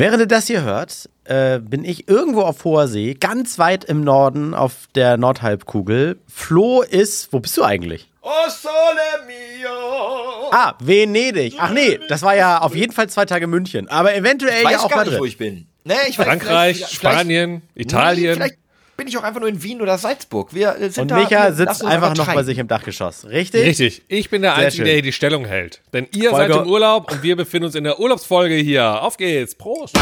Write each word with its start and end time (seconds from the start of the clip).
Während 0.00 0.20
ihr 0.20 0.26
das 0.26 0.46
hier 0.46 0.62
hört, 0.62 1.10
äh, 1.24 1.58
bin 1.58 1.84
ich 1.84 2.08
irgendwo 2.08 2.40
auf 2.40 2.64
hoher 2.64 2.88
See, 2.88 3.12
ganz 3.12 3.58
weit 3.58 3.84
im 3.84 4.02
Norden 4.02 4.54
auf 4.54 4.86
der 4.94 5.18
Nordhalbkugel. 5.18 6.18
Flo 6.26 6.80
ist, 6.80 7.34
wo 7.34 7.40
bist 7.40 7.54
du 7.58 7.64
eigentlich? 7.64 8.08
Oh 8.22 8.30
sole 8.48 9.26
mio. 9.26 10.48
Ah, 10.52 10.72
Venedig. 10.80 11.56
Ach 11.58 11.70
nee, 11.72 12.00
das 12.08 12.22
war 12.22 12.34
ja 12.34 12.62
auf 12.62 12.74
jeden 12.74 12.92
Fall 12.94 13.10
zwei 13.10 13.26
Tage 13.26 13.46
München. 13.46 13.88
Aber 13.88 14.14
eventuell 14.14 14.56
Ich 14.56 14.62
ja 14.62 14.70
weiß 14.70 14.84
auch 14.84 14.88
gar 14.88 14.96
Madrid. 15.00 15.12
nicht, 15.12 15.20
wo 15.20 15.26
ich 15.26 15.36
bin. 15.36 15.66
Nee, 15.84 15.92
ich 16.08 16.18
weiß, 16.18 16.26
Frankreich, 16.26 16.76
vielleicht- 16.78 16.92
Spanien, 16.94 17.60
vielleicht- 17.74 17.86
Italien. 17.92 18.24
Nee, 18.30 18.34
vielleicht 18.36 18.58
bin 19.00 19.08
ich 19.08 19.16
auch 19.16 19.22
einfach 19.22 19.40
nur 19.40 19.48
in 19.48 19.62
Wien 19.62 19.80
oder 19.80 19.96
Salzburg. 19.96 20.52
Wir 20.52 20.76
äh, 20.76 20.90
sind 20.90 21.04
Und 21.04 21.08
da, 21.08 21.16
Micha 21.16 21.52
sitzt 21.52 21.82
einfach 21.82 22.14
noch 22.14 22.26
bei 22.34 22.42
sich 22.42 22.58
im 22.58 22.68
Dachgeschoss. 22.68 23.24
Richtig? 23.24 23.64
Richtig, 23.64 24.02
ich 24.08 24.28
bin 24.28 24.42
der 24.42 24.54
Sehr 24.56 24.64
Einzige, 24.66 24.76
schön. 24.76 24.84
der 24.84 24.92
hier 24.92 25.02
die 25.02 25.12
Stellung 25.14 25.46
hält. 25.46 25.80
Denn 25.94 26.06
ihr 26.14 26.28
Folge- 26.28 26.52
seid 26.52 26.62
im 26.64 26.68
Urlaub 26.70 27.10
und 27.10 27.22
wir 27.22 27.34
befinden 27.34 27.64
uns 27.64 27.74
in 27.74 27.84
der 27.84 27.98
Urlaubsfolge 27.98 28.56
hier. 28.56 29.02
Auf 29.02 29.16
geht's, 29.16 29.54
Prost. 29.54 29.96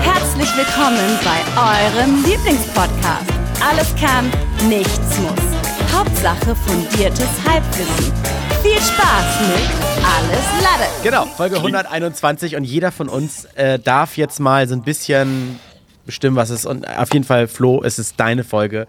Herzlich 0.00 0.48
willkommen 0.56 1.18
bei 1.22 1.38
eurem 1.60 2.24
Lieblingspodcast. 2.24 3.30
Alles 3.60 3.94
kann, 4.00 4.32
nichts 4.70 5.18
muss. 5.18 5.92
Hauptsache 5.94 6.56
fundiertes 6.66 7.28
Halbwissen. 7.46 8.10
Viel 8.62 8.80
Spaß 8.80 9.40
mit 9.48 9.68
Alles 10.02 10.46
Lade. 10.62 10.90
Genau, 11.02 11.26
Folge 11.26 11.56
121 11.56 12.56
und 12.56 12.64
jeder 12.64 12.90
von 12.90 13.10
uns 13.10 13.44
äh, 13.56 13.78
darf 13.78 14.16
jetzt 14.16 14.40
mal 14.40 14.66
so 14.66 14.74
ein 14.74 14.82
bisschen 14.82 15.60
bestimmen, 16.06 16.36
was 16.36 16.50
es 16.50 16.60
ist. 16.60 16.66
Und 16.66 16.86
auf 16.86 17.12
jeden 17.12 17.24
Fall, 17.24 17.48
Flo, 17.48 17.82
es 17.82 17.98
ist 17.98 18.18
deine 18.18 18.44
Folge. 18.44 18.86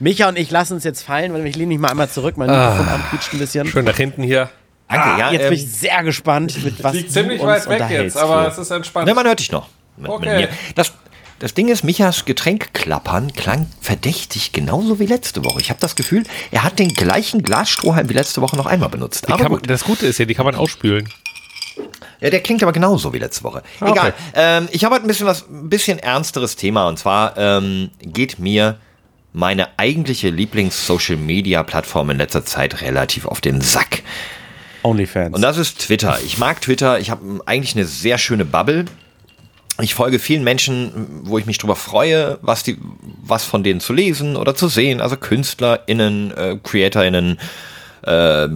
Micha 0.00 0.28
und 0.28 0.38
ich 0.38 0.50
lassen 0.50 0.74
uns 0.74 0.84
jetzt 0.84 1.02
fallen, 1.02 1.32
weil 1.32 1.44
ich 1.46 1.56
lehne 1.56 1.68
mich 1.68 1.78
mal 1.78 1.88
einmal 1.88 2.08
zurück, 2.08 2.36
mein 2.36 2.48
Mikrofonarm 2.48 3.02
quietscht 3.10 3.32
ein 3.32 3.38
bisschen. 3.38 3.66
Schön 3.66 3.84
nach 3.84 3.96
hinten 3.96 4.22
hier. 4.22 4.48
Danke, 4.88 5.20
ja. 5.20 5.32
Jetzt 5.32 5.42
ähm, 5.42 5.48
bin 5.50 5.58
ich 5.58 5.70
sehr 5.70 6.02
gespannt, 6.02 6.64
mit 6.64 6.82
was 6.82 6.94
Liegt 6.94 7.08
du 7.10 7.12
ziemlich 7.12 7.40
uns 7.40 7.66
weit 7.66 7.68
weg 7.68 7.90
jetzt, 7.90 8.16
aber 8.16 8.42
Flo. 8.42 8.50
es 8.52 8.58
ist 8.58 8.70
entspannt. 8.70 9.06
ne, 9.06 9.14
man 9.14 9.26
hört 9.26 9.40
dich 9.40 9.52
noch. 9.52 9.68
Okay. 10.02 10.48
Das, 10.76 10.92
das 11.40 11.54
Ding 11.54 11.68
ist, 11.68 11.84
Michas 11.84 12.24
Getränkklappern 12.24 13.32
klang 13.32 13.66
verdächtig 13.80 14.52
genauso 14.52 14.98
wie 14.98 15.06
letzte 15.06 15.44
Woche. 15.44 15.60
Ich 15.60 15.70
habe 15.70 15.80
das 15.80 15.96
Gefühl, 15.96 16.22
er 16.52 16.62
hat 16.62 16.78
den 16.78 16.94
gleichen 16.94 17.42
Glasstrohhalm 17.42 18.08
wie 18.08 18.14
letzte 18.14 18.40
Woche 18.40 18.56
noch 18.56 18.66
einmal 18.66 18.88
benutzt. 18.88 19.28
Die 19.28 19.32
Aber 19.32 19.42
kann 19.42 19.52
gut. 19.52 19.68
das 19.68 19.84
Gute 19.84 20.06
ist 20.06 20.18
ja, 20.18 20.24
die 20.24 20.34
kann 20.34 20.46
man 20.46 20.54
ausspülen. 20.54 21.08
Ja, 22.20 22.30
der 22.30 22.40
klingt 22.40 22.62
aber 22.62 22.72
genauso 22.72 23.12
wie 23.12 23.18
letzte 23.18 23.44
Woche. 23.44 23.62
Okay. 23.80 23.90
Egal. 23.92 24.14
Ähm, 24.34 24.68
ich 24.72 24.84
habe 24.84 24.94
heute 24.94 25.04
ein 25.04 25.08
bisschen 25.08 25.26
was, 25.26 25.48
ein 25.48 25.68
bisschen 25.68 25.98
ernsteres 25.98 26.56
Thema 26.56 26.88
und 26.88 26.98
zwar 26.98 27.36
ähm, 27.36 27.90
geht 28.00 28.38
mir 28.38 28.78
meine 29.32 29.78
eigentliche 29.78 30.30
Lieblings-Social-Media-Plattform 30.30 32.10
in 32.10 32.18
letzter 32.18 32.44
Zeit 32.44 32.80
relativ 32.80 33.26
auf 33.26 33.40
den 33.40 33.60
Sack. 33.60 34.02
Onlyfans. 34.82 35.34
Und 35.34 35.42
das 35.42 35.58
ist 35.58 35.80
Twitter. 35.80 36.18
Ich 36.24 36.38
mag 36.38 36.60
Twitter. 36.60 36.98
Ich 36.98 37.10
habe 37.10 37.40
eigentlich 37.46 37.74
eine 37.74 37.84
sehr 37.84 38.18
schöne 38.18 38.44
Bubble. 38.44 38.86
Ich 39.80 39.94
folge 39.94 40.18
vielen 40.18 40.42
Menschen, 40.42 41.20
wo 41.22 41.38
ich 41.38 41.46
mich 41.46 41.58
drüber 41.58 41.76
freue, 41.76 42.38
was 42.42 42.64
die, 42.64 42.78
was 43.22 43.44
von 43.44 43.62
denen 43.62 43.80
zu 43.80 43.92
lesen 43.92 44.36
oder 44.36 44.56
zu 44.56 44.66
sehen. 44.68 45.00
Also 45.00 45.16
KünstlerInnen, 45.16 46.36
äh, 46.36 46.58
CreatorInnen, 46.62 47.38
äh, 48.08 48.48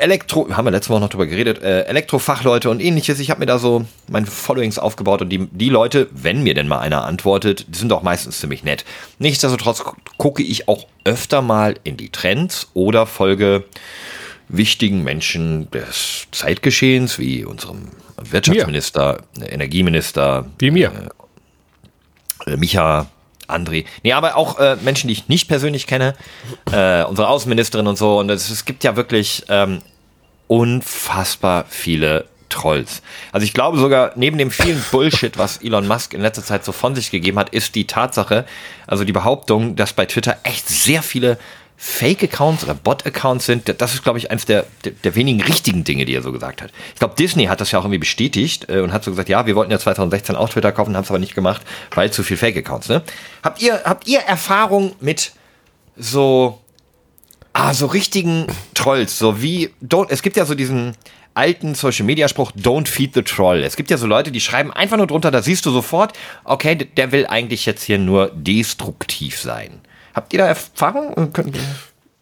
Elektro, 0.00 0.48
haben 0.56 0.64
wir 0.64 0.70
letzte 0.70 0.90
Woche 0.90 1.00
noch 1.00 1.08
drüber 1.08 1.26
geredet, 1.26 1.62
äh, 1.62 1.82
Elektrofachleute 1.82 2.70
und 2.70 2.80
ähnliches. 2.80 3.20
Ich 3.20 3.30
habe 3.30 3.40
mir 3.40 3.46
da 3.46 3.58
so 3.58 3.84
meine 4.08 4.26
Followings 4.26 4.78
aufgebaut 4.78 5.22
und 5.22 5.28
die, 5.28 5.46
die 5.52 5.68
Leute, 5.68 6.08
wenn 6.12 6.42
mir 6.42 6.54
denn 6.54 6.66
mal 6.68 6.78
einer 6.80 7.04
antwortet, 7.04 7.66
die 7.68 7.78
sind 7.78 7.92
auch 7.92 8.02
meistens 8.02 8.40
ziemlich 8.40 8.64
nett. 8.64 8.84
Nichtsdestotrotz 9.18 9.84
gu- 9.84 9.92
gucke 10.16 10.42
ich 10.42 10.68
auch 10.68 10.86
öfter 11.04 11.42
mal 11.42 11.74
in 11.84 11.96
die 11.96 12.10
Trends 12.10 12.68
oder 12.74 13.06
folge 13.06 13.64
wichtigen 14.48 15.02
Menschen 15.04 15.70
des 15.72 16.26
Zeitgeschehens, 16.30 17.18
wie 17.18 17.44
unserem 17.44 17.88
Wirtschaftsminister, 18.22 19.18
Energieminister, 19.40 20.46
Wie 20.58 20.70
mir. 20.70 20.92
äh, 22.46 22.56
Micha, 22.56 23.06
André. 23.48 23.84
Nee, 24.02 24.12
aber 24.12 24.36
auch 24.36 24.58
äh, 24.58 24.76
Menschen, 24.82 25.08
die 25.08 25.14
ich 25.14 25.28
nicht 25.28 25.48
persönlich 25.48 25.86
kenne, 25.86 26.14
äh, 26.72 27.04
unsere 27.04 27.28
Außenministerin 27.28 27.86
und 27.86 27.96
so. 27.96 28.18
Und 28.18 28.30
es, 28.30 28.50
es 28.50 28.64
gibt 28.64 28.84
ja 28.84 28.96
wirklich 28.96 29.44
ähm, 29.48 29.80
unfassbar 30.48 31.64
viele 31.68 32.26
Trolls. 32.48 33.02
Also 33.32 33.44
ich 33.44 33.52
glaube 33.52 33.78
sogar, 33.78 34.12
neben 34.16 34.38
dem 34.38 34.50
vielen 34.50 34.82
Bullshit, 34.90 35.36
was 35.36 35.58
Elon 35.58 35.86
Musk 35.86 36.14
in 36.14 36.20
letzter 36.20 36.44
Zeit 36.44 36.64
so 36.64 36.72
von 36.72 36.94
sich 36.94 37.10
gegeben 37.10 37.38
hat, 37.38 37.50
ist 37.50 37.74
die 37.74 37.86
Tatsache, 37.86 38.46
also 38.86 39.04
die 39.04 39.12
Behauptung, 39.12 39.76
dass 39.76 39.92
bei 39.92 40.06
Twitter 40.06 40.38
echt 40.42 40.68
sehr 40.68 41.02
viele 41.02 41.38
Fake-Accounts 41.78 42.64
oder 42.64 42.74
Bot-Accounts 42.74 43.46
sind, 43.46 43.80
das 43.80 43.94
ist, 43.94 44.02
glaube 44.02 44.18
ich, 44.18 44.30
eines 44.30 44.46
der, 44.46 44.66
der, 44.84 44.92
der 44.92 45.14
wenigen 45.14 45.42
richtigen 45.42 45.84
Dinge, 45.84 46.06
die 46.06 46.14
er 46.14 46.22
so 46.22 46.32
gesagt 46.32 46.62
hat. 46.62 46.70
Ich 46.94 46.98
glaube, 46.98 47.14
Disney 47.18 47.46
hat 47.46 47.60
das 47.60 47.70
ja 47.70 47.78
auch 47.78 47.84
irgendwie 47.84 47.98
bestätigt 47.98 48.68
äh, 48.68 48.80
und 48.80 48.92
hat 48.92 49.04
so 49.04 49.10
gesagt, 49.10 49.28
ja, 49.28 49.46
wir 49.46 49.56
wollten 49.56 49.70
ja 49.70 49.78
2016 49.78 50.36
auch 50.36 50.48
Twitter 50.48 50.72
kaufen, 50.72 50.96
haben 50.96 51.04
es 51.04 51.10
aber 51.10 51.18
nicht 51.18 51.34
gemacht, 51.34 51.62
weil 51.94 52.10
zu 52.10 52.22
viel 52.22 52.36
Fake-Accounts. 52.36 52.88
Ne? 52.88 53.02
Habt 53.42 53.60
ihr 53.60 53.82
habt 53.84 54.08
ihr 54.08 54.20
Erfahrung 54.20 54.94
mit 55.00 55.32
so 55.96 56.60
ah 57.52 57.74
so 57.74 57.86
richtigen 57.86 58.46
Trolls, 58.74 59.18
so 59.18 59.42
wie 59.42 59.70
don't, 59.82 60.06
es 60.10 60.22
gibt 60.22 60.36
ja 60.36 60.44
so 60.44 60.54
diesen 60.54 60.94
alten 61.36 61.74
Social 61.74 62.06
Media 62.06 62.28
Spruch 62.28 62.52
Don't 62.52 62.88
feed 62.88 63.14
the 63.14 63.22
troll. 63.22 63.62
Es 63.62 63.76
gibt 63.76 63.90
ja 63.90 63.98
so 63.98 64.06
Leute, 64.06 64.32
die 64.32 64.40
schreiben 64.40 64.72
einfach 64.72 64.96
nur 64.96 65.06
drunter, 65.06 65.30
da 65.30 65.42
siehst 65.42 65.66
du 65.66 65.70
sofort, 65.70 66.14
okay, 66.44 66.74
der 66.74 67.12
will 67.12 67.26
eigentlich 67.26 67.66
jetzt 67.66 67.82
hier 67.82 67.98
nur 67.98 68.30
destruktiv 68.34 69.38
sein. 69.38 69.80
Habt 70.16 70.32
ihr 70.32 70.38
da 70.38 70.46
Erfahrung? 70.46 71.30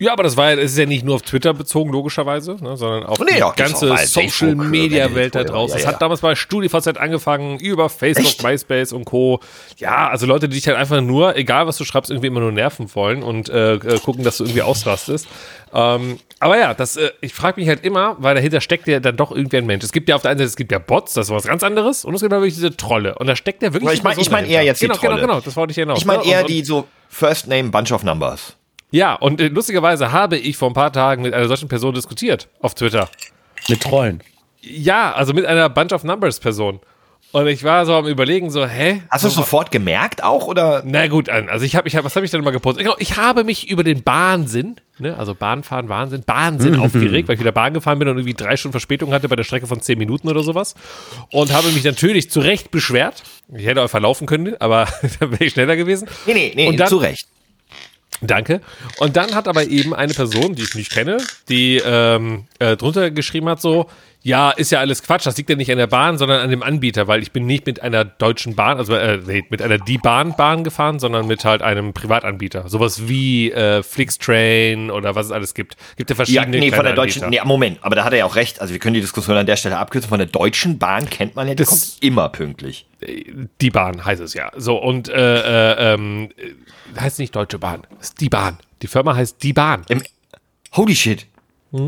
Ja, 0.00 0.12
aber 0.12 0.24
das 0.24 0.36
war 0.36 0.50
ja, 0.50 0.56
das 0.56 0.72
ist 0.72 0.78
ja 0.78 0.86
nicht 0.86 1.04
nur 1.04 1.14
auf 1.14 1.22
Twitter 1.22 1.54
bezogen, 1.54 1.92
logischerweise, 1.92 2.56
ne, 2.60 2.76
sondern 2.76 3.04
auf 3.04 3.20
Nee, 3.20 3.36
die 3.36 3.42
auch, 3.44 3.54
gibt's 3.54 3.72
ganze 3.72 3.92
auch 3.92 3.96
bei 3.96 4.04
Social 4.04 4.48
Facebook, 4.48 4.66
Media 4.66 5.04
Reddit, 5.04 5.16
Welt 5.16 5.34
da 5.36 5.44
draußen. 5.44 5.70
ja, 5.70 5.76
Das 5.76 5.84
ja. 5.84 5.92
hat 5.92 6.02
damals 6.02 6.20
bei 6.20 6.34
StudiVZ 6.34 6.98
angefangen, 6.98 7.60
über 7.60 7.88
Facebook, 7.88 8.26
Echt? 8.26 8.42
MySpace 8.42 8.92
und 8.92 9.04
Co. 9.04 9.38
Ja, 9.76 10.08
also 10.08 10.26
Leute, 10.26 10.48
die 10.48 10.56
dich 10.56 10.66
halt 10.66 10.76
einfach 10.76 11.00
nur, 11.00 11.36
egal 11.36 11.68
was 11.68 11.76
du 11.76 11.84
schreibst, 11.84 12.10
irgendwie 12.10 12.26
immer 12.26 12.40
nur 12.40 12.50
nerven 12.50 12.92
wollen 12.96 13.22
und 13.22 13.48
äh, 13.48 13.74
äh, 13.74 14.00
gucken, 14.00 14.24
dass 14.24 14.38
du 14.38 14.44
irgendwie 14.44 14.62
ausrastest. 14.62 15.28
Ähm, 15.72 16.18
aber 16.44 16.58
ja, 16.58 16.74
das, 16.74 16.96
äh, 16.96 17.10
ich 17.22 17.32
frage 17.32 17.58
mich 17.60 17.68
halt 17.68 17.84
immer, 17.84 18.16
weil 18.18 18.34
dahinter 18.34 18.60
steckt 18.60 18.86
ja 18.86 19.00
dann 19.00 19.16
doch 19.16 19.32
irgendwie 19.32 19.56
ein 19.56 19.66
Mensch. 19.66 19.82
Es 19.82 19.92
gibt 19.92 20.08
ja 20.08 20.14
auf 20.14 20.22
der 20.22 20.32
einen 20.32 20.38
Seite, 20.38 20.48
es 20.48 20.56
gibt 20.56 20.70
ja 20.72 20.78
Bots, 20.78 21.14
das 21.14 21.28
ist 21.28 21.34
was 21.34 21.44
ganz 21.44 21.62
anderes, 21.62 22.04
und 22.04 22.14
es 22.14 22.20
gibt 22.20 22.32
aber 22.32 22.42
wirklich 22.42 22.54
diese 22.54 22.76
Trolle. 22.76 23.14
Und 23.16 23.26
da 23.26 23.34
steckt 23.34 23.62
ja 23.62 23.72
wirklich. 23.72 23.88
Aber 23.88 23.94
ich 23.94 24.02
mein- 24.02 24.12
eine 24.12 24.16
Person 24.16 24.22
ich 24.26 24.30
mein 24.30 24.50
eher 24.50 24.62
jetzt 24.62 24.82
die 24.82 24.86
genau, 24.86 24.98
Trolle. 24.98 25.14
Genau, 25.16 25.26
genau, 25.26 25.40
das 25.40 25.56
wollte 25.56 25.70
ich 25.70 25.76
hinaus. 25.76 25.98
Ich 25.98 26.04
meine 26.04 26.22
ne? 26.22 26.28
eher 26.28 26.38
Und- 26.40 26.44
und- 26.44 26.50
die 26.50 26.64
so 26.64 26.86
First 27.08 27.48
Name 27.48 27.70
Bunch 27.70 27.92
of 27.92 28.02
Numbers. 28.04 28.56
Ja, 28.90 29.14
und 29.14 29.40
äh, 29.40 29.48
lustigerweise 29.48 30.12
habe 30.12 30.36
ich 30.36 30.56
vor 30.56 30.68
ein 30.70 30.74
paar 30.74 30.92
Tagen 30.92 31.22
mit 31.22 31.32
einer 31.34 31.48
solchen 31.48 31.68
Person 31.68 31.94
diskutiert 31.94 32.48
auf 32.60 32.74
Twitter. 32.74 33.08
Mit 33.68 33.82
Trollen. 33.82 34.22
Ja, 34.60 35.12
also 35.12 35.32
mit 35.32 35.46
einer 35.46 35.68
Bunch 35.68 35.92
of 35.92 36.04
Numbers 36.04 36.38
Person. 36.40 36.78
Und 37.34 37.48
ich 37.48 37.64
war 37.64 37.84
so 37.84 37.94
am 37.94 38.06
überlegen, 38.06 38.48
so, 38.52 38.64
hä? 38.64 39.02
Hast 39.10 39.24
du 39.24 39.28
es 39.28 39.34
sofort 39.34 39.72
gemerkt 39.72 40.22
auch 40.22 40.46
oder? 40.46 40.84
Na 40.86 41.08
gut, 41.08 41.28
also 41.28 41.64
ich 41.66 41.74
habe, 41.74 41.88
ich 41.88 41.96
hab, 41.96 42.04
was 42.04 42.14
habe 42.14 42.24
ich 42.24 42.30
denn 42.30 42.44
mal 42.44 42.52
gepostet? 42.52 42.84
Genau, 42.84 42.94
ich 43.00 43.16
habe 43.16 43.42
mich 43.42 43.68
über 43.68 43.82
den 43.82 44.04
Bahnsinn, 44.04 44.76
ne, 45.00 45.18
also 45.18 45.34
Bahnfahren, 45.34 45.88
Wahnsinn, 45.88 46.22
Bahnsinn 46.22 46.76
aufgeregt, 46.78 47.26
weil 47.26 47.34
ich 47.34 47.40
wieder 47.40 47.50
Bahn 47.50 47.74
gefahren 47.74 47.98
bin 47.98 48.06
und 48.06 48.18
irgendwie 48.18 48.34
drei 48.34 48.56
Stunden 48.56 48.74
Verspätung 48.74 49.12
hatte 49.12 49.28
bei 49.28 49.34
der 49.34 49.42
Strecke 49.42 49.66
von 49.66 49.80
zehn 49.80 49.98
Minuten 49.98 50.28
oder 50.28 50.44
sowas. 50.44 50.76
Und 51.32 51.52
habe 51.52 51.72
mich 51.72 51.82
natürlich 51.82 52.30
zu 52.30 52.38
Recht 52.38 52.70
beschwert. 52.70 53.24
Ich 53.52 53.66
hätte 53.66 53.82
auch 53.82 53.90
verlaufen 53.90 54.28
können, 54.28 54.54
aber 54.60 54.86
dann 55.18 55.32
wäre 55.32 55.42
ich 55.44 55.54
schneller 55.54 55.74
gewesen. 55.74 56.08
Nee, 56.26 56.34
nee, 56.34 56.52
nee, 56.54 56.68
Und 56.68 56.78
dann- 56.78 56.86
zu 56.88 56.98
Recht. 56.98 57.26
Danke. 58.20 58.60
Und 58.98 59.16
dann 59.16 59.34
hat 59.34 59.48
aber 59.48 59.64
eben 59.66 59.92
eine 59.92 60.14
Person, 60.14 60.54
die 60.54 60.62
ich 60.62 60.76
nicht 60.76 60.92
kenne, 60.92 61.16
die 61.48 61.82
ähm, 61.84 62.44
äh, 62.60 62.76
drunter 62.76 63.10
geschrieben 63.10 63.48
hat 63.48 63.60
so, 63.60 63.90
ja, 64.26 64.50
ist 64.52 64.72
ja 64.72 64.80
alles 64.80 65.02
Quatsch, 65.02 65.26
das 65.26 65.36
liegt 65.36 65.50
ja 65.50 65.54
nicht 65.56 65.70
an 65.70 65.76
der 65.76 65.86
Bahn, 65.86 66.16
sondern 66.16 66.40
an 66.40 66.48
dem 66.48 66.62
Anbieter, 66.62 67.06
weil 67.08 67.22
ich 67.22 67.30
bin 67.30 67.44
nicht 67.44 67.66
mit 67.66 67.82
einer 67.82 68.06
deutschen 68.06 68.56
Bahn, 68.56 68.78
also 68.78 68.94
äh, 68.94 69.18
nee, 69.26 69.44
mit 69.50 69.60
einer 69.60 69.76
Die 69.76 69.98
Bahn 69.98 70.34
gefahren, 70.64 70.98
sondern 70.98 71.26
mit 71.26 71.44
halt 71.44 71.60
einem 71.60 71.92
Privatanbieter. 71.92 72.66
Sowas 72.70 73.06
wie 73.06 73.52
äh, 73.52 73.82
Flixtrain 73.82 74.90
oder 74.90 75.14
was 75.14 75.26
es 75.26 75.32
alles 75.32 75.52
gibt. 75.52 75.76
Gibt 75.96 76.08
ja 76.08 76.14
Ja, 76.14 76.16
verschiedene 76.16 76.58
nee, 76.58 76.72
von 76.72 76.84
der 76.84 76.94
deutschen, 76.94 77.24
Anbieter. 77.24 77.44
nee, 77.44 77.48
Moment, 77.48 77.78
aber 77.82 77.96
da 77.96 78.04
hat 78.04 78.12
er 78.12 78.20
ja 78.20 78.24
auch 78.24 78.36
recht. 78.36 78.60
Also 78.62 78.72
wir 78.72 78.80
können 78.80 78.94
die 78.94 79.02
Diskussion 79.02 79.36
an 79.36 79.44
der 79.46 79.56
Stelle 79.56 79.76
abkürzen. 79.76 80.08
Von 80.08 80.18
der 80.18 80.28
deutschen 80.28 80.78
Bahn 80.78 81.08
kennt 81.10 81.36
man 81.36 81.46
ja, 81.46 81.54
die 81.54 81.62
Das- 81.62 81.68
kommt 81.68 82.02
immer 82.02 82.28
pünktlich. 82.30 82.86
Die 83.60 83.70
Bahn 83.70 84.02
heißt 84.06 84.22
es 84.22 84.32
ja. 84.32 84.50
So, 84.56 84.76
und 84.78 85.08
äh, 85.10 85.12
äh, 85.74 85.94
ähm, 85.94 86.30
äh, 86.38 86.98
heißt 87.00 87.18
nicht 87.18 87.36
Deutsche 87.36 87.58
Bahn, 87.58 87.82
ist 88.00 88.20
die 88.22 88.30
Bahn. 88.30 88.56
Die 88.80 88.86
Firma 88.86 89.14
heißt 89.14 89.42
Die 89.42 89.52
Bahn. 89.52 89.82
Im, 89.88 90.02
holy 90.74 90.96
shit. 90.96 91.26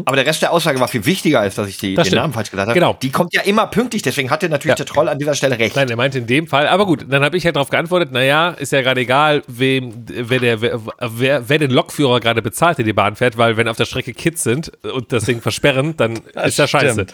Aber 0.04 0.16
der 0.16 0.26
Rest 0.26 0.42
der 0.42 0.52
Aussage 0.52 0.80
war 0.80 0.88
viel 0.88 1.06
wichtiger, 1.06 1.40
als 1.40 1.54
dass 1.54 1.68
ich 1.68 1.78
die? 1.78 1.94
Das 1.94 2.04
den 2.04 2.08
stimmt. 2.08 2.22
Namen 2.22 2.32
falsch 2.32 2.50
gesagt 2.50 2.68
habe. 2.68 2.78
Genau. 2.78 2.96
Die 3.00 3.10
kommt 3.12 3.32
ja 3.34 3.42
immer 3.42 3.66
pünktlich, 3.68 4.02
deswegen 4.02 4.30
hatte 4.30 4.48
natürlich 4.48 4.72
Ja. 4.72 4.74
der 4.76 4.86
Troll 4.86 5.08
an 5.08 5.18
dieser 5.18 5.34
Stelle 5.34 5.58
recht. 5.58 5.76
Nein, 5.76 5.88
er 5.88 5.96
meinte 5.96 6.18
in 6.18 6.26
dem 6.26 6.46
Fall, 6.48 6.66
aber 6.66 6.86
gut, 6.86 7.06
dann 7.08 7.22
habe 7.24 7.36
ich 7.36 7.44
ja 7.44 7.52
darauf 7.52 7.70
geantwortet, 7.70 8.10
naja, 8.12 8.50
ist 8.50 8.72
ja 8.72 8.82
gerade 8.82 9.00
egal, 9.02 9.42
wem, 9.46 9.92
wer, 10.06 10.40
der, 10.40 10.60
wer, 10.60 10.80
wer, 11.00 11.48
wer 11.48 11.58
den 11.58 11.70
Lokführer 11.70 12.18
gerade 12.20 12.42
bezahlt, 12.42 12.78
der 12.78 12.84
die 12.84 12.92
Bahn 12.92 13.14
fährt, 13.16 13.38
weil 13.38 13.56
wenn 13.56 13.68
auf 13.68 13.76
der 13.76 13.84
Strecke 13.84 14.12
Kids 14.12 14.42
sind 14.42 14.72
und 14.82 15.12
das 15.12 15.24
Ding 15.24 15.40
versperren, 15.40 15.96
dann 15.96 16.16
ist 16.44 16.58
das 16.58 16.68
scheiße. 16.70 17.06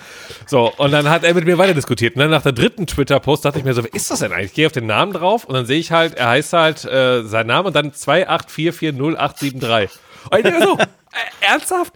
So, 0.46 0.72
und 0.78 0.92
dann 0.92 1.10
hat 1.10 1.24
er 1.24 1.34
mit 1.34 1.44
mir 1.44 1.58
weiter 1.58 1.74
diskutiert. 1.74 2.14
Und 2.16 2.20
dann 2.20 2.30
nach 2.30 2.42
der 2.42 2.52
dritten 2.52 2.86
Twitter-Post 2.86 3.44
dachte 3.44 3.58
ich 3.58 3.64
mir 3.64 3.74
so, 3.74 3.84
wer 3.84 3.92
ist 3.92 4.10
das 4.10 4.20
denn 4.20 4.32
eigentlich? 4.32 4.46
Ich 4.50 4.54
gehe 4.54 4.66
auf 4.66 4.72
den 4.72 4.86
Namen 4.86 5.12
drauf 5.12 5.44
und 5.44 5.54
dann 5.54 5.66
sehe 5.66 5.78
ich 5.78 5.92
halt, 5.92 6.14
er 6.14 6.28
heißt 6.30 6.52
halt 6.52 6.84
äh, 6.84 7.22
sein 7.24 7.46
Name 7.46 7.68
und 7.68 7.76
dann 7.76 7.90
284408873. 7.90 9.88
Und 10.30 10.38
ich 10.38 10.42
denke 10.44 10.62
so, 10.62 10.78
äh, 10.78 11.46
ernsthaft? 11.46 11.92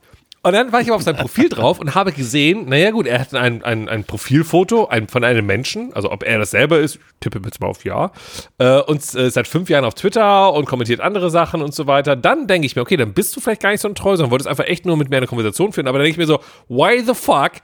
Und 0.46 0.52
dann 0.52 0.70
war 0.70 0.80
ich 0.80 0.86
aber 0.86 0.94
auf 0.94 1.02
sein 1.02 1.16
Profil 1.16 1.48
drauf 1.48 1.80
und 1.80 1.96
habe 1.96 2.12
gesehen, 2.12 2.68
naja 2.68 2.92
gut, 2.92 3.08
er 3.08 3.18
hat 3.18 3.34
ein, 3.34 3.64
ein, 3.64 3.88
ein 3.88 4.04
Profilfoto 4.04 4.86
ein, 4.86 5.08
von 5.08 5.24
einem 5.24 5.44
Menschen, 5.44 5.92
also 5.92 6.12
ob 6.12 6.22
er 6.22 6.38
das 6.38 6.52
selber 6.52 6.78
ist, 6.78 6.94
ich 6.94 7.00
tippe 7.18 7.40
jetzt 7.44 7.60
mal 7.60 7.66
auf 7.66 7.84
Ja, 7.84 8.12
äh, 8.58 8.78
und 8.82 9.02
äh, 9.16 9.28
seit 9.28 9.48
fünf 9.48 9.68
Jahren 9.68 9.84
auf 9.84 9.94
Twitter 9.94 10.52
und 10.52 10.66
kommentiert 10.66 11.00
andere 11.00 11.30
Sachen 11.30 11.62
und 11.62 11.74
so 11.74 11.88
weiter. 11.88 12.14
Dann 12.14 12.46
denke 12.46 12.64
ich 12.64 12.76
mir, 12.76 12.82
okay, 12.82 12.96
dann 12.96 13.12
bist 13.12 13.34
du 13.34 13.40
vielleicht 13.40 13.60
gar 13.60 13.72
nicht 13.72 13.80
so 13.80 13.88
ein 13.88 13.96
Treu, 13.96 14.16
sondern 14.16 14.30
wolltest 14.30 14.48
einfach 14.48 14.66
echt 14.66 14.86
nur 14.86 14.96
mit 14.96 15.10
mir 15.10 15.16
eine 15.16 15.26
Konversation 15.26 15.72
führen. 15.72 15.88
Aber 15.88 15.98
dann 15.98 16.04
denke 16.04 16.22
ich 16.22 16.28
mir 16.28 16.32
so, 16.32 16.38
why 16.68 17.02
the 17.04 17.14
fuck 17.14 17.54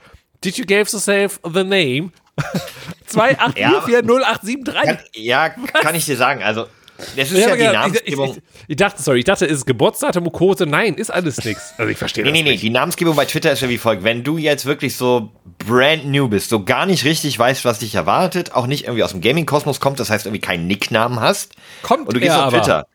did 0.43 0.57
you 0.57 0.65
give 0.65 0.91
yourself 0.91 1.39
the 1.45 1.63
name 1.63 2.11
2844087 3.07 4.97
Ja, 5.15 5.47
kann 5.47 5.95
ich 5.95 6.03
dir 6.03 6.17
sagen. 6.17 6.43
Also, 6.43 6.65
das 7.15 7.31
ist 7.31 7.37
Ja, 7.37 7.49
ja, 7.49 7.55
die 7.55 7.63
ich, 7.63 7.71
Namensgebung. 7.71 8.37
ich, 8.37 8.43
ich 8.69 8.75
dachte, 8.75 9.01
sorry, 9.01 9.19
ich 9.19 9.25
dachte, 9.25 9.45
ist 9.45 9.57
es 9.59 9.65
Geburtsdatum, 9.65 10.31
Quote? 10.31 10.65
Nein, 10.65 10.93
ist 10.95 11.11
alles 11.11 11.43
nichts. 11.43 11.73
Also 11.77 11.89
ich 11.91 11.97
verstehe 11.97 12.23
Nee, 12.23 12.29
das 12.31 12.37
nee, 12.37 12.43
nee, 12.43 12.51
nicht. 12.51 12.63
die 12.63 12.69
Namensgebung 12.69 13.15
bei 13.15 13.25
Twitter 13.25 13.51
ist 13.51 13.61
ja 13.61 13.69
wie 13.69 13.77
folgt. 13.77 14.03
Wenn 14.03 14.23
du 14.23 14.37
jetzt 14.37 14.65
wirklich 14.65 14.95
so 14.95 15.31
brand 15.59 16.05
new 16.05 16.27
bist, 16.27 16.49
so 16.49 16.63
gar 16.63 16.85
nicht 16.85 17.03
richtig 17.05 17.37
weißt, 17.37 17.65
was 17.65 17.79
dich 17.79 17.95
erwartet, 17.95 18.53
auch 18.53 18.67
nicht 18.67 18.83
irgendwie 18.85 19.03
aus 19.03 19.11
dem 19.11 19.21
Gaming-Kosmos 19.21 19.79
kommt, 19.79 19.99
das 19.99 20.09
heißt 20.09 20.25
irgendwie 20.25 20.41
keinen 20.41 20.67
Nicknamen 20.67 21.19
hast. 21.19 21.53
Kommt 21.81 22.07
und 22.07 22.15
du 22.15 22.19
gehst 22.19 22.31
auf 22.35 22.43
aber. 22.43 22.57
Twitter. 22.61 22.87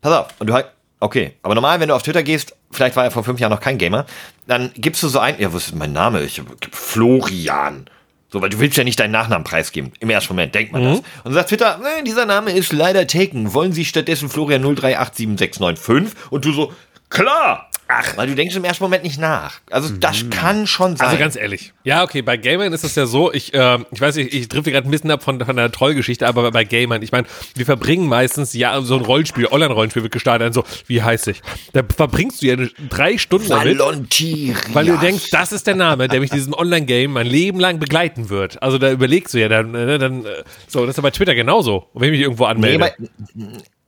Pass 0.00 0.12
auf, 0.12 0.26
und 0.38 0.46
du 0.48 0.52
halt, 0.54 0.66
okay, 1.00 1.32
aber 1.42 1.54
normal, 1.54 1.80
wenn 1.80 1.88
du 1.88 1.94
auf 1.94 2.02
Twitter 2.02 2.22
gehst, 2.22 2.54
vielleicht 2.70 2.96
war 2.96 3.04
er 3.04 3.10
vor 3.10 3.24
fünf 3.24 3.40
Jahren 3.40 3.52
noch 3.52 3.60
kein 3.60 3.78
Gamer, 3.78 4.06
dann 4.46 4.70
gibst 4.74 5.02
du 5.02 5.08
so 5.08 5.18
ein, 5.18 5.40
ja, 5.40 5.52
was 5.52 5.66
ist 5.68 5.74
mein 5.74 5.92
Name? 5.92 6.22
Ich 6.22 6.42
Florian. 6.72 7.86
So, 8.34 8.42
weil 8.42 8.50
du 8.50 8.58
willst 8.58 8.76
ja 8.76 8.82
nicht 8.82 8.98
deinen 8.98 9.12
Nachnamen 9.12 9.44
preisgeben. 9.44 9.92
Im 10.00 10.10
ersten 10.10 10.32
Moment 10.32 10.56
denkt 10.56 10.72
man 10.72 10.82
das. 10.82 10.98
Und 10.98 11.04
dann 11.22 11.34
sagt 11.34 11.50
Twitter, 11.50 11.78
nee, 11.80 12.02
dieser 12.02 12.26
Name 12.26 12.50
ist 12.50 12.72
leider 12.72 13.06
taken. 13.06 13.54
Wollen 13.54 13.72
Sie 13.72 13.84
stattdessen 13.84 14.28
Florian 14.28 14.64
0387695? 14.64 16.08
Und 16.30 16.44
du 16.44 16.50
so, 16.52 16.72
klar! 17.10 17.70
Ach, 17.86 18.16
weil 18.16 18.26
du 18.28 18.34
denkst 18.34 18.56
im 18.56 18.64
ersten 18.64 18.82
Moment 18.82 19.04
nicht 19.04 19.18
nach. 19.18 19.60
Also 19.70 19.90
das 19.90 20.24
kann 20.30 20.66
schon 20.66 20.96
sein. 20.96 21.06
Also 21.06 21.18
ganz 21.18 21.36
ehrlich. 21.36 21.74
Ja, 21.84 22.02
okay, 22.02 22.22
bei 22.22 22.38
Gamern 22.38 22.72
ist 22.72 22.82
es 22.82 22.94
ja 22.94 23.04
so, 23.04 23.30
ich, 23.30 23.50
ähm, 23.52 23.84
ich 23.92 24.00
weiß 24.00 24.16
nicht, 24.16 24.32
ich 24.32 24.48
drifte 24.48 24.72
gerade 24.72 24.88
ein 24.88 24.90
bisschen 24.90 25.10
ab 25.10 25.22
von, 25.22 25.38
von 25.44 25.54
der 25.56 25.70
Trollgeschichte, 25.70 26.26
aber 26.26 26.50
bei 26.50 26.64
Gamern, 26.64 27.02
ich 27.02 27.12
meine, 27.12 27.26
wir 27.54 27.66
verbringen 27.66 28.08
meistens, 28.08 28.54
ja, 28.54 28.80
so 28.80 28.96
ein 28.96 29.02
Rollenspiel, 29.04 29.46
Online-Rollenspiel 29.48 30.02
wird 30.02 30.12
gestartet, 30.12 30.46
dann 30.46 30.52
so, 30.54 30.64
wie 30.86 31.02
heißt 31.02 31.28
ich? 31.28 31.42
Da 31.74 31.82
verbringst 31.94 32.40
du 32.40 32.46
ja 32.46 32.56
drei 32.88 33.18
Stunden 33.18 33.48
damit. 33.50 33.78
Weil 33.78 34.86
du 34.86 34.96
denkst, 34.96 35.30
das 35.30 35.52
ist 35.52 35.66
der 35.66 35.74
Name, 35.76 36.08
der 36.08 36.20
mich 36.20 36.30
diesem 36.30 36.54
Online-Game 36.54 37.12
mein 37.12 37.26
Leben 37.26 37.60
lang 37.60 37.80
begleiten 37.80 38.30
wird. 38.30 38.62
Also 38.62 38.78
da 38.78 38.90
überlegst 38.90 39.34
du 39.34 39.38
ja 39.38 39.48
dann, 39.48 39.74
äh, 39.74 39.98
dann 39.98 40.24
äh, 40.24 40.42
so, 40.68 40.80
das 40.80 40.90
ist 40.90 40.96
ja 40.96 41.02
bei 41.02 41.10
Twitter 41.10 41.34
genauso, 41.34 41.88
wenn 41.92 42.06
ich 42.08 42.12
mich 42.12 42.20
irgendwo 42.22 42.44
Nee, 42.44 42.50
anmelde. 42.50 42.78
bei, 42.78 42.94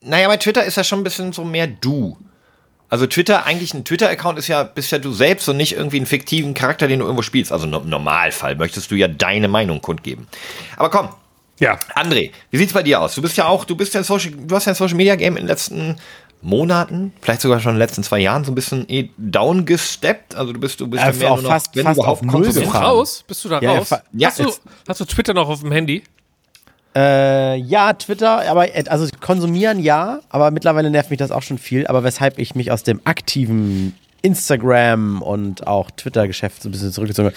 naja, 0.02 0.28
bei 0.28 0.36
Twitter 0.36 0.64
ist 0.64 0.76
ja 0.76 0.84
schon 0.84 1.00
ein 1.00 1.04
bisschen 1.04 1.32
so 1.32 1.44
mehr 1.44 1.66
du. 1.66 2.18
Also 2.88 3.06
Twitter, 3.06 3.44
eigentlich 3.46 3.74
ein 3.74 3.84
Twitter-Account 3.84 4.38
ist 4.38 4.48
ja, 4.48 4.62
bist 4.62 4.92
ja 4.92 4.98
du 4.98 5.12
selbst 5.12 5.48
und 5.48 5.56
nicht 5.56 5.72
irgendwie 5.74 5.96
einen 5.96 6.06
fiktiven 6.06 6.54
Charakter, 6.54 6.86
den 6.86 7.00
du 7.00 7.04
irgendwo 7.04 7.22
spielst. 7.22 7.50
Also 7.52 7.66
im 7.66 7.88
Normalfall 7.88 8.54
möchtest 8.54 8.90
du 8.90 8.94
ja 8.94 9.08
deine 9.08 9.48
Meinung 9.48 9.80
kundgeben. 9.82 10.28
Aber 10.76 10.90
komm, 10.90 11.08
ja. 11.58 11.78
André, 11.96 12.30
wie 12.50 12.56
sieht's 12.58 12.72
bei 12.72 12.82
dir 12.84 13.00
aus? 13.00 13.14
Du 13.16 13.22
bist 13.22 13.36
ja 13.36 13.46
auch, 13.46 13.64
du 13.64 13.74
bist 13.76 13.94
ja 13.94 14.00
ein 14.00 14.04
Social, 14.04 14.32
du 14.32 14.54
hast 14.54 14.66
ja 14.66 14.72
ein 14.72 14.76
Social 14.76 14.96
Media 14.96 15.16
Game 15.16 15.36
in 15.36 15.42
den 15.44 15.48
letzten 15.48 15.96
Monaten, 16.42 17.12
vielleicht 17.22 17.40
sogar 17.40 17.58
schon 17.60 17.70
in 17.70 17.76
den 17.76 17.80
letzten 17.80 18.02
zwei 18.04 18.20
Jahren 18.20 18.44
so 18.44 18.52
ein 18.52 18.54
bisschen 18.54 18.88
eh 18.88 19.10
down 19.16 19.66
Also 20.34 20.52
du 20.52 20.60
bist, 20.60 20.78
du 20.80 20.86
bist 20.86 21.02
Äh, 21.02 21.06
ja 21.08 21.12
mehr 21.14 21.30
auch 21.32 21.36
nur 21.36 21.42
noch, 21.44 21.50
fast- 21.50 21.76
fast 21.78 21.98
auf 22.00 22.22
Null 22.22 22.30
konsumierst. 22.32 22.54
Bist 22.54 22.56
du 22.56 22.72
gefahren. 22.72 22.84
raus? 22.84 23.24
Bist 23.26 23.44
du 23.44 23.48
da 23.48 23.60
Ja, 23.60 23.72
raus? 23.72 23.90
ja, 23.90 24.02
ja, 24.12 24.28
hast, 24.28 24.38
du, 24.40 24.52
hast 24.86 25.00
du 25.00 25.04
Twitter 25.06 25.34
noch 25.34 25.48
auf 25.48 25.60
dem 25.60 25.72
Handy? 25.72 26.04
Äh, 26.96 27.56
ja, 27.56 27.92
Twitter, 27.92 28.48
aber 28.48 28.74
äh, 28.74 28.84
also 28.88 29.06
konsumieren 29.20 29.80
ja, 29.80 30.20
aber 30.30 30.50
mittlerweile 30.50 30.90
nervt 30.90 31.10
mich 31.10 31.18
das 31.18 31.30
auch 31.30 31.42
schon 31.42 31.58
viel. 31.58 31.86
Aber 31.86 32.04
weshalb 32.04 32.38
ich 32.38 32.54
mich 32.54 32.72
aus 32.72 32.84
dem 32.84 33.02
aktiven 33.04 33.94
Instagram 34.22 35.20
und 35.20 35.66
auch 35.66 35.90
Twitter-Geschäft 35.90 36.62
so 36.62 36.70
ein 36.70 36.72
bisschen 36.72 36.92
zurückgezogen 36.92 37.28
habe. 37.28 37.36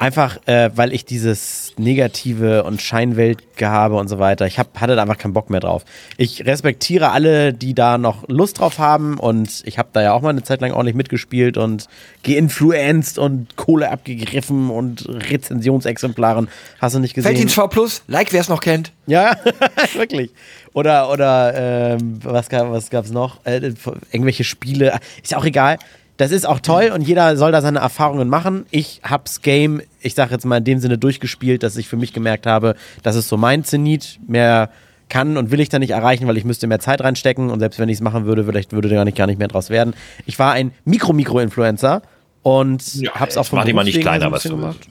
Einfach, 0.00 0.38
äh, 0.46 0.70
weil 0.74 0.94
ich 0.94 1.04
dieses 1.04 1.74
Negative 1.76 2.64
und 2.64 2.80
Scheinwelt 2.80 3.42
habe 3.60 3.96
und 3.96 4.08
so 4.08 4.18
weiter. 4.18 4.46
Ich 4.46 4.58
hab, 4.58 4.80
hatte 4.80 4.96
da 4.96 5.02
einfach 5.02 5.18
keinen 5.18 5.34
Bock 5.34 5.50
mehr 5.50 5.60
drauf. 5.60 5.84
Ich 6.16 6.46
respektiere 6.46 7.10
alle, 7.10 7.52
die 7.52 7.74
da 7.74 7.98
noch 7.98 8.26
Lust 8.26 8.60
drauf 8.60 8.78
haben 8.78 9.18
und 9.18 9.62
ich 9.66 9.76
habe 9.76 9.90
da 9.92 10.00
ja 10.00 10.14
auch 10.14 10.22
mal 10.22 10.30
eine 10.30 10.42
Zeit 10.42 10.62
lang 10.62 10.72
ordentlich 10.72 10.96
mitgespielt 10.96 11.58
und 11.58 11.86
geinfluenced 12.22 13.18
und 13.18 13.56
Kohle 13.56 13.90
abgegriffen 13.90 14.70
und 14.70 15.06
Rezensionsexemplaren. 15.06 16.48
Hast 16.78 16.94
du 16.94 16.98
nicht 16.98 17.12
gesehen? 17.12 17.32
Felddienst 17.32 17.54
V 17.54 17.68
Plus, 17.68 18.02
like 18.06 18.32
wer 18.32 18.40
es 18.40 18.48
noch 18.48 18.62
kennt. 18.62 18.92
Ja, 19.06 19.36
wirklich. 19.92 20.30
Oder, 20.72 21.10
oder 21.10 21.98
ähm, 21.98 22.20
was, 22.22 22.48
gab, 22.48 22.70
was 22.70 22.88
gab's 22.88 23.10
noch? 23.10 23.44
Äh, 23.44 23.74
irgendwelche 24.12 24.44
Spiele. 24.44 24.98
Ist 25.22 25.32
ja 25.32 25.36
auch 25.36 25.44
egal. 25.44 25.76
Das 26.20 26.32
ist 26.32 26.46
auch 26.46 26.60
toll 26.60 26.90
und 26.94 27.00
jeder 27.00 27.34
soll 27.38 27.50
da 27.50 27.62
seine 27.62 27.78
Erfahrungen 27.78 28.28
machen. 28.28 28.66
Ich 28.70 29.00
hab's 29.02 29.40
Game, 29.40 29.80
ich 30.02 30.14
sag 30.14 30.30
jetzt 30.30 30.44
mal 30.44 30.58
in 30.58 30.64
dem 30.64 30.78
Sinne 30.78 30.98
durchgespielt, 30.98 31.62
dass 31.62 31.78
ich 31.78 31.88
für 31.88 31.96
mich 31.96 32.12
gemerkt 32.12 32.46
habe, 32.46 32.74
das 33.02 33.16
ist 33.16 33.30
so 33.30 33.38
mein 33.38 33.64
Zenit. 33.64 34.20
Mehr 34.28 34.68
kann 35.08 35.38
und 35.38 35.50
will 35.50 35.60
ich 35.60 35.70
da 35.70 35.78
nicht 35.78 35.92
erreichen, 35.92 36.28
weil 36.28 36.36
ich 36.36 36.44
müsste 36.44 36.66
mehr 36.66 36.78
Zeit 36.78 37.00
reinstecken 37.00 37.48
und 37.48 37.60
selbst 37.60 37.78
wenn 37.78 37.88
ich 37.88 37.94
es 37.94 38.00
machen 38.02 38.26
würde, 38.26 38.44
vielleicht 38.44 38.72
würde 38.72 38.90
da 38.90 38.96
gar 38.96 39.06
nicht, 39.06 39.16
gar 39.16 39.26
nicht 39.26 39.38
mehr 39.38 39.48
draus 39.48 39.70
werden. 39.70 39.94
Ich 40.26 40.38
war 40.38 40.52
ein 40.52 40.72
Mikro-Mikro-Influencer 40.84 42.02
und 42.42 42.96
Ja, 42.96 43.14
hab's 43.14 43.38
auch 43.38 43.46
vom 43.46 43.60
mach 43.60 43.64
die 43.64 43.72
mal 43.72 43.84
nicht 43.84 44.02
kleiner, 44.02 44.26
so 44.26 44.32
was 44.32 44.42
du 44.42 44.50
gemacht. 44.50 44.88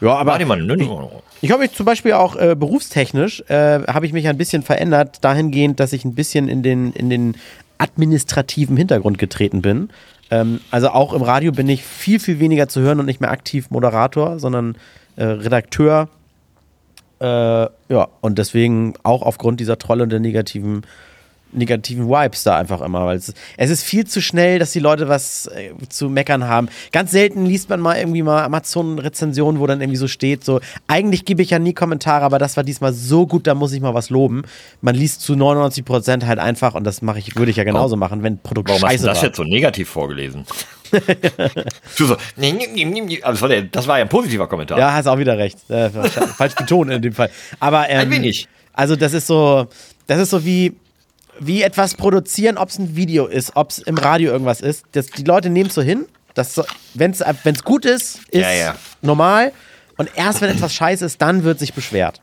Ja, 0.00 0.14
aber 0.14 0.38
nö. 0.38 0.76
ich 1.42 1.50
habe 1.50 1.64
mich 1.64 1.72
zum 1.72 1.84
Beispiel 1.84 2.14
auch 2.14 2.34
äh, 2.34 2.56
berufstechnisch, 2.58 3.42
äh, 3.48 3.80
habe 3.86 4.06
ich 4.06 4.14
mich 4.14 4.26
ein 4.26 4.38
bisschen 4.38 4.62
verändert, 4.62 5.18
dahingehend, 5.22 5.80
dass 5.80 5.92
ich 5.92 6.06
ein 6.06 6.14
bisschen 6.14 6.48
in 6.48 6.62
den, 6.62 6.92
in 6.92 7.10
den 7.10 7.36
administrativen 7.78 8.76
Hintergrund 8.76 9.18
getreten 9.18 9.62
bin. 9.62 9.90
Ähm, 10.30 10.60
also 10.70 10.88
auch 10.88 11.12
im 11.12 11.22
Radio 11.22 11.52
bin 11.52 11.68
ich 11.68 11.84
viel, 11.84 12.18
viel 12.18 12.38
weniger 12.40 12.68
zu 12.68 12.80
hören 12.80 13.00
und 13.00 13.06
nicht 13.06 13.20
mehr 13.20 13.30
aktiv 13.30 13.70
Moderator, 13.70 14.38
sondern 14.38 14.76
äh, 15.16 15.24
Redakteur. 15.24 16.08
Äh, 17.20 17.26
ja, 17.26 18.08
und 18.20 18.38
deswegen 18.38 18.94
auch 19.02 19.22
aufgrund 19.22 19.60
dieser 19.60 19.78
Trolle 19.78 20.02
und 20.02 20.10
der 20.10 20.20
negativen 20.20 20.82
negativen 21.52 22.08
Vibes 22.08 22.42
da 22.42 22.56
einfach 22.56 22.80
immer, 22.80 23.06
weil 23.06 23.16
es, 23.16 23.32
es 23.56 23.70
ist 23.70 23.82
viel 23.82 24.06
zu 24.06 24.20
schnell, 24.20 24.58
dass 24.58 24.72
die 24.72 24.80
Leute 24.80 25.08
was 25.08 25.46
äh, 25.46 25.70
zu 25.88 26.08
meckern 26.08 26.44
haben. 26.44 26.68
Ganz 26.92 27.10
selten 27.10 27.46
liest 27.46 27.68
man 27.68 27.80
mal 27.80 27.96
irgendwie 27.96 28.22
mal 28.22 28.42
Amazon-Rezensionen, 28.44 29.60
wo 29.60 29.66
dann 29.66 29.80
irgendwie 29.80 29.96
so 29.96 30.08
steht, 30.08 30.44
so, 30.44 30.60
eigentlich 30.86 31.24
gebe 31.24 31.42
ich 31.42 31.50
ja 31.50 31.58
nie 31.58 31.72
Kommentare, 31.72 32.24
aber 32.24 32.38
das 32.38 32.56
war 32.56 32.64
diesmal 32.64 32.92
so 32.92 33.26
gut, 33.26 33.46
da 33.46 33.54
muss 33.54 33.72
ich 33.72 33.80
mal 33.80 33.94
was 33.94 34.10
loben. 34.10 34.42
Man 34.80 34.94
liest 34.94 35.22
zu 35.22 35.36
99 35.36 35.84
Prozent 35.84 36.26
halt 36.26 36.38
einfach, 36.38 36.74
und 36.74 36.84
das 36.84 37.02
mache 37.02 37.18
ich, 37.18 37.36
würde 37.36 37.50
ich 37.50 37.56
ja 37.56 37.64
genauso 37.64 37.96
machen, 37.96 38.22
wenn 38.22 38.38
Produkt 38.38 38.68
Warum 38.68 38.82
hast 38.82 38.90
scheiße 38.90 39.02
du 39.02 39.08
das 39.08 39.18
war. 39.18 39.24
jetzt 39.24 39.36
so 39.36 39.44
negativ 39.44 39.88
vorgelesen? 39.88 40.44
du 41.96 42.06
so, 42.06 42.16
nee, 42.36 42.52
nee, 42.52 42.84
nee, 42.84 43.20
das 43.20 43.40
war, 43.40 43.48
der, 43.48 43.62
das 43.62 43.86
war 43.88 43.98
ja 43.98 44.04
ein 44.04 44.08
positiver 44.08 44.46
Kommentar. 44.46 44.78
Ja, 44.78 44.92
hast 44.92 45.06
auch 45.06 45.18
wieder 45.18 45.36
recht. 45.36 45.58
Äh, 45.68 45.90
falsch 45.90 46.54
betont 46.54 46.90
in 46.90 47.02
dem 47.02 47.12
Fall. 47.12 47.30
Aber 47.58 47.88
ähm, 47.88 48.00
Ein 48.00 48.10
wenig. 48.10 48.48
Also 48.72 48.94
das 48.94 49.14
ist 49.14 49.26
so, 49.26 49.66
das 50.06 50.20
ist 50.20 50.30
so 50.30 50.44
wie 50.44 50.74
wie 51.40 51.62
etwas 51.62 51.94
produzieren, 51.94 52.58
ob 52.58 52.68
es 52.68 52.78
ein 52.78 52.96
Video 52.96 53.26
ist, 53.26 53.52
ob 53.54 53.70
es 53.70 53.78
im 53.78 53.98
Radio 53.98 54.32
irgendwas 54.32 54.60
ist. 54.60 54.84
Das, 54.92 55.06
die 55.06 55.24
Leute 55.24 55.50
nehmen 55.50 55.68
es 55.68 55.74
so 55.74 55.82
hin. 55.82 56.06
Wenn 56.94 57.10
es 57.12 57.64
gut 57.64 57.84
ist, 57.84 58.20
ist 58.30 58.42
Ja, 58.42 58.52
ja. 58.52 58.76
normal. 59.02 59.52
Und 59.96 60.10
erst 60.16 60.40
wenn 60.42 60.50
etwas 60.50 60.74
scheiße 60.74 61.04
ist, 61.04 61.20
dann 61.22 61.44
wird 61.44 61.58
sich 61.58 61.72
beschwert. 61.72 62.20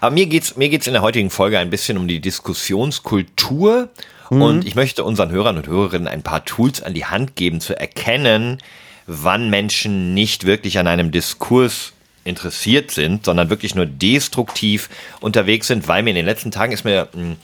Aber 0.00 0.12
mir 0.14 0.26
geht's 0.26 0.56
mir 0.56 0.68
geht's 0.70 0.86
in 0.86 0.92
der 0.94 1.02
heutigen 1.02 1.30
Folge 1.30 1.58
ein 1.58 1.70
bisschen 1.70 1.98
um 1.98 2.08
die 2.08 2.20
Diskussionskultur. 2.20 3.88
Und 4.30 4.66
ich 4.66 4.74
möchte 4.76 5.04
unseren 5.04 5.30
Hörern 5.30 5.58
und 5.58 5.66
Hörerinnen 5.66 6.08
ein 6.08 6.22
paar 6.22 6.42
Tools 6.46 6.82
an 6.82 6.94
die 6.94 7.04
Hand 7.04 7.36
geben, 7.36 7.60
zu 7.60 7.78
erkennen, 7.78 8.58
wann 9.06 9.50
Menschen 9.50 10.14
nicht 10.14 10.46
wirklich 10.46 10.78
an 10.78 10.86
einem 10.86 11.10
Diskurs 11.10 11.92
interessiert 12.24 12.90
sind, 12.92 13.26
sondern 13.26 13.50
wirklich 13.50 13.74
nur 13.74 13.84
destruktiv 13.84 14.88
unterwegs 15.20 15.66
sind, 15.66 15.86
weil 15.86 16.02
mir 16.02 16.10
in 16.10 16.16
den 16.16 16.24
letzten 16.24 16.50
Tagen 16.50 16.72
ist 16.72 16.84
mir 16.84 17.08
mh, 17.14 17.36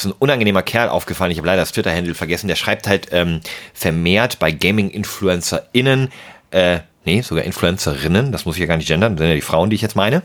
ist 0.00 0.06
ein 0.06 0.14
unangenehmer 0.18 0.62
Kerl 0.62 0.88
aufgefallen. 0.88 1.30
Ich 1.30 1.38
habe 1.38 1.46
leider 1.46 1.62
das 1.62 1.72
Twitter-Handle 1.72 2.14
vergessen. 2.14 2.48
Der 2.48 2.56
schreibt 2.56 2.86
halt 2.86 3.08
ähm, 3.12 3.40
vermehrt 3.74 4.38
bei 4.38 4.50
Gaming-InfluencerInnen, 4.50 6.10
äh, 6.50 6.80
nee, 7.04 7.22
sogar 7.22 7.44
Influencerinnen, 7.44 8.32
das 8.32 8.44
muss 8.44 8.56
ich 8.56 8.60
ja 8.60 8.66
gar 8.66 8.76
nicht 8.76 8.88
gendern, 8.88 9.16
das 9.16 9.20
sind 9.20 9.28
ja 9.28 9.34
die 9.34 9.40
Frauen, 9.40 9.70
die 9.70 9.76
ich 9.76 9.82
jetzt 9.82 9.96
meine, 9.96 10.22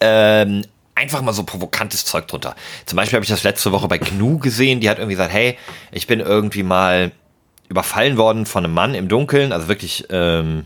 ähm, 0.00 0.64
einfach 0.94 1.22
mal 1.22 1.32
so 1.32 1.44
provokantes 1.44 2.04
Zeug 2.04 2.28
drunter. 2.28 2.54
Zum 2.86 2.96
Beispiel 2.96 3.16
habe 3.16 3.24
ich 3.24 3.30
das 3.30 3.42
letzte 3.42 3.72
Woche 3.72 3.88
bei 3.88 3.98
Gnu 3.98 4.38
gesehen, 4.38 4.80
die 4.80 4.88
hat 4.88 4.98
irgendwie 4.98 5.16
gesagt, 5.16 5.32
hey, 5.32 5.58
ich 5.92 6.06
bin 6.06 6.20
irgendwie 6.20 6.62
mal 6.62 7.12
überfallen 7.68 8.16
worden 8.16 8.46
von 8.46 8.64
einem 8.64 8.74
Mann 8.74 8.94
im 8.94 9.08
Dunkeln, 9.08 9.52
also 9.52 9.68
wirklich 9.68 10.06
ähm, 10.10 10.64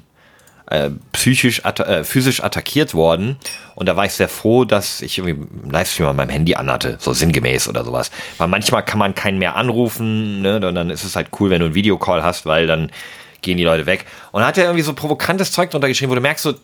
äh, 0.70 0.90
psychisch, 1.12 1.64
atta 1.64 1.84
äh, 1.84 2.04
physisch 2.04 2.42
attackiert 2.42 2.94
worden. 2.94 3.36
Und 3.74 3.88
da 3.88 3.96
war 3.96 4.04
ich 4.04 4.12
sehr 4.12 4.28
froh, 4.28 4.64
dass 4.64 5.00
ich 5.02 5.18
irgendwie 5.18 5.46
einen 5.62 5.70
Livestream 5.70 6.08
an 6.08 6.16
meinem 6.16 6.30
Handy 6.30 6.54
anhatte, 6.54 6.96
so 7.00 7.12
sinngemäß 7.12 7.68
oder 7.68 7.84
sowas. 7.84 8.10
Weil 8.36 8.48
manchmal 8.48 8.84
kann 8.84 8.98
man 8.98 9.14
keinen 9.14 9.38
mehr 9.38 9.56
anrufen, 9.56 10.42
ne? 10.42 10.56
Und 10.56 10.74
dann 10.74 10.90
ist 10.90 11.04
es 11.04 11.16
halt 11.16 11.28
cool, 11.40 11.50
wenn 11.50 11.60
du 11.60 11.66
einen 11.66 11.74
Videocall 11.74 12.22
hast, 12.22 12.46
weil 12.46 12.66
dann 12.66 12.90
gehen 13.42 13.56
die 13.56 13.64
Leute 13.64 13.86
weg. 13.86 14.04
Und 14.32 14.44
hat 14.44 14.58
er 14.58 14.64
irgendwie 14.64 14.82
so 14.82 14.92
provokantes 14.92 15.52
Zeug 15.52 15.70
drunter 15.70 15.88
geschrieben, 15.88 16.10
wo 16.10 16.16
du 16.16 16.20
merkst, 16.20 16.42
so, 16.42 16.54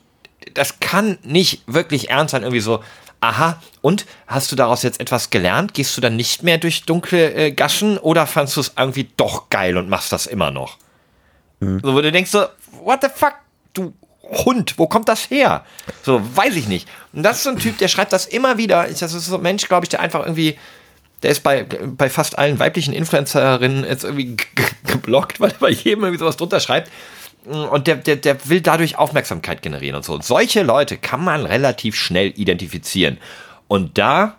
das 0.53 0.81
kann 0.81 1.19
nicht 1.23 1.63
wirklich 1.67 2.11
ernst 2.11 2.33
sein, 2.33 2.43
irgendwie 2.43 2.61
so, 2.61 2.83
aha, 3.21 3.63
und 3.81 4.05
hast 4.27 4.53
du 4.53 4.57
daraus 4.57 4.83
jetzt 4.83 5.01
etwas 5.01 5.31
gelernt? 5.31 5.73
Gehst 5.73 5.97
du 5.97 6.01
dann 6.01 6.17
nicht 6.17 6.43
mehr 6.43 6.59
durch 6.59 6.83
dunkle 6.83 7.33
äh, 7.33 7.53
Gassen 7.53 7.97
oder 7.97 8.27
fandst 8.27 8.57
du 8.57 8.61
es 8.61 8.73
irgendwie 8.77 9.09
doch 9.17 9.49
geil 9.49 9.79
und 9.79 9.89
machst 9.89 10.13
das 10.13 10.27
immer 10.27 10.51
noch? 10.51 10.77
So, 11.61 11.95
wo 11.95 12.01
du 12.03 12.13
denkst 12.13 12.31
so, 12.31 12.45
what 12.83 13.01
the 13.01 13.09
fuck, 13.15 13.35
du 13.75 13.93
Hund, 14.23 14.79
wo 14.79 14.87
kommt 14.87 15.09
das 15.09 15.31
her? 15.31 15.65
So, 16.03 16.21
weiß 16.37 16.57
ich 16.57 16.67
nicht. 16.67 16.89
Und 17.13 17.23
das 17.23 17.39
ist 17.39 17.43
so 17.45 17.51
ein 17.51 17.59
Typ, 17.59 17.79
der 17.79 17.89
schreibt 17.89 18.13
das 18.13 18.27
immer 18.27 18.57
wieder. 18.57 18.87
Das 18.89 19.03
ist 19.03 19.27
so 19.27 19.37
ein 19.37 19.43
Mensch, 19.43 19.69
glaube 19.69 19.85
ich, 19.85 19.91
der 19.91 20.01
einfach 20.01 20.21
irgendwie, 20.21 20.57
der 21.23 21.31
ist 21.31 21.43
bei, 21.43 21.65
bei 21.65 22.09
fast 22.09 22.39
allen 22.39 22.59
weiblichen 22.59 22.95
Influencerinnen 22.95 23.85
jetzt 23.85 24.05
irgendwie 24.05 24.37
geblockt, 24.87 25.41
weil 25.41 25.51
er 25.51 25.59
bei 25.59 25.71
jedem 25.71 26.05
irgendwie 26.05 26.21
sowas 26.21 26.37
drunter 26.37 26.61
schreibt. 26.61 26.91
Und 27.45 27.87
der, 27.87 27.97
der, 27.97 28.17
der 28.17 28.49
will 28.49 28.63
dadurch 28.63 28.97
Aufmerksamkeit 28.97 29.61
generieren 29.61 29.97
und 29.97 30.05
so. 30.05 30.15
Und 30.15 30.25
solche 30.25 30.63
Leute 30.63 30.97
kann 30.97 31.23
man 31.23 31.45
relativ 31.45 31.95
schnell 31.95 32.33
identifizieren. 32.37 33.19
Und 33.69 33.99
da 33.99 34.37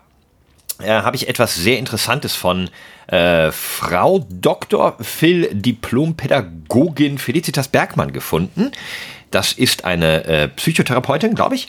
äh, 0.79 0.89
habe 0.89 1.15
ich 1.15 1.29
etwas 1.29 1.55
sehr 1.55 1.77
Interessantes 1.77 2.35
von 2.35 2.69
äh, 3.07 3.51
Frau 3.51 4.25
Dr. 4.29 4.97
Phil 4.99 5.49
Diplompädagogin 5.53 7.19
Felicitas 7.19 7.67
Bergmann 7.67 8.11
gefunden. 8.11 8.71
Das 9.31 9.53
ist 9.53 9.85
eine 9.85 10.23
äh, 10.25 10.47
Psychotherapeutin, 10.49 11.35
glaube 11.35 11.55
ich, 11.55 11.67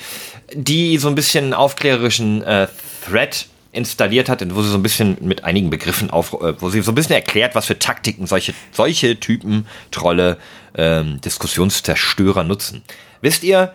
die 0.53 0.99
so 0.99 1.09
ein 1.09 1.15
bisschen 1.15 1.55
aufklärerischen 1.55 2.43
äh, 2.43 2.69
Thread 3.05 3.47
installiert 3.73 4.29
hat, 4.29 4.43
wo 4.55 4.63
sie 4.63 4.71
so 4.71 4.79
ein 4.79 4.83
bisschen 4.83 5.17
mit 5.21 5.45
einigen 5.45 5.69
Begriffen 5.71 6.11
auf, 6.11 6.33
äh, 6.35 6.61
wo 6.61 6.71
sie 6.71 6.81
so 6.81 6.93
ein 6.93 6.95
bisschen 6.95 7.15
erklärt, 7.15 7.55
was 7.55 7.67
für 7.67 7.79
Taktiken 7.79 8.27
solche, 8.27 8.55
solche 8.73 9.19
Typen 9.21 9.67
Trolle, 9.91 10.39
ähm, 10.77 11.21
Diskussionszerstörer 11.23 12.45
nutzen. 12.45 12.83
Wisst 13.21 13.43
ihr, 13.43 13.75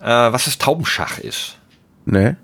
äh, 0.00 0.06
was 0.06 0.44
das 0.46 0.58
Taubenschach 0.58 1.18
ist? 1.18 1.56
Ne? 2.04 2.36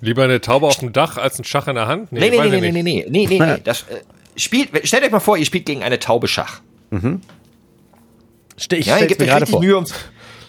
Lieber 0.00 0.24
eine 0.24 0.40
Taube 0.40 0.66
auf 0.66 0.76
dem 0.78 0.92
Dach 0.92 1.16
als 1.18 1.38
ein 1.38 1.44
Schach 1.44 1.66
in 1.68 1.74
der 1.74 1.86
Hand? 1.88 2.12
Nee, 2.12 2.20
nee, 2.20 2.30
nee, 2.30 2.36
ich 2.44 2.50
nee, 2.52 2.60
nee, 2.60 2.82
nicht. 2.82 3.10
nee, 3.10 3.26
nee, 3.26 3.38
nee, 3.38 3.46
nee. 3.54 3.60
Das, 3.64 3.82
äh, 3.82 4.00
spielt, 4.36 4.70
stellt 4.86 5.04
euch 5.04 5.10
mal 5.10 5.20
vor, 5.20 5.36
ihr 5.36 5.44
spielt 5.46 5.66
gegen 5.66 5.82
eine 5.82 5.98
Taube 5.98 6.28
Schach. 6.28 6.60
Ste- 6.90 7.20
Ich 8.58 8.86
Ja, 8.86 8.98
ihr 8.98 9.06
gebt 9.06 9.22
euch 9.22 9.34
richtig 9.34 9.50
vor. 9.50 9.60
Mühe, 9.60 9.76
um, 9.76 9.86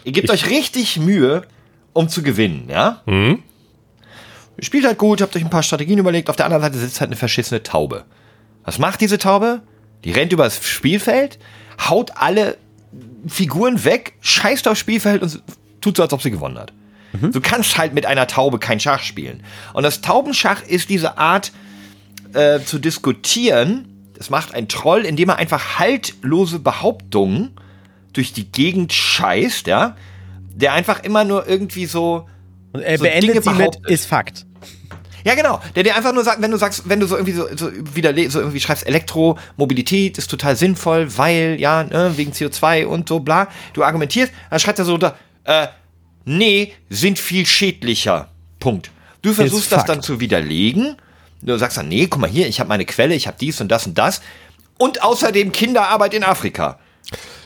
ihr 0.04 0.12
gebt 0.12 0.30
euch 0.30 0.50
richtig 0.50 1.00
Mühe, 1.00 1.44
um 1.94 2.10
zu 2.10 2.24
gewinnen, 2.24 2.68
ja? 2.70 3.02
Mhm. 3.06 3.44
Ihr 4.58 4.64
spielt 4.66 4.86
halt 4.86 4.98
gut, 4.98 5.22
habt 5.22 5.36
euch 5.36 5.44
ein 5.44 5.50
paar 5.50 5.64
Strategien 5.64 6.00
überlegt, 6.00 6.30
auf 6.30 6.36
der 6.36 6.46
anderen 6.46 6.64
Seite 6.64 6.78
sitzt 6.78 7.00
halt 7.00 7.10
eine 7.10 7.16
verschissene 7.16 7.64
Taube. 7.64 8.04
Was 8.66 8.78
macht 8.78 9.00
diese 9.00 9.18
Taube? 9.18 9.62
Die 10.04 10.12
rennt 10.12 10.34
übers 10.34 10.66
Spielfeld, 10.66 11.40
haut 11.88 12.12
alle 12.16 12.58
Figuren 13.28 13.84
weg, 13.86 14.14
scheißt 14.22 14.68
aufs 14.68 14.80
Spielfeld 14.80 15.22
und 15.22 15.42
tut 15.82 15.98
so, 15.98 16.04
als 16.04 16.14
ob 16.14 16.22
sie 16.22 16.32
gewonnen 16.32 16.58
hat. 16.58 16.74
Du 17.32 17.42
kannst 17.42 17.78
halt 17.78 17.94
mit 17.94 18.06
einer 18.06 18.28
Taube 18.28 18.60
kein 18.60 18.80
Schach 18.80 19.02
spielen. 19.02 19.44
Und 19.74 19.84
das 19.84 20.02
Taubenschach 20.02 20.62
ist 20.64 20.90
diese 20.90 21.18
Art 21.18 21.52
äh, 22.34 22.60
zu 22.60 22.78
diskutieren. 22.78 24.12
Das 24.16 24.30
macht 24.30 24.54
ein 24.54 24.68
Troll, 24.68 25.06
indem 25.06 25.30
er 25.30 25.38
einfach 25.38 25.80
haltlose 25.80 26.60
Behauptungen 26.60 27.52
durch 28.14 28.34
die 28.34 28.52
Gegend 28.52 28.94
scheißt, 28.94 29.68
ja. 29.68 29.96
Der 30.56 30.74
einfach 30.74 31.04
immer 31.04 31.24
nur 31.24 31.48
irgendwie 31.48 31.86
so. 31.86 32.28
Und 32.74 32.82
er 32.82 32.98
so 32.98 33.04
beendet 33.04 33.30
Dinge 33.30 33.42
sie 33.42 33.50
mit, 33.50 33.58
behauptet. 33.58 33.90
ist 33.90 34.06
Fakt. 34.06 34.46
Ja, 35.24 35.36
genau. 35.36 35.62
Der 35.76 35.84
dir 35.84 35.96
einfach 35.96 36.14
nur 36.14 36.24
sagt, 36.24 36.42
wenn 36.42 36.52
du 36.52 36.58
sagst, 36.58 36.88
wenn 36.88 37.00
du 37.00 37.08
so 37.08 37.16
irgendwie 37.16 37.34
so, 37.34 37.48
so 37.56 37.72
wieder 37.94 38.14
so 38.30 38.40
irgendwie 38.40 38.60
schreibst, 38.60 38.88
Elektromobilität 38.88 40.18
ist 40.18 40.30
total 40.30 40.56
sinnvoll, 40.56 41.18
weil, 41.18 41.58
ja, 41.60 41.84
ne, 41.84 42.14
wegen 42.16 42.32
CO2 42.32 42.86
und 42.86 43.10
so, 43.10 43.20
bla, 43.20 43.48
du 43.74 43.84
argumentierst, 43.84 44.32
dann 44.50 44.60
schreibt 44.60 44.80
er 44.80 44.86
so 44.86 44.98
da, 44.98 45.16
äh, 45.44 45.68
nee, 46.26 46.74
sind 46.90 47.20
viel 47.20 47.46
schädlicher. 47.46 48.30
Punkt. 48.60 48.92
Du 49.22 49.34
versuchst 49.34 49.72
das 49.72 49.80
Fakt. 49.80 49.90
dann 49.90 50.02
zu 50.02 50.20
widerlegen. 50.20 50.96
Du 51.42 51.58
sagst 51.58 51.78
dann, 51.78 51.88
nee, 51.88 52.08
guck 52.08 52.22
mal 52.22 52.30
hier, 52.30 52.48
ich 52.48 52.60
habe 52.60 52.70
meine 52.70 52.86
Quelle, 52.86 53.16
ich 53.16 53.28
habe 53.28 53.38
dies 53.40 53.60
und 53.62 53.70
das 53.70 53.88
und 53.88 53.98
das. 53.98 54.22
Und 54.78 55.04
außerdem 55.04 55.52
Kinderarbeit 55.52 56.14
in 56.14 56.24
Afrika. 56.24 56.80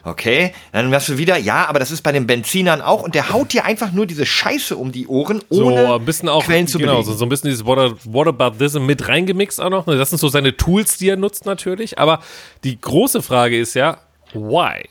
Okay, 0.03 0.53
dann 0.73 0.91
wärst 0.91 1.07
du 1.07 1.17
wieder, 1.17 1.37
ja, 1.37 1.65
aber 1.67 1.79
das 1.79 1.89
ist 1.89 2.01
bei 2.01 2.11
den 2.11 2.27
Benzinern 2.27 2.81
auch 2.81 3.01
und 3.03 3.15
der 3.15 3.29
haut 3.31 3.53
dir 3.53 3.63
einfach 3.63 3.93
nur 3.93 4.05
diese 4.05 4.25
Scheiße 4.25 4.75
um 4.75 4.91
die 4.91 5.07
Ohren, 5.07 5.41
ohne 5.49 5.87
So 5.87 5.93
ein 5.95 6.05
bisschen 6.05 6.27
auch, 6.29 6.43
Quellen 6.43 6.67
zu 6.67 6.77
genau, 6.77 6.97
belegen. 7.01 7.17
so, 7.17 7.23
ein 7.25 7.29
bisschen 7.29 7.49
dieses 7.49 7.65
What, 7.65 7.95
Whataboutism 8.03 8.85
mit 8.85 9.07
reingemixt 9.07 9.61
auch 9.61 9.69
noch. 9.69 9.85
Das 9.85 10.09
sind 10.09 10.19
so 10.19 10.27
seine 10.27 10.57
Tools, 10.57 10.97
die 10.97 11.07
er 11.07 11.15
nutzt 11.15 11.45
natürlich. 11.45 11.97
Aber 11.99 12.19
die 12.65 12.79
große 12.79 13.21
Frage 13.21 13.57
ist 13.57 13.73
ja, 13.75 13.97
why? 14.33 14.83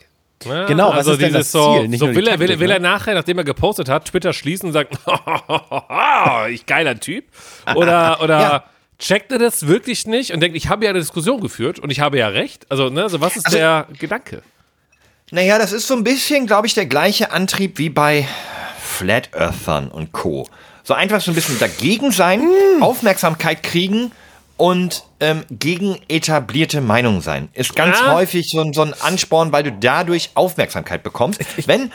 Ne? 0.47 0.64
Genau, 0.67 0.88
was 0.88 0.97
also 1.07 1.12
ist 1.12 1.21
dieses 1.23 1.52
so, 1.52 1.75
Ziel? 1.79 1.88
Nicht 1.88 2.00
so 2.00 2.07
will, 2.09 2.26
er, 2.26 2.38
will, 2.41 2.47
Taktik, 2.49 2.61
will 2.61 2.69
ne? 2.69 2.75
er 2.75 2.81
nachher, 2.81 3.14
nachdem 3.14 3.38
er 3.38 3.45
gepostet 3.45 3.88
hat, 3.91 4.07
Twitter 4.07 4.33
schließen 4.33 4.69
und 4.69 4.73
sagt, 4.73 4.99
ich 6.50 6.67
geiler 6.67 6.99
Typ? 6.99 7.25
Oder, 7.76 8.21
oder 8.23 8.41
Ja. 8.41 8.64
checkt 8.99 9.31
er 9.33 9.38
das 9.38 9.67
wirklich 9.69 10.07
nicht 10.07 10.33
und 10.33 10.41
denkt, 10.41 10.57
ich 10.57 10.69
habe 10.69 10.85
ja 10.85 10.91
eine 10.91 10.99
Diskussion 11.00 11.41
geführt 11.41 11.79
und 11.79 11.91
ich 11.91 12.00
habe 12.00 12.19
ja 12.19 12.29
recht? 12.29 12.67
Also, 12.71 12.88
ne, 12.88 13.09
so 13.09 13.21
was 13.21 13.37
ist 13.37 13.47
Also- 13.47 13.59
der 13.59 13.87
Gedanke? 13.99 14.43
Naja, 15.34 15.58
das 15.58 15.72
ist 15.72 15.86
so 15.86 15.94
ein 15.94 16.04
bisschen, 16.04 16.46
glaube 16.46 16.66
ich, 16.66 16.74
der 16.74 16.84
gleiche 16.84 17.32
Antrieb 17.32 17.78
wie 17.78 17.88
bei 17.88 18.28
Flat 18.78 19.30
Earthern 19.34 19.88
und 19.90 20.12
Co. 20.12 20.46
So 20.84 20.92
einfach 20.92 21.22
so 21.22 21.30
ein 21.30 21.34
bisschen 21.34 21.58
dagegen 21.58 22.12
sein, 22.12 22.46
Aufmerksamkeit 22.82 23.62
kriegen 23.62 24.12
und 24.58 25.04
ähm, 25.20 25.44
gegen 25.48 25.98
etablierte 26.08 26.82
Meinung 26.82 27.22
sein. 27.22 27.48
Ist 27.54 27.74
ganz 27.74 27.98
Ja. 28.00 28.12
häufig 28.12 28.50
so, 28.50 28.60
ein- 28.60 28.74
so 28.74 28.82
ein 28.82 28.92
Ansporn, 29.00 29.52
weil 29.52 29.62
du 29.62 29.72
dadurch 29.72 30.32
Aufmerksamkeit 30.34 31.02
bekommst. 31.02 31.40
Wenn 31.66 31.90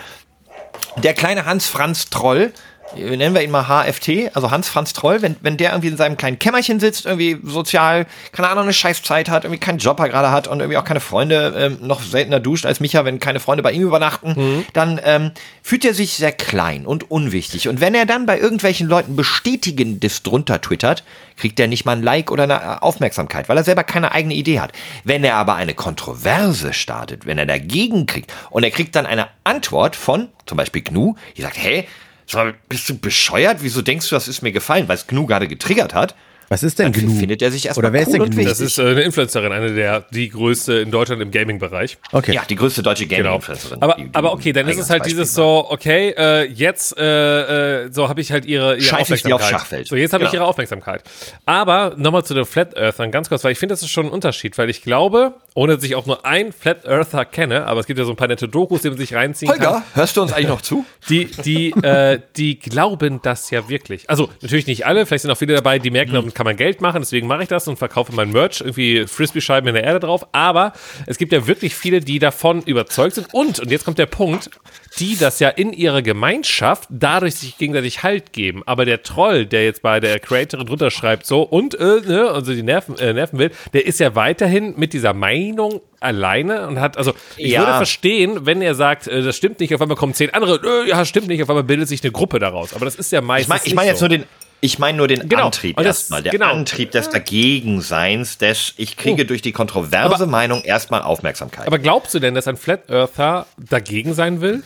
der 0.96 1.13
kleine 1.13 1.46
Hans-Franz-Troll, 1.46 2.41
äh, 2.41 2.51
nennen 2.96 3.36
wir 3.36 3.44
ihn 3.44 3.51
mal 3.51 3.67
HFT, 3.67 4.36
also 4.36 4.51
Hans-Franz 4.51 4.94
Troll, 4.94 5.22
wenn, 5.22 5.36
wenn 5.41 5.58
der 5.58 5.72
irgendwie 5.72 5.89
in 5.89 5.98
seinem 5.98 6.17
kleinen 6.17 6.39
Kämmerchen 6.39 6.79
sitzt, 6.79 7.06
irgendwie 7.06 7.38
sozial, 7.44 8.06
keine 8.32 8.50
Ahnung, 8.50 8.63
eine 8.63 8.74
Scheißzeit 8.74 9.29
hat, 9.29 9.44
irgendwie 9.44 9.60
keinen 9.60 9.79
Job 9.79 9.98
gerade 9.98 10.32
hat 10.32 10.48
und 10.48 10.60
irgendwie 10.60 10.77
auch 10.77 10.84
keine 10.84 11.00
Freunde, 11.00 11.53
ähm, 11.58 11.79
noch 11.82 12.01
seltener 12.01 12.39
duscht 12.39 12.65
als 12.65 12.79
Micha, 12.79 13.03
wenn 13.06 13.20
keine 13.20 13.39
Freunde 13.39 13.63
bei 13.63 13.72
ihm 13.72 13.84
übernachten, 13.84 14.65
dann 14.74 15.00
ähm, 15.03 15.32
fühlt 15.62 15.86
er 15.86 15.94
sich 15.94 16.13
sehr 16.13 16.32
klein 16.32 16.86
und 16.86 17.10
unwichtig. 17.12 17.67
Und 17.67 17.82
wenn 17.82 17.96
er 17.96 18.06
dann 18.06 18.25
bei 18.25 18.39
irgendwelchen 18.39 18.88
Leuten 18.88 19.15
bestätigendes 19.15 20.24
drunter 20.24 20.62
twittert, 20.62 21.03
kriegt 21.36 21.60
er 21.60 21.67
nicht 21.67 21.86
mal 21.86 21.94
ein 21.94 22.03
Like 22.03 22.32
oder 22.32 22.44
eine 22.44 22.82
Aufmerksamkeit, 22.82 23.50
weil 23.50 23.58
er 23.58 23.63
selber 23.63 23.84
keine 23.84 24.12
eigene 24.12 24.34
Idee 24.34 24.60
hat. 24.60 24.72
Wenn 25.03 25.24
er 25.24 25.36
aber 25.36 25.56
eine 25.56 25.74
Kontroverse 25.74 26.74
startet, 26.74 27.25
wenn 27.25 27.38
er 27.38 27.46
dagegen 27.46 28.06
kriegt 28.06 28.34
und 28.50 28.63
er 28.63 28.72
kriegt 28.72 28.96
dann 28.96 29.06
eine 29.06 29.27
Antwort 29.44 29.96
von 29.96 30.29
zum 30.46 30.58
Beispiel 30.58 30.82
Gnu, 30.82 31.15
die 31.36 31.41
sagt, 31.41 31.58
hey, 31.58 31.88
sag 32.28 32.46
mal, 32.46 32.56
bist 32.70 32.90
du 32.90 32.98
bescheuert? 32.98 33.58
Wieso 33.62 33.82
denkst 33.82 34.10
du, 34.10 34.16
das 34.16 34.28
ist 34.28 34.42
mir 34.42 34.52
gefallen? 34.52 34.88
Weil 34.88 34.96
es 34.96 35.08
Gnu 35.08 35.26
gerade 35.26 35.48
getriggert 35.48 35.94
hat. 35.94 36.16
Was 36.50 36.63
ist 36.63 36.80
denn 36.80 36.92
genug? 36.92 37.18
findet 37.20 37.42
er 37.42 37.51
sich 37.51 37.66
erstmal 37.66 37.86
Oder 37.88 37.94
wer 37.94 38.01
ist 38.01 38.08
cool 38.08 38.13
denn 38.13 38.22
und 38.22 38.30
genug? 38.32 38.46
wichtig. 38.46 38.51
Das 38.60 38.62
ist 38.62 38.77
äh, 38.77 38.84
eine 38.89 39.01
Influencerin, 39.01 39.51
eine 39.51 39.74
der, 39.74 40.06
die 40.12 40.30
größte 40.30 40.74
in 40.75 40.92
Deutschland 40.92 41.22
im 41.22 41.32
Gaming-Bereich. 41.32 41.98
Okay. 42.12 42.34
Ja, 42.34 42.44
die 42.50 42.56
größte 42.56 42.84
deutsche 42.84 43.06
Genau. 43.06 43.24
Gaming-Influencerin. 43.39 43.82
Aber, 43.82 43.94
Die- 43.96 44.04
die 44.06 44.16
aber 44.16 44.32
okay, 44.34 44.54
dann 44.54 44.68
ist 44.68 44.77
es 44.77 44.89
halt 44.89 45.01
Eingangsbeispiel 45.04 45.24
dieses 45.24 45.38
war. 45.38 45.44
so, 45.66 45.72
okay, 45.72 46.13
äh, 46.18 46.44
jetzt 46.46 46.98
äh, 46.98 47.84
äh, 47.86 47.92
so 47.92 48.08
habe 48.08 48.22
ich 48.22 48.32
halt 48.32 48.46
ihre, 48.46 48.75
ihre 48.75 48.82
Scheiß 48.82 49.10
ich 49.10 49.24
dir 49.24 49.36
Aufmerksamkeit. 49.36 49.42
aufs 49.42 49.50
Schachfeld. 49.50 49.88
So, 49.88 49.96
jetzt 49.96 50.13
habe 50.13 50.24
ich 50.24 50.32
Genau. 50.32 50.44
ihre 50.44 50.50
Aufmerksamkeit. 50.50 51.04
Aber 51.46 51.94
nochmal 51.98 52.24
zu 52.24 52.34
den 52.34 52.46
Flat 52.46 52.75
Earthern 52.77 53.12
ganz 53.12 53.30
kurz, 53.30 53.44
weil 53.44 53.51
ich 53.51 53.60
finde, 53.60 53.74
das 53.74 53.82
ist 53.82 53.89
schon 53.89 54.06
ein 54.08 54.12
Unterschied, 54.12 54.58
weil 54.58 54.70
ich 54.70 54.82
glaube, 54.82 55.34
ohne 55.54 55.75
dass 55.75 55.84
ich 55.84 55.96
auch 55.96 56.06
nur 56.06 56.25
einen 56.25 56.51
Flat 56.54 56.86
Earther 56.86 57.25
kenne, 57.25 57.66
aber 57.66 57.80
es 57.82 57.88
gibt 57.88 58.00
ja 58.00 58.06
so 58.06 58.12
ein 58.12 58.16
paar 58.18 58.27
nette 58.30 58.48
Dokus, 58.48 58.82
die 58.84 58.89
man 58.89 58.98
sich 58.98 59.13
reinziehen 59.13 59.51
kann. 59.51 59.60
Holger, 59.60 59.84
hörst 59.96 60.16
du 60.18 60.22
uns 60.22 60.32
eigentlich 60.32 60.48
noch 60.48 60.62
zu? 60.62 60.86
Die, 61.10 61.25
die, 61.25 61.72
äh, 61.84 62.20
die 62.38 62.58
glauben 62.60 63.20
das 63.22 63.50
ja 63.51 63.68
wirklich. 63.70 64.10
Also 64.10 64.30
natürlich 64.42 64.68
nicht 64.68 64.86
alle, 64.86 65.06
vielleicht 65.06 65.24
sind 65.24 65.32
auch 65.32 65.38
viele 65.38 65.54
dabei, 65.56 65.80
die 65.80 65.89
merken, 65.92 66.13
damit 66.13 66.36
kann 66.38 66.46
man 66.46 66.56
Geld 66.56 66.82
machen, 66.82 67.01
deswegen 67.01 67.25
mache 67.25 67.41
ich 67.41 67.48
das 67.50 67.67
und 67.67 67.77
verkaufe 67.77 68.13
mein 68.13 68.32
Merch, 68.32 68.62
irgendwie 68.62 69.08
Frisbee-Scheiben 69.08 69.67
in 69.67 69.74
der 69.74 69.84
Erde 69.84 70.00
drauf. 70.00 70.27
Aber 70.34 70.72
es 71.08 71.17
gibt 71.17 71.34
ja 71.34 71.48
wirklich 71.48 71.74
viele, 71.74 72.00
die 72.00 72.20
davon 72.20 72.62
überzeugt 72.62 73.15
sind 73.15 73.34
und, 73.34 73.60
und 73.60 73.72
jetzt 73.72 73.86
kommt 73.86 73.98
der 73.98 74.06
Punkt, 74.06 74.51
die 75.00 75.17
das 75.17 75.39
ja 75.39 75.50
in 75.50 75.74
ihrer 75.74 76.03
Gemeinschaft 76.03 76.88
dadurch 76.91 77.34
sich 77.36 77.58
gegenseitig 77.58 78.03
Halt 78.03 78.34
geben. 78.34 78.62
Aber 78.67 78.86
der 78.86 79.01
Troll, 79.01 79.48
der 79.48 79.65
jetzt 79.65 79.82
bei 79.82 80.00
der 80.00 80.20
Creatorin 80.20 80.67
drunter 80.67 80.91
schreibt, 80.91 81.25
so 81.25 81.41
und, 81.41 81.74
äh, 81.79 82.01
ne, 82.06 82.29
also 82.32 82.53
die 82.53 82.62
Nerven, 82.62 82.96
äh, 83.00 83.13
nerven 83.13 83.39
will, 83.39 83.50
der 83.74 83.88
ist 83.88 84.00
ja 84.00 84.13
weiterhin 84.13 84.75
mit 84.77 84.94
dieser 84.94 85.13
Meinung 85.13 85.82
alleine 86.00 86.67
und 86.67 86.79
hat, 86.79 86.98
also 86.98 87.13
ich 87.38 87.51
Ja. 87.53 87.62
würde 87.62 87.74
verstehen, 87.77 88.46
wenn 88.46 88.62
er 88.62 88.75
sagt, 88.75 89.08
äh, 89.08 89.24
das 89.24 89.36
stimmt 89.36 89.60
nicht, 89.60 89.74
auf 89.74 89.82
einmal 89.82 89.98
kommen 89.98 90.13
zehn 90.13 90.32
andere, 90.36 90.84
äh, 90.86 90.89
ja, 90.89 91.03
stimmt 91.06 91.27
nicht, 91.29 91.41
auf 91.41 91.50
einmal 91.50 91.63
bildet 91.63 91.88
sich 91.88 92.03
eine 92.03 92.12
Gruppe 92.12 92.38
daraus. 92.38 92.75
Aber 92.75 92.86
das 92.86 92.94
ist 92.96 93.12
ja 93.12 93.20
Ich 93.22 93.25
meistens. 93.25 93.50
meine 93.50 93.62
ich 93.65 93.74
mein 93.75 93.88
jetzt 93.88 94.00
so. 94.00 94.06
nur 94.06 94.10
den. 94.17 94.24
Ich 94.60 94.80
meine 94.80 94.98
nur 94.98 95.08
den 95.08 95.30
Genau. 95.30 95.46
Antrieb 95.46 95.80
erstmal. 95.80 96.24
Der 96.24 96.32
genau. 96.32 96.52
Antrieb 96.52 96.92
des 96.92 97.10
Dagegenseins, 97.10 98.38
des 98.38 98.74
ich 98.78 98.98
kriege 98.98 99.26
durch 99.26 99.42
die 99.42 99.52
kontroverse 99.52 100.16
Aber- 100.16 100.26
Meinung 100.28 100.64
erstmal 100.64 101.02
Aufmerksamkeit. 101.04 101.68
Aber 101.68 101.80
glaubst 101.80 102.14
du 102.14 102.20
denn, 102.20 102.34
dass 102.34 102.48
ein 102.48 102.58
Flat 102.58 102.90
Earther 102.90 103.46
dagegen 103.58 104.14
sein 104.14 104.42
will? 104.42 104.64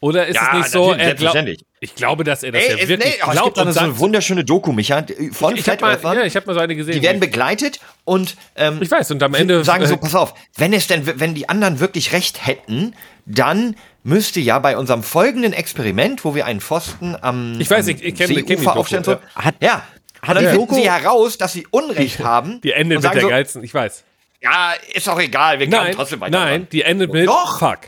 Oder 0.00 0.26
ist 0.26 0.36
Ja, 0.36 0.48
es 0.52 0.58
nicht 0.58 0.70
so, 0.70 0.92
er 0.92 1.14
glaubt. 1.14 1.36
Ich 1.82 1.94
glaube, 1.94 2.24
dass 2.24 2.42
er 2.42 2.52
das 2.52 2.62
Ey, 2.62 2.68
ja 2.68 2.76
es, 2.82 2.88
wirklich 2.88 3.14
nee, 3.16 3.20
oh, 3.24 3.28
es 3.28 3.32
glaubt 3.32 3.44
gibt 3.46 3.56
und 3.58 3.62
eine 3.68 3.72
so 3.72 3.80
eine 3.80 3.98
wunderschöne 3.98 4.44
Doku, 4.44 4.70
Micha, 4.72 5.02
von 5.32 5.56
Ich 5.56 5.62
Flat 5.62 5.80
habe 5.80 5.86
mal, 5.86 5.92
Earthern. 5.94 6.16
ja, 6.18 6.24
ich 6.24 6.36
hab 6.36 6.46
mal 6.46 6.52
so 6.52 6.60
eine 6.60 6.76
gesehen. 6.76 6.92
Die 6.94 7.02
werden 7.02 7.20
begleitet 7.20 7.80
und 8.04 8.36
ähm, 8.54 8.78
ich 8.82 8.90
weiß, 8.90 9.10
und 9.12 9.22
am 9.22 9.32
Ende. 9.34 9.64
sagen 9.64 9.86
so, 9.86 9.94
äh, 9.94 9.96
pass 9.96 10.14
auf, 10.14 10.34
wenn 10.56 10.74
es 10.74 10.88
denn, 10.88 11.06
wenn 11.18 11.34
die 11.34 11.48
anderen 11.48 11.80
wirklich 11.80 12.12
recht 12.12 12.46
hätten, 12.46 12.94
dann 13.24 13.76
müsste 14.02 14.40
ja 14.40 14.58
bei 14.58 14.76
unserem 14.76 15.02
folgenden 15.02 15.54
Experiment, 15.54 16.22
wo 16.22 16.34
wir 16.34 16.44
einen 16.44 16.60
Pfosten 16.60 17.16
am, 17.18 17.58
Ich 17.58 17.70
weiß, 17.70 17.86
ich- 17.88 18.02
ich 18.04 18.14
kenn- 18.14 18.28
ich 18.30 18.36
kenn 18.36 18.46
die 18.46 18.56
Seeufer 18.56 18.64
Doku, 18.66 18.80
aufstellen, 18.80 19.04
so, 19.04 19.12
ja. 19.12 19.20
Hat- 19.36 19.54
ja, 19.62 19.82
hat 20.20 20.36
dann 20.36 20.44
die 20.44 20.50
finden 20.50 20.66
Doku- 20.66 20.74
sie 20.74 20.90
heraus, 20.90 21.38
dass 21.38 21.54
sie 21.54 21.66
Unrecht 21.70 22.18
haben. 22.20 22.60
die 22.60 22.72
Ende 22.72 22.96
und 22.96 23.02
mit 23.04 23.14
der 23.14 23.22
so, 23.22 23.28
geilsten, 23.28 23.64
ich 23.64 23.72
weiß. 23.72 24.04
Ja, 24.42 24.72
ist 24.92 25.08
auch 25.08 25.18
egal, 25.20 25.58
wir 25.58 25.66
glauben 25.66 25.84
Nein, 25.86 25.94
trotzdem 25.96 26.20
weiter. 26.20 26.38
nein, 26.38 26.66
die 26.72 26.82
endet 26.82 27.10
mit 27.10 27.26
Doch. 27.26 27.58
Fuck. 27.58 27.78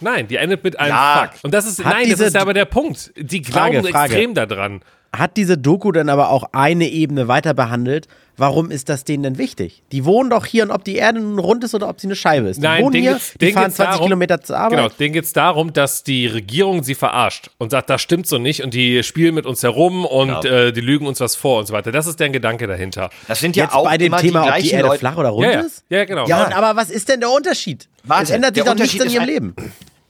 Nein, 0.00 0.28
die 0.28 0.36
endet 0.36 0.62
mit 0.64 0.78
einem 0.78 0.90
Ja. 0.90 1.28
Fuck. 1.32 1.44
Und 1.44 1.54
das 1.54 1.66
ist, 1.66 1.84
Hat 1.84 1.94
nein, 1.94 2.10
das 2.10 2.20
ist 2.20 2.36
aber 2.36 2.54
der 2.54 2.64
Punkt. 2.64 3.12
Die 3.16 3.42
glauben 3.42 3.74
Frage, 3.74 3.88
Frage. 3.88 4.12
extrem 4.14 4.34
daran. 4.34 4.80
Hat 5.16 5.36
diese 5.36 5.58
Doku 5.58 5.90
dann 5.90 6.08
aber 6.08 6.30
auch 6.30 6.44
eine 6.52 6.88
Ebene 6.88 7.26
weiter 7.26 7.52
behandelt? 7.52 8.06
Warum 8.36 8.70
ist 8.70 8.88
das 8.88 9.02
denen 9.04 9.24
denn 9.24 9.38
wichtig? 9.38 9.82
Die 9.92 10.04
wohnen 10.04 10.30
doch 10.30 10.46
hier 10.46 10.62
und 10.62 10.70
ob 10.70 10.84
die 10.84 10.94
Erde 10.96 11.20
nun 11.20 11.38
rund 11.40 11.62
ist 11.64 11.74
oder 11.74 11.88
ob 11.88 12.00
sie 12.00 12.06
eine 12.06 12.14
Scheibe 12.14 12.48
ist. 12.48 12.56
Die 12.58 12.62
Nein, 12.62 12.84
wohnen 12.84 12.94
hier, 12.94 13.18
die 13.40 13.52
fahren 13.52 13.64
geht's 13.64 13.76
20 13.76 13.84
darum- 13.94 14.06
Kilometer 14.06 14.40
zur 14.40 14.56
Arbeit. 14.56 14.78
Genau, 14.78 14.88
denen 14.88 15.12
geht 15.12 15.24
es 15.24 15.32
darum, 15.34 15.72
dass 15.74 16.04
die 16.04 16.26
Regierung 16.28 16.82
sie 16.84 16.94
verarscht 16.94 17.50
und 17.58 17.70
sagt, 17.70 17.90
das 17.90 18.00
stimmt 18.00 18.28
so 18.28 18.38
nicht 18.38 18.62
und 18.62 18.72
die 18.72 19.02
spielen 19.02 19.34
mit 19.34 19.44
uns 19.46 19.62
herum 19.64 20.06
und 20.06 20.28
Genau. 20.42 20.42
äh, 20.42 20.72
die 20.72 20.80
lügen 20.80 21.06
uns 21.08 21.18
was 21.20 21.34
vor 21.34 21.58
und 21.58 21.66
so 21.66 21.74
weiter. 21.74 21.90
Das 21.92 22.06
ist 22.06 22.18
deren 22.20 22.32
Gedanke 22.32 22.66
dahinter. 22.68 23.10
Das 23.28 23.40
sind 23.40 23.56
ja 23.56 23.64
Jetzt 23.64 23.74
auch 23.74 23.84
bei 23.84 23.98
dem 23.98 24.06
immer 24.06 24.18
Thema, 24.18 24.44
die 24.44 24.48
ob 24.50 24.56
die 24.58 24.70
Erde 24.70 24.86
Leute. 24.88 24.98
flach 25.00 25.16
oder 25.16 25.28
rund 25.30 25.44
Ja, 25.46 25.52
ja, 25.52 25.60
ist? 25.60 25.84
ja, 25.90 26.04
genau. 26.04 26.26
Ja. 26.28 26.46
Und, 26.46 26.56
aber 26.56 26.76
was 26.80 26.88
ist 26.88 27.08
denn 27.10 27.18
der 27.20 27.30
Unterschied? 27.30 27.88
Warte, 28.04 28.22
es 28.24 28.30
ändert 28.30 28.54
sich 28.54 28.64
der 28.64 28.74
doch 28.74 28.80
nichts 28.80 28.94
in 29.04 29.10
ihrem 29.10 29.22
ein- 29.22 29.28
Leben. 29.28 29.54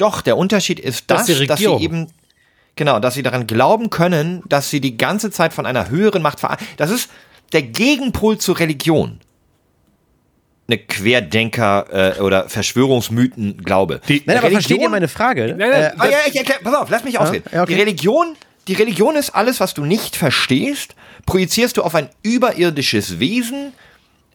Doch, 0.00 0.22
der 0.22 0.36
Unterschied 0.38 0.80
ist 0.80 1.04
das, 1.10 1.26
Dass 1.26 1.58
sie 1.58 1.66
eben, 1.80 2.06
genau, 2.74 3.00
dass 3.00 3.14
sie 3.14 3.22
daran 3.22 3.46
glauben 3.46 3.90
können, 3.90 4.42
dass 4.48 4.70
sie 4.70 4.80
die 4.80 4.96
ganze 4.96 5.30
Zeit 5.30 5.52
von 5.52 5.66
einer 5.66 5.90
höheren 5.90 6.22
Macht 6.22 6.40
verarscht. 6.40 6.64
Das 6.78 6.90
ist 6.90 7.10
der 7.52 7.62
Gegenpol 7.62 8.38
zur 8.38 8.58
Religion. 8.58 9.20
Eine 10.68 10.78
Querdenker- 10.78 12.16
äh, 12.16 12.20
oder 12.20 12.48
Verschwörungsmythen-Glaube. 12.48 14.00
Die- 14.08 14.22
Nein, 14.24 14.36
aber 14.38 14.46
Religion- 14.46 14.52
versteht 14.62 14.80
ihr 14.82 14.88
meine 14.88 15.08
Frage? 15.08 15.54
Nein, 15.58 15.68
nein, 15.70 15.92
Äh, 16.00 16.10
ja, 16.12 16.18
ich 16.28 16.36
erklär, 16.36 16.58
pass 16.62 16.74
auf, 16.74 16.88
lass 16.90 17.04
mich 17.04 17.18
ausreden. 17.18 17.44
ja, 17.52 17.62
okay. 17.64 17.74
Die 17.74 17.80
Religion, 17.80 18.36
die 18.68 18.74
Religion 18.74 19.16
ist 19.16 19.30
alles, 19.30 19.58
was 19.60 19.74
du 19.74 19.84
nicht 19.84 20.16
verstehst, 20.16 20.94
projizierst 21.26 21.76
du 21.76 21.82
auf 21.82 21.94
ein 21.94 22.08
überirdisches 22.22 23.18
Wesen, 23.18 23.72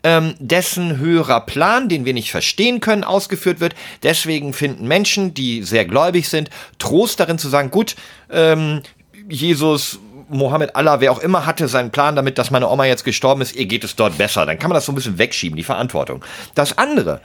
ähm, 0.05 0.35
dessen 0.37 0.99
höherer 0.99 1.41
Plan, 1.41 1.89
den 1.89 2.05
wir 2.05 2.13
nicht 2.13 2.29
verstehen 2.29 2.79
können, 2.79 3.03
ausgeführt 3.03 3.59
wird. 3.59 3.73
Deswegen 4.03 4.53
finden 4.53 4.87
Menschen, 4.87 5.33
die 5.33 5.63
sehr 5.63 5.83
gläubig 5.85 6.29
sind, 6.29 6.51
Trost 6.77 7.19
darin 7.19 7.39
zu 7.39 7.49
sagen, 7.49 7.71
gut, 7.71 7.95
ähm, 8.29 8.83
Jesus, 9.27 9.97
Mohammed, 10.29 10.75
Allah, 10.75 11.01
wer 11.01 11.11
auch 11.11 11.19
immer 11.19 11.47
hatte 11.47 11.67
seinen 11.67 11.89
Plan 11.89 12.15
damit, 12.15 12.37
dass 12.37 12.51
meine 12.51 12.69
Oma 12.69 12.85
jetzt 12.85 13.03
gestorben 13.03 13.41
ist, 13.41 13.55
ihr 13.55 13.65
geht 13.65 13.83
es 13.83 13.95
dort 13.95 14.15
besser. 14.19 14.45
Dann 14.45 14.59
kann 14.59 14.69
man 14.69 14.75
das 14.75 14.85
so 14.85 14.91
ein 14.91 14.95
bisschen 14.95 15.17
wegschieben, 15.17 15.57
die 15.57 15.63
Verantwortung. 15.63 16.23
Das 16.53 16.77
andere 16.77 17.19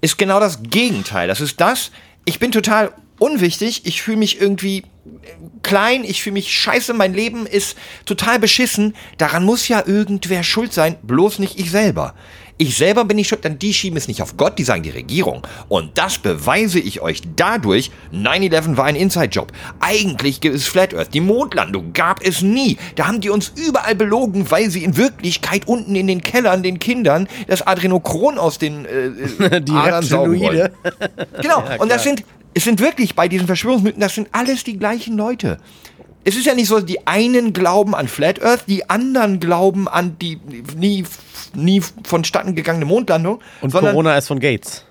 ist 0.00 0.18
genau 0.18 0.40
das 0.40 0.60
Gegenteil. 0.64 1.28
Das 1.28 1.40
ist 1.40 1.60
das, 1.60 1.92
ich 2.24 2.38
bin 2.38 2.52
total 2.52 2.92
unwichtig, 3.18 3.82
ich 3.84 4.02
fühle 4.02 4.16
mich 4.16 4.40
irgendwie 4.40 4.84
klein, 5.62 6.04
ich 6.04 6.22
fühle 6.22 6.34
mich 6.34 6.52
scheiße, 6.52 6.94
mein 6.94 7.14
Leben 7.14 7.46
ist 7.46 7.76
total 8.04 8.38
beschissen. 8.38 8.94
Daran 9.18 9.44
muss 9.44 9.68
ja 9.68 9.82
irgendwer 9.86 10.42
schuld 10.42 10.72
sein, 10.72 10.96
bloß 11.02 11.38
nicht 11.38 11.58
ich 11.58 11.70
selber. 11.70 12.14
Ich 12.56 12.76
selber 12.76 13.04
bin 13.04 13.16
nicht 13.16 13.28
schuld, 13.28 13.42
denn 13.42 13.58
die 13.58 13.74
schieben 13.74 13.96
es 13.96 14.06
nicht 14.06 14.22
auf 14.22 14.36
Gott, 14.36 14.60
die 14.60 14.64
sagen 14.64 14.84
die 14.84 14.90
Regierung. 14.90 15.42
Und 15.68 15.98
das 15.98 16.18
beweise 16.18 16.78
ich 16.78 17.00
euch 17.00 17.22
dadurch, 17.34 17.90
9-11 18.12 18.76
war 18.76 18.84
ein 18.84 18.94
Inside-Job. 18.94 19.50
Eigentlich 19.80 20.40
gibt 20.40 20.54
es 20.54 20.68
Flat 20.68 20.94
Earth, 20.94 21.12
die 21.14 21.20
Mondlandung 21.20 21.92
gab 21.92 22.24
es 22.24 22.42
nie. 22.42 22.78
Da 22.94 23.08
haben 23.08 23.20
die 23.20 23.30
uns 23.30 23.52
überall 23.56 23.96
belogen, 23.96 24.52
weil 24.52 24.70
sie 24.70 24.84
in 24.84 24.96
Wirklichkeit 24.96 25.66
unten 25.66 25.96
in 25.96 26.06
den 26.06 26.22
Kellern 26.22 26.62
den 26.62 26.78
Kindern 26.78 27.26
das 27.48 27.66
Adrenochron 27.66 28.38
aus 28.38 28.58
den 28.58 28.84
äh, 28.84 29.60
die 29.60 29.72
Adern 29.72 30.04
saugen 30.04 30.40
wollen. 30.40 30.68
Genau, 31.42 31.62
und 31.78 31.90
das 31.90 32.04
sind, 32.04 32.24
es 32.54 32.64
sind 32.64 32.80
wirklich 32.80 33.14
bei 33.14 33.28
diesen 33.28 33.46
Verschwörungsmythen, 33.46 34.00
das 34.00 34.14
sind 34.14 34.28
alles 34.32 34.62
die 34.62 34.78
gleichen 34.78 35.16
Leute. 35.16 35.58
Es 36.24 36.36
ist 36.36 36.46
ja 36.46 36.54
nicht 36.54 36.68
so, 36.68 36.80
die 36.80 37.06
einen 37.06 37.52
glauben 37.52 37.94
an 37.94 38.08
Flat 38.08 38.42
Earth, 38.42 38.64
die 38.66 38.88
anderen 38.88 39.40
glauben 39.40 39.88
an 39.88 40.18
die 40.18 40.40
nie, 40.76 41.04
nie 41.54 41.82
vonstatten 42.04 42.54
gegangene 42.54 42.86
Mondlandung. 42.86 43.40
Und 43.60 43.72
Corona 43.72 44.16
ist 44.16 44.28
von 44.28 44.40
Gates. 44.40 44.84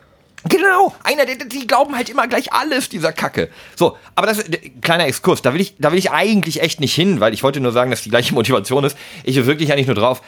Genau, 0.50 0.94
einer, 1.04 1.26
die, 1.26 1.38
die 1.48 1.66
glauben 1.68 1.96
halt 1.96 2.10
immer 2.10 2.28
gleich 2.28 2.52
alles, 2.52 2.90
dieser 2.90 3.14
Kacke. 3.14 3.50
So, 3.76 3.98
aber 4.16 4.28
das 4.28 4.40
ist 4.40 4.50
kleiner 4.82 5.06
Exkurs, 5.08 5.42
da 5.42 5.54
will 5.54 5.62
ich, 5.62 5.76
da 5.80 5.92
will 5.92 6.00
ich 6.00 6.12
eigentlich 6.12 6.62
echt 6.62 6.82
nicht 6.82 6.94
hin, 6.94 7.20
weil 7.20 7.34
ich 7.34 7.44
wollte 7.44 7.62
nur 7.62 7.72
sagen, 7.72 7.92
dass 7.92 8.02
die 8.02 8.10
gleiche 8.10 8.34
Motivation 8.34 8.84
ist. 8.84 8.98
Ich 9.24 9.36
will 9.38 9.46
wirklich 9.46 9.72
eigentlich 9.72 9.88
nur 9.88 9.96
drauf, 9.96 10.22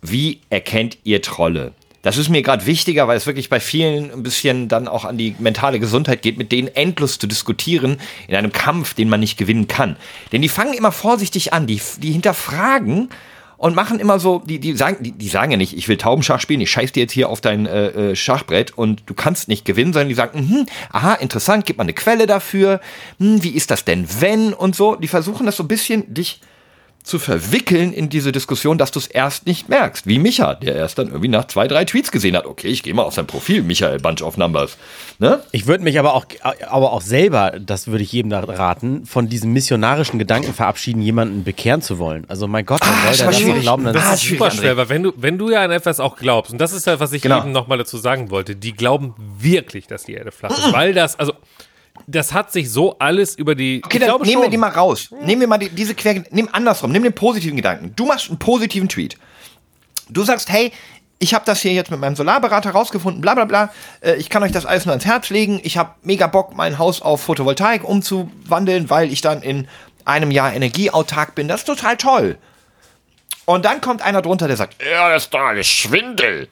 wie 0.00 0.40
erkennt 0.48 0.98
ihr 1.04 1.20
Trolle? 1.20 1.72
Das 2.02 2.16
ist 2.16 2.28
mir 2.28 2.42
gerade 2.42 2.66
wichtiger, 2.66 3.06
weil 3.06 3.16
es 3.16 3.26
wirklich 3.26 3.48
bei 3.48 3.60
vielen 3.60 4.10
ein 4.10 4.22
bisschen 4.24 4.68
dann 4.68 4.88
auch 4.88 5.04
an 5.04 5.16
die 5.16 5.36
mentale 5.38 5.78
Gesundheit 5.78 6.22
geht, 6.22 6.36
mit 6.36 6.50
denen 6.50 6.68
endlos 6.68 7.18
zu 7.18 7.28
diskutieren 7.28 7.98
in 8.26 8.34
einem 8.34 8.52
Kampf, 8.52 8.94
den 8.94 9.08
man 9.08 9.20
nicht 9.20 9.38
gewinnen 9.38 9.68
kann. 9.68 9.96
Denn 10.32 10.42
die 10.42 10.48
fangen 10.48 10.74
immer 10.74 10.90
vorsichtig 10.90 11.52
an, 11.52 11.68
die, 11.68 11.80
die 11.98 12.10
hinterfragen 12.10 13.08
und 13.56 13.76
machen 13.76 14.00
immer 14.00 14.18
so, 14.18 14.40
die, 14.40 14.58
die, 14.58 14.76
sagen, 14.76 14.96
die, 15.04 15.12
die 15.12 15.28
sagen 15.28 15.52
ja 15.52 15.56
nicht, 15.56 15.76
ich 15.76 15.86
will 15.86 15.96
Taubenschach 15.96 16.40
spielen, 16.40 16.60
ich 16.60 16.72
scheiß 16.72 16.90
dir 16.90 17.02
jetzt 17.02 17.12
hier 17.12 17.28
auf 17.28 17.40
dein 17.40 17.66
äh, 17.66 18.10
äh, 18.10 18.16
Schachbrett 18.16 18.76
und 18.76 19.04
du 19.06 19.14
kannst 19.14 19.46
nicht 19.46 19.64
gewinnen, 19.64 19.92
sondern 19.92 20.08
die 20.08 20.16
sagen, 20.16 20.40
mhm, 20.40 20.66
aha, 20.90 21.14
interessant, 21.14 21.66
gib 21.66 21.76
mal 21.76 21.84
eine 21.84 21.92
Quelle 21.92 22.26
dafür, 22.26 22.80
hm, 23.20 23.44
wie 23.44 23.50
ist 23.50 23.70
das 23.70 23.84
denn, 23.84 24.08
wenn 24.18 24.52
und 24.52 24.74
so. 24.74 24.96
Die 24.96 25.06
versuchen 25.06 25.46
das 25.46 25.56
so 25.56 25.62
ein 25.62 25.68
bisschen, 25.68 26.12
dich 26.12 26.40
zu 27.02 27.18
verwickeln 27.18 27.92
in 27.92 28.08
diese 28.08 28.30
Diskussion, 28.30 28.78
dass 28.78 28.92
du 28.92 28.98
es 29.00 29.08
erst 29.08 29.46
nicht 29.46 29.68
merkst. 29.68 30.06
Wie 30.06 30.18
Micha, 30.20 30.54
der 30.54 30.76
erst 30.76 30.98
dann 30.98 31.08
irgendwie 31.08 31.28
nach 31.28 31.46
zwei, 31.46 31.66
drei 31.66 31.84
Tweets 31.84 32.12
gesehen 32.12 32.36
hat. 32.36 32.46
Okay, 32.46 32.68
ich 32.68 32.82
gehe 32.84 32.94
mal 32.94 33.02
auf 33.02 33.14
sein 33.14 33.26
Profil, 33.26 33.62
Michael 33.62 33.98
Bunch 33.98 34.22
of 34.22 34.36
Numbers. 34.36 34.76
Ne? 35.18 35.42
Ich 35.50 35.66
würde 35.66 35.82
mich 35.82 35.98
aber 35.98 36.14
auch, 36.14 36.26
aber 36.68 36.92
auch 36.92 37.00
selber, 37.00 37.54
das 37.58 37.88
würde 37.88 38.04
ich 38.04 38.12
jedem 38.12 38.30
da 38.30 38.40
raten, 38.40 39.04
von 39.04 39.28
diesem 39.28 39.52
missionarischen 39.52 40.18
Gedanken 40.18 40.54
verabschieden, 40.54 41.02
jemanden 41.02 41.42
bekehren 41.44 41.82
zu 41.82 41.98
wollen. 41.98 42.24
Also 42.28 42.46
mein 42.46 42.64
Gott, 42.66 42.80
wer 42.82 43.10
Ah, 43.10 43.12
soll 43.12 43.26
das 43.32 43.60
glauben? 43.62 43.84
Dann 43.84 43.94
Das 43.94 44.04
Das 44.04 44.22
ist 44.22 44.28
super 44.28 44.50
schwer, 44.52 44.76
weil 44.76 44.88
wenn 44.88 45.02
du, 45.02 45.12
wenn 45.16 45.38
du 45.38 45.50
ja 45.50 45.64
an 45.64 45.70
etwas 45.72 45.98
auch 45.98 46.16
glaubst, 46.16 46.52
und 46.52 46.60
das 46.60 46.72
ist 46.72 46.86
ja, 46.86 47.00
was 47.00 47.12
ich 47.12 47.22
Genau. 47.22 47.38
eben 47.40 47.52
nochmal 47.52 47.78
dazu 47.78 47.96
sagen 47.96 48.30
wollte, 48.30 48.54
die 48.54 48.72
glauben 48.72 49.14
wirklich, 49.38 49.86
dass 49.86 50.04
die 50.04 50.12
Erde 50.14 50.30
flach 50.32 50.50
ist, 50.50 50.72
weil 50.72 50.94
das, 50.94 51.18
also, 51.18 51.32
das 52.06 52.32
hat 52.32 52.52
sich 52.52 52.70
so 52.70 52.98
alles 52.98 53.34
über 53.34 53.54
die, 53.54 53.82
Okay, 53.84 53.98
dann 53.98 54.20
nehmen 54.22 54.26
wir 54.26 54.42
schon. 54.44 54.50
die 54.50 54.56
mal 54.56 54.70
raus. 54.70 55.08
Nehmen 55.24 55.40
wir 55.40 55.48
mal 55.48 55.58
die, 55.58 55.68
diese 55.70 55.94
Quer... 55.94 56.24
Nimm 56.30 56.48
andersrum, 56.52 56.92
nimm 56.92 57.02
den 57.02 57.12
positiven 57.14 57.56
Gedanken. 57.56 57.92
Du 57.96 58.06
machst 58.06 58.28
einen 58.28 58.38
positiven 58.38 58.88
Tweet. 58.88 59.16
Du 60.08 60.22
sagst, 60.24 60.48
hey, 60.50 60.72
ich 61.18 61.34
habe 61.34 61.44
das 61.44 61.60
hier 61.62 61.72
jetzt 61.72 61.90
mit 61.90 62.00
meinem 62.00 62.16
Solarberater 62.16 62.70
rausgefunden, 62.72 63.20
bla 63.22 63.34
bla 63.34 63.44
bla. 63.44 63.72
Äh, 64.00 64.16
Ich 64.16 64.28
kann 64.28 64.42
euch 64.42 64.52
das 64.52 64.66
alles 64.66 64.84
nur 64.86 64.92
ans 64.92 65.04
Herz 65.04 65.30
legen. 65.30 65.60
Ich 65.62 65.76
habe 65.78 65.94
mega 66.02 66.26
Bock, 66.26 66.54
mein 66.56 66.78
Haus 66.78 67.00
auf 67.00 67.22
Photovoltaik 67.22 67.84
umzuwandeln, 67.84 68.90
weil 68.90 69.12
ich 69.12 69.20
dann 69.20 69.42
in 69.42 69.68
einem 70.04 70.30
Jahr 70.32 70.52
energieautark 70.52 71.34
bin. 71.36 71.46
Das 71.48 71.60
ist 71.60 71.66
total 71.66 71.96
toll. 71.96 72.38
Und 73.44 73.64
dann 73.64 73.80
kommt 73.80 74.02
einer 74.02 74.22
drunter, 74.22 74.48
der 74.48 74.56
sagt, 74.56 74.76
ja, 74.84 75.08
das 75.10 75.24
ist 75.24 75.34
doch 75.34 75.40
alles 75.40 75.66
Schwindel. 75.66 76.48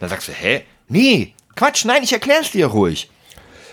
Dann 0.00 0.08
sagst 0.08 0.28
du, 0.28 0.32
hä? 0.32 0.64
Nee, 0.88 1.34
Quatsch, 1.54 1.84
nein, 1.84 2.02
ich 2.02 2.12
erklär's 2.12 2.50
dir 2.50 2.66
ruhig. 2.66 3.10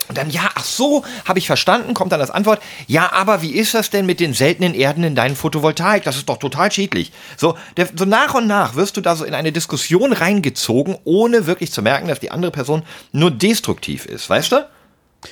Und 0.08 0.18
dann, 0.18 0.30
ja, 0.30 0.50
ach 0.56 0.64
so, 0.64 1.04
habe 1.26 1.40
ich 1.40 1.48
verstanden, 1.48 1.94
kommt 1.94 2.12
dann 2.12 2.20
das 2.20 2.32
Antwort, 2.32 2.62
ja, 2.88 3.12
aber 3.14 3.42
wie 3.42 3.52
ist 3.52 3.74
das 3.74 3.90
denn 3.90 4.06
mit 4.06 4.20
den 4.20 4.34
seltenen 4.34 4.74
Erden 4.74 5.04
in 5.04 5.16
deinen 5.16 5.36
Photovoltaik? 5.36 6.04
Das 6.04 6.18
ist 6.18 6.30
doch 6.30 6.38
total 6.38 6.72
schädlich. 6.72 7.12
So, 7.38 7.58
der, 7.78 7.88
so 7.96 8.06
nach 8.06 8.34
und 8.34 8.48
nach 8.48 8.76
wirst 8.76 8.98
du 8.98 9.02
da 9.02 9.16
so 9.16 9.26
in 9.26 9.34
eine 9.34 9.52
Diskussion 9.52 10.14
reingezogen, 10.14 10.98
ohne 11.04 11.48
wirklich 11.48 11.72
zu 11.72 11.82
merken, 11.82 12.08
dass 12.08 12.20
die 12.20 12.32
andere 12.32 12.52
Person 12.52 12.84
nur 13.12 13.32
destruktiv 13.32 14.06
ist, 14.06 14.30
weißt 14.30 14.52
du? 14.52 14.66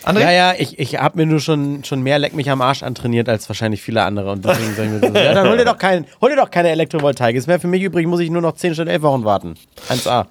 André? 0.03 0.21
Ja, 0.21 0.31
ja, 0.31 0.53
ich, 0.57 0.79
ich 0.79 0.97
habe 0.97 1.17
mir 1.17 1.25
nur 1.25 1.39
schon, 1.39 1.83
schon 1.83 2.01
mehr 2.01 2.17
Leck 2.17 2.33
mich 2.33 2.49
am 2.49 2.61
Arsch 2.61 2.83
antrainiert 2.83 3.27
als 3.29 3.49
wahrscheinlich 3.49 3.81
viele 3.81 4.03
andere. 4.03 4.31
Und 4.31 4.45
deswegen 4.45 4.75
sage 4.75 4.95
ich 4.95 5.01
mir 5.01 5.07
so, 5.07 5.17
ja, 5.17 5.33
dann 5.33 5.47
hol 5.49 5.57
dir 5.57 5.65
doch, 5.65 5.77
kein, 5.77 6.05
hol 6.21 6.29
dir 6.29 6.37
doch 6.37 6.49
keine 6.49 6.69
Elektrovoltaik. 6.69 7.35
Ist 7.35 7.47
mehr 7.47 7.59
für 7.59 7.67
mich 7.67 7.83
übrig, 7.83 8.07
muss 8.07 8.19
ich 8.19 8.29
nur 8.29 8.41
noch 8.41 8.53
10 8.53 8.73
statt 8.73 8.87
11 8.87 9.01
Wochen 9.01 9.25
warten. 9.25 9.55
1A. 9.89 10.27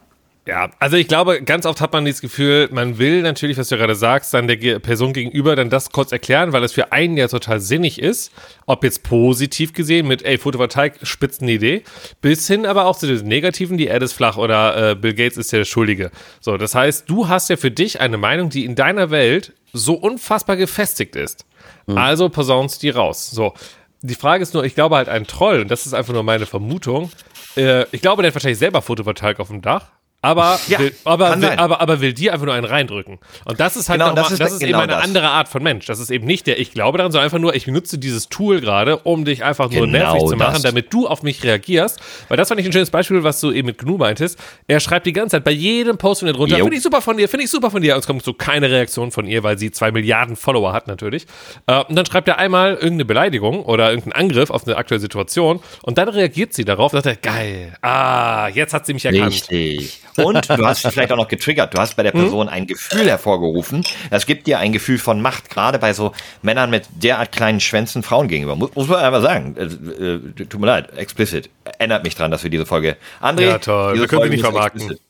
Ja, 0.46 0.70
also 0.78 0.96
ich 0.96 1.06
glaube, 1.06 1.42
ganz 1.42 1.66
oft 1.66 1.80
hat 1.80 1.92
man 1.92 2.04
dieses 2.04 2.22
Gefühl, 2.22 2.68
man 2.72 2.98
will 2.98 3.20
natürlich, 3.22 3.58
was 3.58 3.68
du 3.68 3.76
gerade 3.76 3.94
sagst, 3.94 4.32
dann 4.32 4.48
der 4.48 4.78
Person 4.78 5.12
gegenüber 5.12 5.54
dann 5.54 5.68
das 5.68 5.92
kurz 5.92 6.12
erklären, 6.12 6.52
weil 6.52 6.64
es 6.64 6.72
für 6.72 6.92
einen 6.92 7.16
ja 7.18 7.28
total 7.28 7.60
sinnig 7.60 8.00
ist, 8.00 8.32
ob 8.66 8.82
jetzt 8.82 9.02
positiv 9.02 9.74
gesehen 9.74 10.08
mit, 10.08 10.22
ey, 10.22 10.38
Photovoltaik, 10.38 10.94
Spitzenidee, 11.02 11.84
bis 12.22 12.46
hin 12.46 12.64
aber 12.64 12.86
auch 12.86 12.96
zu 12.96 13.06
den 13.06 13.26
negativen, 13.28 13.76
die 13.76 13.86
Erde 13.86 14.06
ist 14.06 14.14
flach 14.14 14.38
oder 14.38 14.92
äh, 14.92 14.94
Bill 14.94 15.14
Gates 15.14 15.36
ist 15.36 15.52
der 15.52 15.64
Schuldige. 15.64 16.10
So, 16.40 16.56
das 16.56 16.74
heißt, 16.74 17.08
du 17.08 17.28
hast 17.28 17.50
ja 17.50 17.56
für 17.56 17.70
dich 17.70 18.00
eine 18.00 18.16
Meinung, 18.16 18.48
die 18.48 18.64
in 18.64 18.74
deiner 18.74 19.10
Welt 19.10 19.52
so 19.72 19.94
unfassbar 19.94 20.56
gefestigt 20.56 21.16
ist. 21.16 21.44
Also 21.86 22.28
posaunst 22.28 22.82
die 22.82 22.90
raus. 22.90 23.30
So, 23.30 23.54
die 24.02 24.14
Frage 24.14 24.42
ist 24.42 24.54
nur, 24.54 24.64
ich 24.64 24.74
glaube 24.74 24.96
halt 24.96 25.08
ein 25.08 25.26
Troll, 25.26 25.60
und 25.60 25.70
das 25.70 25.86
ist 25.86 25.92
einfach 25.92 26.12
nur 26.12 26.22
meine 26.22 26.46
Vermutung, 26.46 27.10
äh, 27.56 27.84
ich 27.92 28.00
glaube, 28.00 28.22
der 28.22 28.30
hat 28.30 28.34
wahrscheinlich 28.34 28.58
selber 28.58 28.82
Photovoltaik 28.82 29.40
auf 29.40 29.48
dem 29.48 29.60
Dach, 29.60 29.86
aber, 30.22 30.60
Ja, 30.68 30.78
will, 30.78 30.94
aber, 31.04 31.40
will, 31.40 31.48
aber, 31.50 31.80
aber 31.80 32.00
will 32.00 32.12
dir 32.12 32.32
einfach 32.34 32.44
nur 32.44 32.54
einen 32.54 32.66
reindrücken. 32.66 33.18
Und 33.46 33.58
das 33.58 33.76
ist 33.76 33.88
halt 33.88 34.00
Genau, 34.00 34.10
noch 34.10 34.16
mal, 34.16 34.28
das 34.28 34.38
das 34.38 34.48
ist 34.48 34.54
ist, 34.54 34.60
genau 34.60 34.78
eben 34.78 34.90
eine 34.90 34.92
das. 34.92 35.04
andere 35.04 35.28
Art 35.28 35.48
von 35.48 35.62
Mensch. 35.62 35.86
Das 35.86 35.98
ist 35.98 36.10
eben 36.10 36.26
nicht 36.26 36.46
der 36.46 36.60
Ich 36.60 36.72
glaube 36.72 36.98
daran, 36.98 37.10
sondern 37.10 37.24
einfach 37.24 37.38
nur, 37.38 37.54
ich 37.54 37.64
benutze 37.64 37.96
dieses 37.98 38.28
Tool 38.28 38.60
gerade, 38.60 38.98
um 38.98 39.24
dich 39.24 39.44
einfach 39.44 39.70
nur 39.70 39.86
Genau 39.86 39.98
nervig 40.12 40.28
zu 40.28 40.36
machen, 40.36 40.54
das. 40.54 40.62
damit 40.62 40.92
du 40.92 41.06
auf 41.08 41.22
mich 41.22 41.42
reagierst. 41.42 41.98
Weil 42.28 42.36
das 42.36 42.48
fand 42.48 42.60
ich 42.60 42.66
ein 42.66 42.72
schönes 42.72 42.90
Beispiel, 42.90 43.24
was 43.24 43.40
du 43.40 43.50
eben 43.50 43.66
mit 43.66 43.78
Gnu 43.78 43.96
meintest. 43.96 44.38
Er 44.66 44.80
schreibt 44.80 45.06
die 45.06 45.12
ganze 45.14 45.36
Zeit 45.36 45.44
bei 45.44 45.52
jedem 45.52 45.96
Post 45.96 46.20
von 46.20 46.26
dir 46.26 46.34
drunter, 46.34 46.56
finde 46.56 46.76
ich 46.76 46.82
super 46.82 47.00
von 47.00 47.16
dir, 47.16 47.28
finde 47.28 47.44
ich 47.44 47.50
super 47.50 47.70
von 47.70 47.80
dir. 47.80 47.94
Und 47.94 48.00
es 48.00 48.06
kommt 48.06 48.22
so 48.22 48.34
keine 48.34 48.70
Reaktion 48.70 49.10
von 49.12 49.26
ihr, 49.26 49.42
weil 49.42 49.58
sie 49.58 49.70
zwei 49.70 49.90
Milliarden 49.90 50.36
Follower 50.36 50.72
hat 50.74 50.86
natürlich. 50.86 51.26
Äh, 51.66 51.82
und 51.84 51.96
dann 51.96 52.04
schreibt 52.04 52.28
er 52.28 52.36
einmal 52.38 52.74
irgendeine 52.74 53.06
Beleidigung 53.06 53.62
oder 53.64 53.88
irgendeinen 53.90 54.12
Angriff 54.28 54.50
auf 54.50 54.66
eine 54.66 54.76
aktuelle 54.76 55.00
Situation 55.00 55.60
und 55.82 55.96
dann 55.96 56.08
reagiert 56.10 56.52
sie 56.52 56.64
darauf 56.66 56.92
und 56.92 57.02
sagt, 57.02 57.24
er, 57.24 57.32
geil, 57.32 57.72
ah, 57.80 58.48
jetzt 58.48 58.74
hat 58.74 58.84
sie 58.84 58.92
mich 58.92 59.06
erkannt. 59.06 59.32
Richtig. 59.32 60.00
Und 60.24 60.48
du 60.50 60.66
hast 60.66 60.84
dich 60.84 60.92
vielleicht 60.92 61.12
auch 61.12 61.16
noch 61.16 61.28
getriggert. 61.28 61.74
Du 61.74 61.78
hast 61.78 61.96
bei 61.96 62.02
der 62.02 62.12
Person 62.12 62.48
ein 62.48 62.66
Gefühl 62.66 63.08
hervorgerufen. 63.08 63.84
Das 64.10 64.26
gibt 64.26 64.46
dir 64.46 64.58
ein 64.58 64.72
Gefühl 64.72 64.98
von 64.98 65.20
Macht, 65.20 65.50
gerade 65.50 65.78
bei 65.78 65.92
so 65.92 66.12
Männern 66.42 66.70
mit 66.70 66.84
derart 67.02 67.32
kleinen 67.32 67.60
Schwänzen 67.60 68.02
Frauen 68.02 68.28
gegenüber. 68.28 68.56
Muss, 68.56 68.74
muss 68.74 68.88
man 68.88 68.98
einfach 69.00 69.22
sagen. 69.22 69.56
Äh, 69.56 69.64
äh, 69.64 70.44
tut 70.46 70.60
mir 70.60 70.66
leid, 70.66 70.96
explicit. 70.96 71.50
Erinnert 71.78 72.04
mich 72.04 72.14
dran, 72.14 72.30
dass 72.30 72.42
wir 72.42 72.50
diese 72.50 72.66
Folge. 72.66 72.96
André, 73.20 73.42
Ja, 73.48 73.58
toll. 73.58 73.92
diese 73.94 74.02
Wir 74.04 74.08
können 74.08 74.20
sie 74.22 74.28
Folge 74.28 74.30
nicht 74.36 74.40
vermarkten. 74.44 74.80
explicit- 74.82 75.00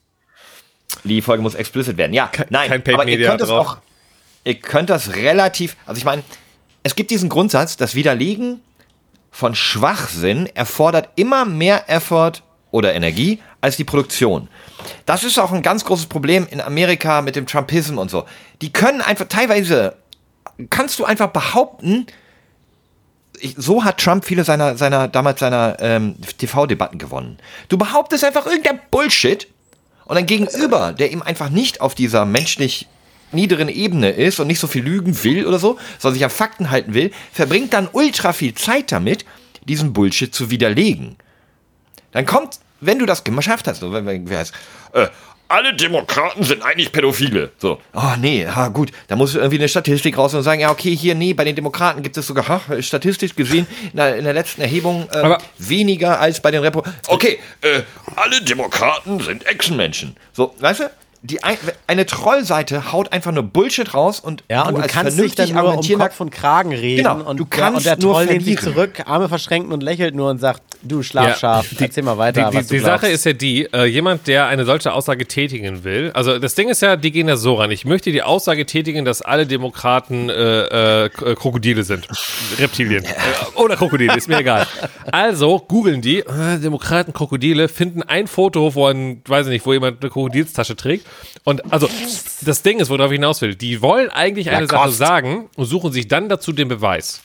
Die 1.04 1.22
Folge 1.22 1.42
muss 1.42 1.54
explicit 1.54 1.96
werden. 1.96 2.12
Ja, 2.12 2.30
nein, 2.50 2.68
kein 2.68 2.82
Paid 2.82 2.94
aber 2.94 3.06
ihr 3.08 3.24
könnt 3.26 3.40
es 3.40 3.48
auch, 3.50 3.78
ihr 4.44 4.54
könnt 4.54 4.90
das 4.90 5.14
relativ, 5.14 5.76
also 5.86 5.98
ich 5.98 6.04
meine, 6.04 6.22
es 6.82 6.96
gibt 6.96 7.10
diesen 7.10 7.28
Grundsatz, 7.28 7.76
das 7.76 7.94
Widerlegen 7.94 8.60
von 9.30 9.54
Schwachsinn 9.54 10.46
erfordert 10.54 11.10
immer 11.16 11.44
mehr 11.44 11.88
Effort 11.88 12.42
oder 12.72 12.94
Energie 12.94 13.38
als 13.60 13.76
die 13.76 13.84
Produktion. 13.84 14.48
Das 15.06 15.24
ist 15.24 15.38
auch 15.38 15.52
ein 15.52 15.62
ganz 15.62 15.84
großes 15.84 16.06
Problem 16.06 16.46
in 16.50 16.60
Amerika 16.60 17.22
mit 17.22 17.36
dem 17.36 17.46
Trumpism 17.46 17.98
und 17.98 18.10
so. 18.10 18.26
Die 18.62 18.72
können 18.72 19.00
einfach 19.00 19.26
teilweise, 19.28 19.96
kannst 20.70 20.98
du 20.98 21.04
einfach 21.04 21.28
behaupten, 21.28 22.06
ich, 23.40 23.54
so 23.56 23.84
hat 23.84 23.98
Trump 23.98 24.24
viele 24.24 24.44
seiner, 24.44 24.76
seiner 24.76 25.08
damals 25.08 25.40
seiner 25.40 25.76
ähm, 25.80 26.16
TV-Debatten 26.38 26.98
gewonnen. 26.98 27.38
Du 27.68 27.78
behauptest 27.78 28.24
einfach 28.24 28.46
irgendein 28.46 28.80
Bullshit 28.90 29.46
und 30.04 30.16
dein 30.16 30.26
Gegenüber, 30.26 30.92
der 30.92 31.12
ihm 31.12 31.22
einfach 31.22 31.48
nicht 31.50 31.80
auf 31.80 31.94
dieser 31.94 32.24
menschlich 32.24 32.88
niederen 33.32 33.68
Ebene 33.68 34.10
ist 34.10 34.40
und 34.40 34.48
nicht 34.48 34.58
so 34.58 34.66
viel 34.66 34.82
lügen 34.82 35.22
will 35.22 35.46
oder 35.46 35.58
so, 35.58 35.78
sondern 35.98 36.14
sich 36.14 36.24
an 36.24 36.30
Fakten 36.30 36.70
halten 36.70 36.94
will, 36.94 37.12
verbringt 37.32 37.72
dann 37.72 37.88
ultra 37.92 38.32
viel 38.32 38.54
Zeit 38.54 38.92
damit, 38.92 39.24
diesen 39.64 39.92
Bullshit 39.92 40.34
zu 40.34 40.50
widerlegen. 40.50 41.16
Dann 42.12 42.26
kommt, 42.26 42.58
wenn 42.80 42.98
du 42.98 43.06
das 43.06 43.24
geschafft 43.24 43.66
hast, 43.68 43.80
so, 43.80 43.92
wenn, 43.92 44.06
wenn, 44.06 44.28
wer 44.28 44.38
heißt, 44.38 44.52
äh, 44.92 45.06
alle 45.48 45.74
Demokraten 45.74 46.44
sind 46.44 46.62
eigentlich 46.62 46.92
Pädophile. 46.92 47.50
So, 47.58 47.80
oh 47.92 48.12
nee, 48.20 48.46
ha, 48.46 48.68
gut, 48.68 48.92
da 49.08 49.16
muss 49.16 49.34
irgendwie 49.34 49.58
eine 49.58 49.68
Statistik 49.68 50.16
raus 50.16 50.32
und 50.34 50.44
sagen, 50.44 50.60
ja, 50.60 50.70
okay, 50.70 50.94
hier, 50.94 51.16
nee, 51.16 51.34
bei 51.34 51.42
den 51.44 51.56
Demokraten 51.56 52.02
gibt 52.02 52.16
es 52.16 52.26
sogar, 52.26 52.46
ha, 52.46 52.60
statistisch 52.80 53.34
gesehen, 53.34 53.66
in 53.90 53.96
der, 53.96 54.16
in 54.16 54.24
der 54.24 54.32
letzten 54.32 54.60
Erhebung 54.60 55.10
Aber- 55.10 55.38
weniger 55.58 56.20
als 56.20 56.40
bei 56.40 56.52
den 56.52 56.62
Repo. 56.62 56.84
Okay, 57.08 57.40
äh, 57.62 57.82
alle 58.14 58.40
Demokraten 58.42 59.18
sind 59.20 59.44
Echsenmenschen. 59.46 60.16
So, 60.32 60.54
weißt 60.60 60.80
du? 60.80 60.90
Die 61.22 61.42
ein, 61.42 61.58
eine 61.86 62.06
Trollseite 62.06 62.92
haut 62.92 63.12
einfach 63.12 63.30
nur 63.30 63.42
Bullshit 63.42 63.92
raus 63.92 64.20
und 64.20 64.42
Ja, 64.48 64.62
und 64.62 64.76
du 64.78 64.80
als 64.82 64.90
kannst 64.92 65.18
dich 65.18 65.34
dann 65.34 65.52
nur 65.52 65.76
um 65.78 65.98
Kopf 65.98 66.18
und 66.20 66.30
Kragen 66.30 66.72
reden. 66.72 66.96
Genau, 67.04 67.16
und, 67.28 67.38
du 67.38 67.44
der- 67.44 67.58
und 67.58 67.72
kannst 67.72 67.84
der 67.86 67.98
nur 67.98 68.14
Troll 68.14 68.24
lehnt 68.24 68.44
sich 68.44 68.58
zurück, 68.60 69.02
Arme 69.04 69.28
verschränken 69.28 69.70
und 69.70 69.82
lächelt 69.82 70.14
nur 70.14 70.30
und 70.30 70.38
sagt, 70.38 70.62
du 70.82 71.02
Schlafschaf, 71.02 71.68
Die- 71.68 71.76
erzähl 71.84 72.04
mal 72.04 72.16
weiter, 72.16 72.44
Die, 72.44 72.50
die, 72.52 72.56
was 72.56 72.66
du 72.68 72.74
die. 72.74 72.80
Sache 72.80 73.08
ist 73.08 73.26
ja 73.26 73.34
die, 73.34 73.68
äh, 73.70 73.84
jemand, 73.84 74.28
der 74.28 74.46
eine 74.46 74.64
solche 74.64 74.94
Aussage 74.94 75.26
tätigen 75.26 75.84
will, 75.84 76.10
also 76.14 76.38
das 76.38 76.54
Ding 76.54 76.70
ist 76.70 76.80
ja, 76.80 76.96
die 76.96 77.10
gehen 77.12 77.28
ja 77.28 77.36
so 77.36 77.56
ran. 77.56 77.70
Ich 77.70 77.84
möchte 77.84 78.12
die 78.12 78.22
Aussage 78.22 78.64
tätigen, 78.64 79.04
dass 79.04 79.20
alle 79.20 79.46
Demokraten 79.46 80.30
äh, 80.30 81.04
äh, 81.04 81.08
K- 81.10 81.34
Krokodile 81.34 81.82
sind. 81.84 82.08
Reptilien. 82.58 83.04
Äh, 83.10 83.60
Oder 83.60 83.76
Krokodile, 83.76 84.16
ist 84.16 84.28
mir 84.28 84.38
egal. 84.38 84.66
Also 85.12 85.58
googeln 85.58 86.00
die, 86.00 86.20
äh, 86.20 86.58
Demokraten, 86.62 87.12
Krokodile, 87.12 87.68
finden 87.68 88.02
ein 88.02 88.26
Foto, 88.26 88.74
wo 88.74 88.86
ein, 88.86 89.20
weiß 89.26 89.46
ich 89.46 89.52
nicht, 89.52 89.66
wo 89.66 89.72
jemand 89.74 90.00
eine 90.00 90.10
Krokodilstasche 90.10 90.76
trägt. 90.76 91.04
Und 91.44 91.72
also 91.72 91.88
das 92.42 92.62
Ding 92.62 92.80
ist, 92.80 92.90
worauf 92.90 93.06
ich 93.10 93.16
hinaus 93.16 93.40
will, 93.40 93.54
die 93.54 93.80
wollen 93.82 94.10
eigentlich 94.10 94.50
eine 94.50 94.66
Sache 94.66 94.86
Kost. 94.86 94.98
sagen 94.98 95.48
und 95.56 95.64
suchen 95.66 95.92
sich 95.92 96.08
dann 96.08 96.28
dazu 96.28 96.52
den 96.52 96.68
Beweis. 96.68 97.22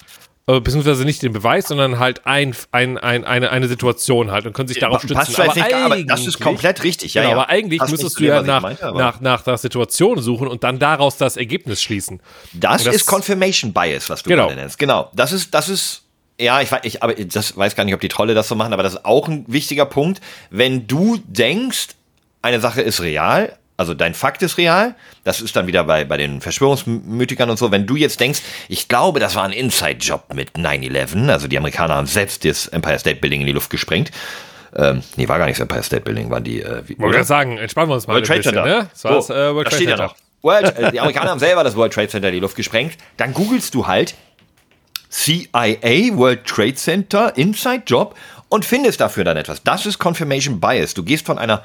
Äh, 0.48 0.60
Beziehungsweise 0.60 1.06
nicht 1.06 1.24
den 1.24 1.34
Beweis, 1.34 1.68
sondern 1.70 1.98
halt 1.98 2.28
ein, 2.28 2.56
ein, 2.72 3.00
ein, 3.00 3.24
eine, 3.26 3.50
eine 3.50 3.68
Situation 3.68 4.30
halt 4.32 4.46
und 4.46 4.54
können 4.54 4.68
sich 4.68 4.78
darauf 4.78 5.00
stützen. 5.00 5.16
Passt 5.16 5.34
vielleicht 5.34 5.56
nicht, 5.56 5.74
aber 5.74 6.04
das 6.04 6.28
ist 6.28 6.40
komplett 6.40 6.84
richtig. 6.84 7.16
Ja, 7.16 7.24
genau, 7.24 7.34
ja. 7.36 7.42
aber 7.42 7.50
eigentlich 7.50 7.80
Passt 7.80 7.92
müsstest 7.92 8.20
du 8.20 8.26
ja 8.26 8.44
nach, 8.44 8.62
meinte, 8.62 8.84
aber- 8.86 9.00
nach, 9.00 9.22
nach 9.22 9.42
der 9.42 9.58
Situation 9.58 10.22
suchen 10.22 10.48
und 10.48 10.64
dann 10.64 10.78
daraus 10.78 11.18
das 11.18 11.36
Ergebnis 11.36 11.82
schließen. 11.82 12.20
Das, 12.54 12.84
das- 12.84 12.94
ist 12.96 13.06
Confirmation 13.08 13.74
Bias, 13.74 14.08
was 14.10 14.22
du 14.22 14.30
Genau. 14.30 14.52
nennst. 14.52 14.78
Genau. 14.78 15.10
Das 15.16 15.32
ist, 15.32 15.52
das 15.54 15.68
ist, 15.68 16.04
ja, 16.40 16.62
ich 16.62 16.72
weiß, 16.72 16.82
ich, 16.84 17.02
aber 17.02 17.16
das 17.16 17.58
weiß 17.58 17.76
gar 17.76 17.84
nicht, 17.84 17.96
ob 17.96 18.02
die 18.02 18.08
Trolle 18.10 18.36
das 18.36 18.48
so 18.48 18.54
machen, 18.54 18.72
aber 18.72 18.84
das 18.84 18.94
ist 18.94 19.04
auch 19.06 19.28
ein 19.28 19.46
wichtiger 19.48 19.86
Punkt. 19.88 20.22
Wenn 20.52 20.86
du 20.86 21.18
denkst, 21.26 21.88
eine 22.44 22.60
Sache 22.60 22.82
ist 22.84 23.02
real, 23.02 23.58
also 23.78 23.94
dein 23.94 24.14
Fakt 24.14 24.42
ist 24.42 24.58
real, 24.58 24.96
das 25.24 25.42
ist 25.42 25.56
dann 25.56 25.68
wieder 25.68 25.84
bei, 25.84 26.06
bei 26.06 26.18
den 26.18 26.42
Verschwörungsmythikern 26.42 27.50
und 27.50 27.58
so, 27.58 27.72
wenn 27.72 27.86
du 27.86 27.96
jetzt 27.96 28.20
denkst, 28.20 28.42
ich 28.70 28.88
glaube, 28.88 29.20
das 29.20 29.36
war 29.36 29.44
ein 29.44 29.52
Inside-Job 29.52 30.34
mit 30.34 30.52
9-11, 30.54 31.30
also 31.30 31.48
die 31.48 31.58
Amerikaner 31.58 31.96
haben 31.96 32.08
selbst 32.08 32.46
das 32.46 32.68
Empire 32.68 33.00
State 33.00 33.18
Building 33.22 33.42
in 33.42 33.48
die 33.48 33.54
Luft 33.54 33.70
gesprengt. 33.70 34.12
Ähm, 34.78 35.04
nee, 35.16 35.28
war 35.28 35.38
gar 35.38 35.46
nicht 35.46 35.58
das 35.58 35.62
Empire 35.64 35.84
State 35.84 36.04
Building, 36.04 36.30
waren 36.30 36.44
die, 36.44 36.62
äh, 36.62 36.84
wie, 36.88 36.98
Wollte 37.00 37.16
gerade 37.16 37.28
sagen, 37.28 37.58
entspannen 37.58 37.90
wir 37.90 37.96
uns 37.96 38.08
mal 38.08 38.14
World 38.16 38.26
ein 38.26 38.28
Trade 38.28 38.40
bisschen, 38.40 38.54
Center. 38.56 38.78
ne? 38.82 38.90
Das 38.92 39.02
das 39.02 39.28
So, 39.28 39.34
äh, 39.34 39.56
World 39.56 39.68
Trade 39.68 39.76
steht 39.76 39.90
ja 39.90 39.96
Center. 39.96 40.04
noch. 40.08 40.16
World, 40.42 40.78
äh, 40.78 40.92
die 40.92 41.00
Amerikaner 41.00 41.32
haben 41.32 41.40
selber 41.40 41.64
das 41.64 41.76
World 41.76 41.94
Trade 41.94 42.08
Center 42.10 42.28
in 42.28 42.34
die 42.36 42.40
Luft 42.42 42.56
gesprengt. 42.56 42.98
Dann 43.18 43.34
googelst 43.34 43.74
du 43.74 43.88
halt 43.88 44.16
CIA, 45.10 46.16
World 46.18 46.46
Trade 46.46 46.76
Center, 46.76 47.36
Inside 47.38 47.84
Job 47.88 48.16
und 48.50 48.66
findest 48.66 49.00
dafür 49.00 49.24
dann 49.24 49.38
etwas. 49.38 49.64
Das 49.64 49.86
ist 49.86 49.98
Confirmation 49.98 50.60
Bias. 50.60 50.94
Du 50.94 51.04
gehst 51.04 51.26
von 51.26 51.38
einer 51.40 51.64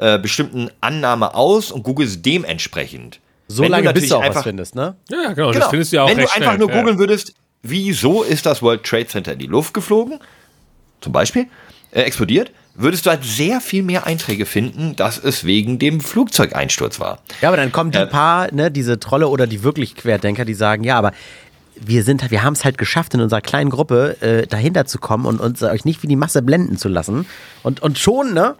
äh, 0.00 0.18
bestimmten 0.18 0.70
Annahme 0.80 1.34
aus 1.34 1.70
und 1.70 1.82
googelst 1.82 2.24
dementsprechend. 2.26 3.20
so 3.48 3.62
Wenn 3.62 3.68
du 3.70 3.76
lange 3.76 3.92
bis 3.92 4.08
du 4.08 4.16
auch 4.16 4.20
natürlich 4.20 4.36
was 4.36 4.42
findest, 4.44 4.74
ne? 4.74 4.96
Ja, 5.10 5.16
ja, 5.22 5.32
genau, 5.34 5.48
Genau. 5.50 5.60
das 5.60 5.68
findest 5.70 5.92
du 5.92 5.96
ja 5.96 6.02
auch 6.04 6.08
Wenn 6.08 6.16
du 6.16 6.22
einfach 6.24 6.36
schnell. 6.54 6.58
nur 6.58 6.70
ja. 6.70 6.78
googeln 6.78 6.98
würdest, 6.98 7.34
wieso 7.62 8.22
ist 8.22 8.46
das 8.46 8.62
World 8.62 8.82
Trade 8.84 9.06
Center 9.06 9.32
in 9.34 9.38
die 9.38 9.46
Luft 9.46 9.74
geflogen, 9.74 10.18
zum 11.00 11.12
Beispiel, 11.12 11.46
äh, 11.92 12.02
explodiert, 12.02 12.50
würdest 12.74 13.04
du 13.04 13.10
halt 13.10 13.24
sehr 13.24 13.60
viel 13.60 13.82
mehr 13.82 14.06
Einträge 14.06 14.46
finden, 14.46 14.94
dass 14.96 15.18
es 15.22 15.44
wegen 15.44 15.78
dem 15.78 16.00
Flugzeugeinsturz 16.00 17.00
war. 17.00 17.18
Ja, 17.42 17.48
aber 17.48 17.56
dann 17.56 17.72
kommen 17.72 17.90
die 17.90 17.98
Äh, 17.98 18.06
paar, 18.06 18.52
ne, 18.54 18.70
diese 18.70 18.98
Trolle 19.00 19.28
oder 19.28 19.46
die 19.46 19.62
wirklich 19.62 19.96
Querdenker, 19.96 20.44
die 20.44 20.54
sagen, 20.54 20.84
ja, 20.84 20.96
aber 20.96 21.12
wir 21.82 22.04
sind, 22.04 22.30
wir 22.30 22.42
haben 22.42 22.52
es 22.52 22.64
halt 22.64 22.78
geschafft, 22.78 23.14
in 23.14 23.20
unserer 23.20 23.40
kleinen 23.40 23.70
Gruppe 23.70 24.16
äh, 24.20 24.46
dahinter 24.46 24.84
zu 24.86 24.98
kommen 24.98 25.26
und 25.26 25.40
uns 25.40 25.62
euch 25.62 25.84
nicht 25.84 26.02
wie 26.02 26.06
die 26.06 26.16
Masse 26.16 26.42
blenden 26.42 26.76
zu 26.76 26.88
lassen. 26.88 27.26
Und, 27.62 27.80
und 27.82 27.98
schon, 27.98 28.32
ne? 28.34 28.54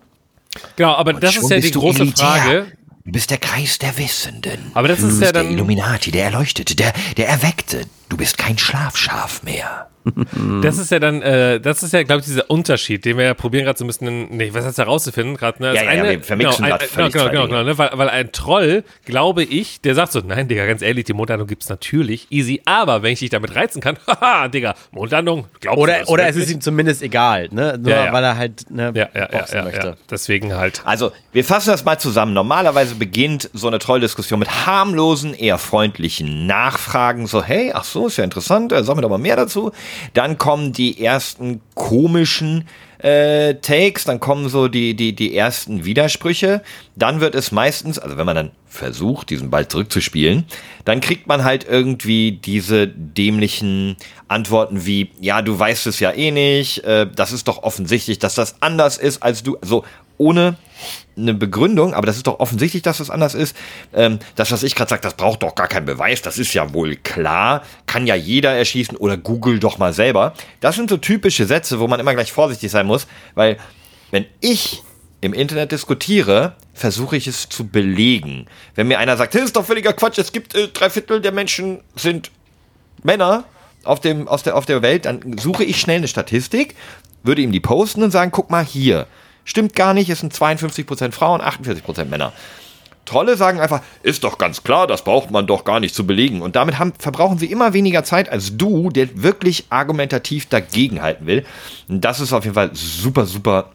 Genau, 0.76 0.94
aber 0.94 1.12
das 1.14 1.34
Schon 1.34 1.44
ist 1.44 1.50
ja 1.50 1.58
die 1.60 1.70
große 1.70 2.02
elitär. 2.02 2.26
Frage. 2.26 2.72
Du 3.04 3.12
bist 3.12 3.30
der 3.30 3.38
Kreis 3.38 3.78
der 3.78 3.96
Wissenden. 3.98 4.70
Aber 4.74 4.88
das 4.88 5.00
du 5.00 5.08
ist 5.08 5.20
ja 5.20 5.32
der 5.32 5.42
dann- 5.42 5.52
Illuminati, 5.52 6.10
der 6.10 6.24
Erleuchtete, 6.24 6.76
der, 6.76 6.92
der 7.16 7.28
Erweckte. 7.28 7.82
Du 8.10 8.16
bist 8.18 8.36
kein 8.36 8.58
Schlafschaf 8.58 9.42
mehr. 9.42 9.86
Das 10.62 10.78
ist 10.78 10.90
ja 10.90 10.98
dann, 10.98 11.20
äh, 11.22 11.60
das 11.60 11.82
ist 11.82 11.92
ja, 11.92 12.02
glaube 12.02 12.20
ich, 12.20 12.26
dieser 12.26 12.50
Unterschied, 12.50 13.04
den 13.04 13.18
wir 13.18 13.24
ja 13.24 13.34
probieren 13.34 13.64
gerade 13.64 13.78
so 13.78 13.84
ein 13.84 13.86
bisschen, 13.86 14.34
nee, 14.36 14.50
was 14.52 14.64
heißt 14.64 14.78
herauszufinden 14.78 15.36
gerade, 15.36 15.62
ne? 15.62 15.74
Ja, 15.74 15.84
Das 15.84 15.94
ja, 15.94 16.04
wir 16.04 16.20
vermixen 16.22 16.64
genau, 16.64 16.76
grad 16.78 16.82
ein, 16.82 17.10
genau, 17.12 17.28
genau, 17.28 17.46
genau, 17.46 17.62
ne? 17.62 17.78
weil, 17.78 17.90
weil 17.92 18.08
ein 18.08 18.32
Troll, 18.32 18.82
glaube 19.04 19.42
ich, 19.44 19.80
der 19.82 19.94
sagt 19.94 20.12
so, 20.12 20.20
nein, 20.20 20.48
Digga, 20.48 20.66
ganz 20.66 20.80
ehrlich, 20.82 21.04
die 21.04 21.12
Mondlandung 21.12 21.46
gibt's 21.46 21.68
natürlich, 21.68 22.26
easy, 22.30 22.62
aber 22.64 23.02
wenn 23.02 23.12
ich 23.12 23.18
dich 23.20 23.30
damit 23.30 23.54
reizen 23.54 23.80
kann, 23.80 23.98
haha, 24.06 24.48
Digga, 24.48 24.74
Mondlandung, 24.90 25.46
glaubst 25.60 25.76
du 25.78 25.82
Oder, 25.82 25.98
das 26.00 26.08
oder 26.08 26.28
es 26.28 26.36
ist 26.36 26.50
ihm 26.50 26.60
zumindest 26.60 27.02
egal, 27.02 27.48
ne? 27.50 27.78
Nur 27.78 27.90
Ja, 27.90 28.06
ja. 28.06 28.12
weil 28.12 28.24
er 28.24 28.36
halt 28.36 28.70
ne, 28.70 28.92
ja, 28.94 29.08
ja, 29.14 29.20
ja, 29.20 29.26
boxen 29.26 29.56
ja, 29.56 29.64
möchte. 29.64 29.86
ja, 29.86 29.96
deswegen 30.10 30.54
halt. 30.56 30.80
Also, 30.84 31.12
wir 31.32 31.44
fassen 31.44 31.70
das 31.70 31.84
mal 31.84 31.98
zusammen. 31.98 32.32
Normalerweise 32.32 32.94
beginnt 32.94 33.50
so 33.52 33.66
eine 33.68 33.78
Trolldiskussion 33.78 34.38
mit 34.40 34.66
harmlosen, 34.66 35.34
eher 35.34 35.58
freundlichen 35.58 36.46
Nachfragen. 36.46 37.26
So, 37.26 37.42
hey, 37.42 37.72
ach 37.74 37.84
so, 37.84 37.99
ist 38.06 38.16
ja 38.16 38.24
interessant, 38.24 38.72
äh, 38.72 38.82
sag 38.84 38.96
mir 38.96 39.02
doch 39.02 39.10
mal 39.10 39.18
mehr 39.18 39.36
dazu. 39.36 39.72
Dann 40.14 40.38
kommen 40.38 40.72
die 40.72 41.02
ersten 41.04 41.60
komischen 41.74 42.66
äh, 42.98 43.54
Takes, 43.54 44.04
dann 44.04 44.20
kommen 44.20 44.48
so 44.48 44.68
die, 44.68 44.94
die, 44.94 45.14
die 45.14 45.36
ersten 45.36 45.84
Widersprüche. 45.84 46.62
Dann 46.96 47.20
wird 47.20 47.34
es 47.34 47.52
meistens, 47.52 47.98
also 47.98 48.16
wenn 48.16 48.26
man 48.26 48.36
dann 48.36 48.50
versucht, 48.66 49.30
diesen 49.30 49.50
Ball 49.50 49.66
zurückzuspielen, 49.66 50.44
dann 50.84 51.00
kriegt 51.00 51.26
man 51.26 51.44
halt 51.44 51.66
irgendwie 51.68 52.32
diese 52.32 52.86
dämlichen 52.86 53.96
Antworten 54.28 54.86
wie, 54.86 55.10
ja, 55.20 55.42
du 55.42 55.58
weißt 55.58 55.86
es 55.86 55.98
ja 55.98 56.12
eh 56.12 56.30
nicht, 56.30 56.84
äh, 56.84 57.06
das 57.14 57.32
ist 57.32 57.48
doch 57.48 57.62
offensichtlich, 57.62 58.18
dass 58.18 58.34
das 58.34 58.62
anders 58.62 58.96
ist 58.96 59.22
als 59.22 59.42
du, 59.42 59.56
so 59.62 59.84
ohne 60.20 60.56
eine 61.16 61.34
Begründung, 61.34 61.94
aber 61.94 62.06
das 62.06 62.16
ist 62.16 62.26
doch 62.26 62.40
offensichtlich, 62.40 62.82
dass 62.82 62.98
das 62.98 63.10
anders 63.10 63.34
ist. 63.34 63.56
Ähm, 63.92 64.18
das, 64.36 64.52
was 64.52 64.62
ich 64.62 64.74
gerade 64.74 64.90
sage, 64.90 65.02
das 65.02 65.14
braucht 65.14 65.42
doch 65.42 65.54
gar 65.54 65.66
keinen 65.66 65.86
Beweis, 65.86 66.22
das 66.22 66.38
ist 66.38 66.54
ja 66.54 66.72
wohl 66.72 66.96
klar, 66.96 67.62
kann 67.86 68.06
ja 68.06 68.14
jeder 68.14 68.52
erschießen 68.52 68.96
oder 68.96 69.16
google 69.16 69.58
doch 69.58 69.78
mal 69.78 69.92
selber. 69.92 70.34
Das 70.60 70.76
sind 70.76 70.90
so 70.90 70.98
typische 70.98 71.46
Sätze, 71.46 71.80
wo 71.80 71.88
man 71.88 72.00
immer 72.00 72.14
gleich 72.14 72.32
vorsichtig 72.32 72.70
sein 72.70 72.86
muss, 72.86 73.06
weil 73.34 73.56
wenn 74.10 74.26
ich 74.40 74.82
im 75.22 75.32
Internet 75.32 75.72
diskutiere, 75.72 76.54
versuche 76.72 77.16
ich 77.16 77.26
es 77.26 77.48
zu 77.48 77.66
belegen. 77.66 78.46
Wenn 78.74 78.88
mir 78.88 78.98
einer 78.98 79.16
sagt, 79.16 79.34
das 79.34 79.42
ist 79.42 79.56
doch 79.56 79.64
völliger 79.64 79.92
Quatsch, 79.92 80.18
es 80.18 80.32
gibt 80.32 80.54
äh, 80.54 80.68
drei 80.68 80.90
Viertel 80.90 81.20
der 81.20 81.32
Menschen 81.32 81.80
sind 81.96 82.30
Männer 83.02 83.44
auf, 83.84 84.00
dem, 84.00 84.28
aus 84.28 84.42
der, 84.42 84.56
auf 84.56 84.66
der 84.66 84.82
Welt, 84.82 85.06
dann 85.06 85.38
suche 85.38 85.64
ich 85.64 85.80
schnell 85.80 85.98
eine 85.98 86.08
Statistik, 86.08 86.74
würde 87.22 87.42
ihm 87.42 87.52
die 87.52 87.60
posten 87.60 88.02
und 88.02 88.10
sagen, 88.10 88.30
guck 88.30 88.50
mal 88.50 88.64
hier. 88.64 89.06
Stimmt 89.50 89.74
gar 89.74 89.94
nicht, 89.94 90.08
es 90.08 90.20
sind 90.20 90.32
52% 90.32 91.10
Frauen, 91.10 91.40
48% 91.40 92.04
Männer. 92.04 92.32
Trolle 93.04 93.36
sagen 93.36 93.58
einfach, 93.58 93.82
ist 94.04 94.22
doch 94.22 94.38
ganz 94.38 94.62
klar, 94.62 94.86
das 94.86 95.02
braucht 95.02 95.32
man 95.32 95.48
doch 95.48 95.64
gar 95.64 95.80
nicht 95.80 95.92
zu 95.92 96.06
belegen. 96.06 96.40
Und 96.40 96.54
damit 96.54 96.78
haben, 96.78 96.92
verbrauchen 96.96 97.36
sie 97.36 97.46
immer 97.46 97.72
weniger 97.72 98.04
Zeit 98.04 98.28
als 98.28 98.56
du, 98.56 98.90
der 98.90 99.24
wirklich 99.24 99.64
argumentativ 99.68 100.46
dagegenhalten 100.46 101.26
will. 101.26 101.44
Und 101.88 102.04
das 102.04 102.20
ist 102.20 102.32
auf 102.32 102.44
jeden 102.44 102.54
Fall 102.54 102.70
super, 102.74 103.26
super, 103.26 103.72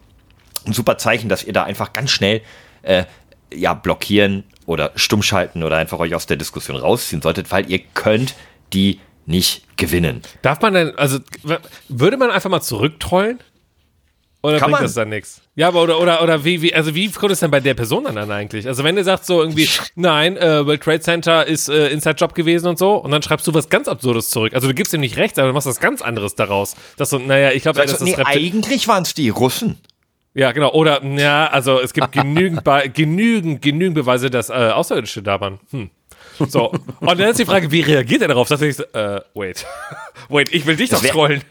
ein 0.64 0.72
super 0.72 0.96
Zeichen, 0.96 1.28
dass 1.28 1.44
ihr 1.44 1.52
da 1.52 1.64
einfach 1.64 1.92
ganz 1.92 2.10
schnell 2.10 2.40
äh, 2.80 3.04
ja, 3.52 3.74
blockieren 3.74 4.44
oder 4.64 4.92
stummschalten 4.94 5.62
oder 5.62 5.76
einfach 5.76 5.98
euch 5.98 6.14
aus 6.14 6.24
der 6.24 6.38
Diskussion 6.38 6.78
rausziehen 6.78 7.20
solltet, 7.20 7.52
weil 7.52 7.70
ihr 7.70 7.80
könnt 7.92 8.34
die 8.72 8.98
nicht 9.26 9.76
gewinnen. 9.76 10.22
Darf 10.40 10.62
man 10.62 10.72
denn, 10.72 10.96
also 10.96 11.18
würde 11.90 12.16
man 12.16 12.30
einfach 12.30 12.48
mal 12.48 12.62
zurücktrollen? 12.62 13.40
Oder 14.46 14.58
Kann 14.58 14.66
bringt 14.70 14.72
man. 14.80 14.82
das 14.84 14.94
dann 14.94 15.08
nichts? 15.08 15.40
Ja, 15.54 15.68
aber 15.68 15.82
oder, 15.82 16.00
oder, 16.00 16.22
oder 16.22 16.44
wie, 16.44 16.62
wie, 16.62 16.74
also 16.74 16.94
wie 16.94 17.10
kommt 17.10 17.32
es 17.32 17.40
denn 17.40 17.50
bei 17.50 17.60
der 17.60 17.74
Person 17.74 18.04
dann 18.04 18.16
an 18.18 18.30
eigentlich? 18.30 18.66
Also 18.66 18.84
wenn 18.84 18.96
ihr 18.96 19.04
sagt 19.04 19.24
so 19.26 19.40
irgendwie, 19.42 19.68
nein, 19.96 20.36
äh, 20.36 20.64
World 20.66 20.82
Trade 20.82 21.00
Center 21.00 21.46
ist 21.46 21.68
äh, 21.68 21.88
Inside-Job 21.88 22.34
gewesen 22.34 22.66
und 22.68 22.78
so, 22.78 22.94
und 22.96 23.10
dann 23.10 23.22
schreibst 23.22 23.46
du 23.46 23.54
was 23.54 23.68
ganz 23.68 23.88
Absurdes 23.88 24.30
zurück. 24.30 24.54
Also 24.54 24.68
du 24.68 24.74
gibst 24.74 24.92
ihm 24.94 25.00
nicht 25.00 25.16
recht, 25.16 25.38
aber 25.38 25.48
du 25.48 25.54
machst 25.54 25.66
was 25.66 25.80
ganz 25.80 26.00
anderes 26.02 26.34
daraus. 26.34 26.76
Das 26.96 27.10
so, 27.10 27.18
naja, 27.18 27.50
ich 27.52 27.62
glaube, 27.62 27.80
das 27.80 27.92
ist 27.92 28.02
nee, 28.02 28.14
Reptil- 28.14 28.24
eigentlich 28.26 28.86
waren 28.88 29.02
es 29.02 29.14
die 29.14 29.28
Russen. 29.30 29.78
Ja, 30.34 30.52
genau. 30.52 30.70
Oder, 30.72 31.02
ja, 31.04 31.46
also 31.46 31.80
es 31.80 31.92
gibt 31.94 32.12
genügend, 32.12 32.62
Be 32.62 32.84
genügend, 32.94 33.62
genügend 33.62 33.94
Beweise, 33.94 34.28
dass 34.30 34.50
äh, 34.50 34.52
Außerirdische 34.52 35.22
da 35.22 35.40
waren. 35.40 35.58
Hm. 35.70 35.90
So. 36.50 36.68
Und 37.00 37.18
dann 37.18 37.30
ist 37.30 37.38
die 37.38 37.46
Frage, 37.46 37.72
wie 37.72 37.80
reagiert 37.80 38.20
er 38.20 38.28
darauf? 38.28 38.46
Dass 38.48 38.60
nicht 38.60 38.76
so, 38.76 38.82
äh, 38.92 39.22
wait. 39.32 39.64
wait, 40.28 40.52
ich 40.52 40.66
will 40.66 40.76
dich 40.76 40.90
doch 40.90 41.02
wär- 41.02 41.10
trollen. 41.12 41.42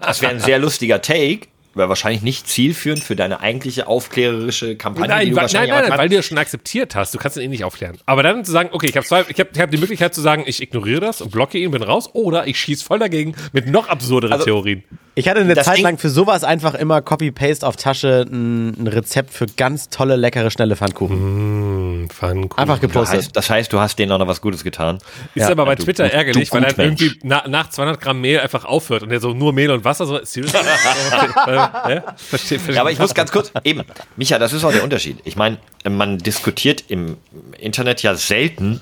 Das 0.00 0.22
wäre 0.22 0.32
ein 0.32 0.40
sehr 0.40 0.58
lustiger 0.58 1.02
Take, 1.02 1.48
wahrscheinlich 1.74 2.22
nicht 2.22 2.48
zielführend 2.48 3.02
für 3.04 3.14
deine 3.16 3.40
eigentliche 3.40 3.86
aufklärerische 3.86 4.76
Kampagne. 4.76 5.06
die 5.06 5.10
Nein, 5.14 5.20
du 5.20 5.24
weil, 5.26 5.34
nein, 5.34 5.42
wahrscheinlich 5.42 5.70
nein, 5.70 5.88
nein, 5.88 5.98
weil 5.98 6.08
du 6.08 6.16
das 6.16 6.26
schon 6.26 6.38
akzeptiert 6.38 6.94
hast. 6.94 7.14
Du 7.14 7.18
kannst 7.18 7.36
ihn 7.36 7.42
eh 7.44 7.48
nicht 7.48 7.64
aufklären. 7.64 7.98
Aber 8.06 8.22
dann 8.22 8.44
zu 8.44 8.52
sagen, 8.52 8.70
okay, 8.72 8.86
ich 8.88 8.96
habe 8.96 9.06
zwei, 9.06 9.24
ich 9.28 9.38
habe 9.38 9.50
ich 9.54 9.60
hab 9.60 9.70
die 9.70 9.78
Möglichkeit 9.78 10.14
zu 10.14 10.20
sagen, 10.20 10.42
ich 10.46 10.60
ignoriere 10.62 11.00
das 11.00 11.20
und 11.20 11.30
blocke 11.30 11.58
ihn, 11.58 11.70
bin 11.70 11.82
raus, 11.82 12.10
oder 12.12 12.46
ich 12.46 12.58
schieße 12.58 12.84
voll 12.84 12.98
dagegen 12.98 13.34
mit 13.52 13.68
noch 13.68 13.88
absurderen 13.88 14.32
Also- 14.32 14.44
Theorien. 14.46 14.82
Ich 15.16 15.28
hatte 15.28 15.40
eine 15.40 15.54
Das 15.54 15.66
Zeit 15.66 15.80
lang 15.80 15.98
für 15.98 16.08
sowas 16.08 16.44
einfach 16.44 16.72
immer 16.74 17.02
Copy-Paste 17.02 17.66
auf 17.66 17.76
Tasche 17.76 18.24
ein, 18.30 18.68
ein 18.84 18.86
Rezept 18.86 19.32
für 19.34 19.44
ganz 19.46 19.88
tolle, 19.90 20.14
leckere, 20.16 20.50
schnelle 20.50 20.76
Pfannkuchen. 20.76 22.08
Pfannkuchen. 22.08 22.58
Einfach 22.58 22.76
Das 22.78 22.80
gepostet. 22.80 23.18
heißt, 23.18 23.36
das 23.36 23.50
heißt, 23.50 23.72
du 23.72 23.80
hast 23.80 23.98
denen 23.98 24.12
auch 24.12 24.18
noch 24.18 24.28
was 24.28 24.40
Gutes 24.40 24.62
getan. 24.64 24.96
Ist 25.34 25.42
Ja, 25.42 25.50
aber 25.50 25.66
bei 25.66 25.74
du- 25.74 25.82
Twitter 25.84 26.08
du- 26.08 26.14
ärgerlich, 26.14 26.48
du 26.48 26.54
weil 26.56 26.64
Gutmensch. 26.68 27.02
irgendwie 27.02 27.18
na, 27.24 27.42
nach 27.48 27.68
200 27.68 28.00
Gramm 28.00 28.20
Mehl 28.20 28.38
einfach 28.40 28.64
aufhört 28.64 29.02
und 29.02 29.08
der 29.10 29.20
so 29.20 29.34
nur 29.34 29.52
Mehl 29.52 29.70
und 29.72 29.84
Wasser 29.84 30.06
so. 30.06 30.18
Seriously? 30.24 30.58
äh, 31.62 32.00
verstehe, 32.16 32.58
verstehe. 32.58 32.74
Ja, 32.74 32.80
aber 32.80 32.90
ich 32.90 32.98
muss 32.98 33.14
ganz 33.14 33.32
kurz, 33.32 33.52
eben, 33.64 33.82
Micha, 34.16 34.38
das 34.38 34.52
ist 34.52 34.64
auch 34.64 34.72
der 34.72 34.84
Unterschied. 34.84 35.18
Ich 35.24 35.36
meine, 35.36 35.58
man 35.88 36.18
diskutiert 36.18 36.84
im 36.88 37.16
Internet 37.58 38.02
ja 38.02 38.14
selten, 38.14 38.80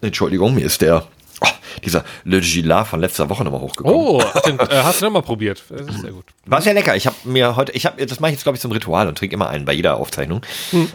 Entschuldigung, 0.00 0.54
mir 0.54 0.66
ist 0.66 0.80
der, 0.80 1.06
oh, 1.40 1.48
dieser 1.84 2.04
Le 2.24 2.40
Gillard 2.40 2.88
von 2.88 3.00
letzter 3.00 3.28
Woche 3.28 3.44
nochmal 3.44 3.60
hochgekommen. 3.60 3.96
Oh, 3.96 4.22
hast, 4.22 4.46
den, 4.46 4.58
äh, 4.58 4.66
hast 4.70 5.00
du 5.00 5.06
nochmal 5.06 5.22
probiert? 5.22 5.62
Das 5.68 5.86
ist 5.86 6.00
sehr 6.00 6.12
gut. 6.12 6.26
War 6.46 6.60
sehr 6.60 6.74
lecker. 6.74 6.94
Ich 6.96 7.06
habe 7.06 7.16
mir 7.24 7.56
heute, 7.56 7.72
ich 7.72 7.86
habe, 7.86 8.04
das 8.04 8.20
mache 8.20 8.30
ich 8.30 8.36
jetzt 8.36 8.42
glaube 8.42 8.56
ich 8.56 8.62
zum 8.62 8.72
Ritual 8.72 9.08
und 9.08 9.16
trinke 9.16 9.34
immer 9.34 9.48
einen 9.48 9.64
bei 9.64 9.72
jeder 9.72 9.96
Aufzeichnung. 9.96 10.42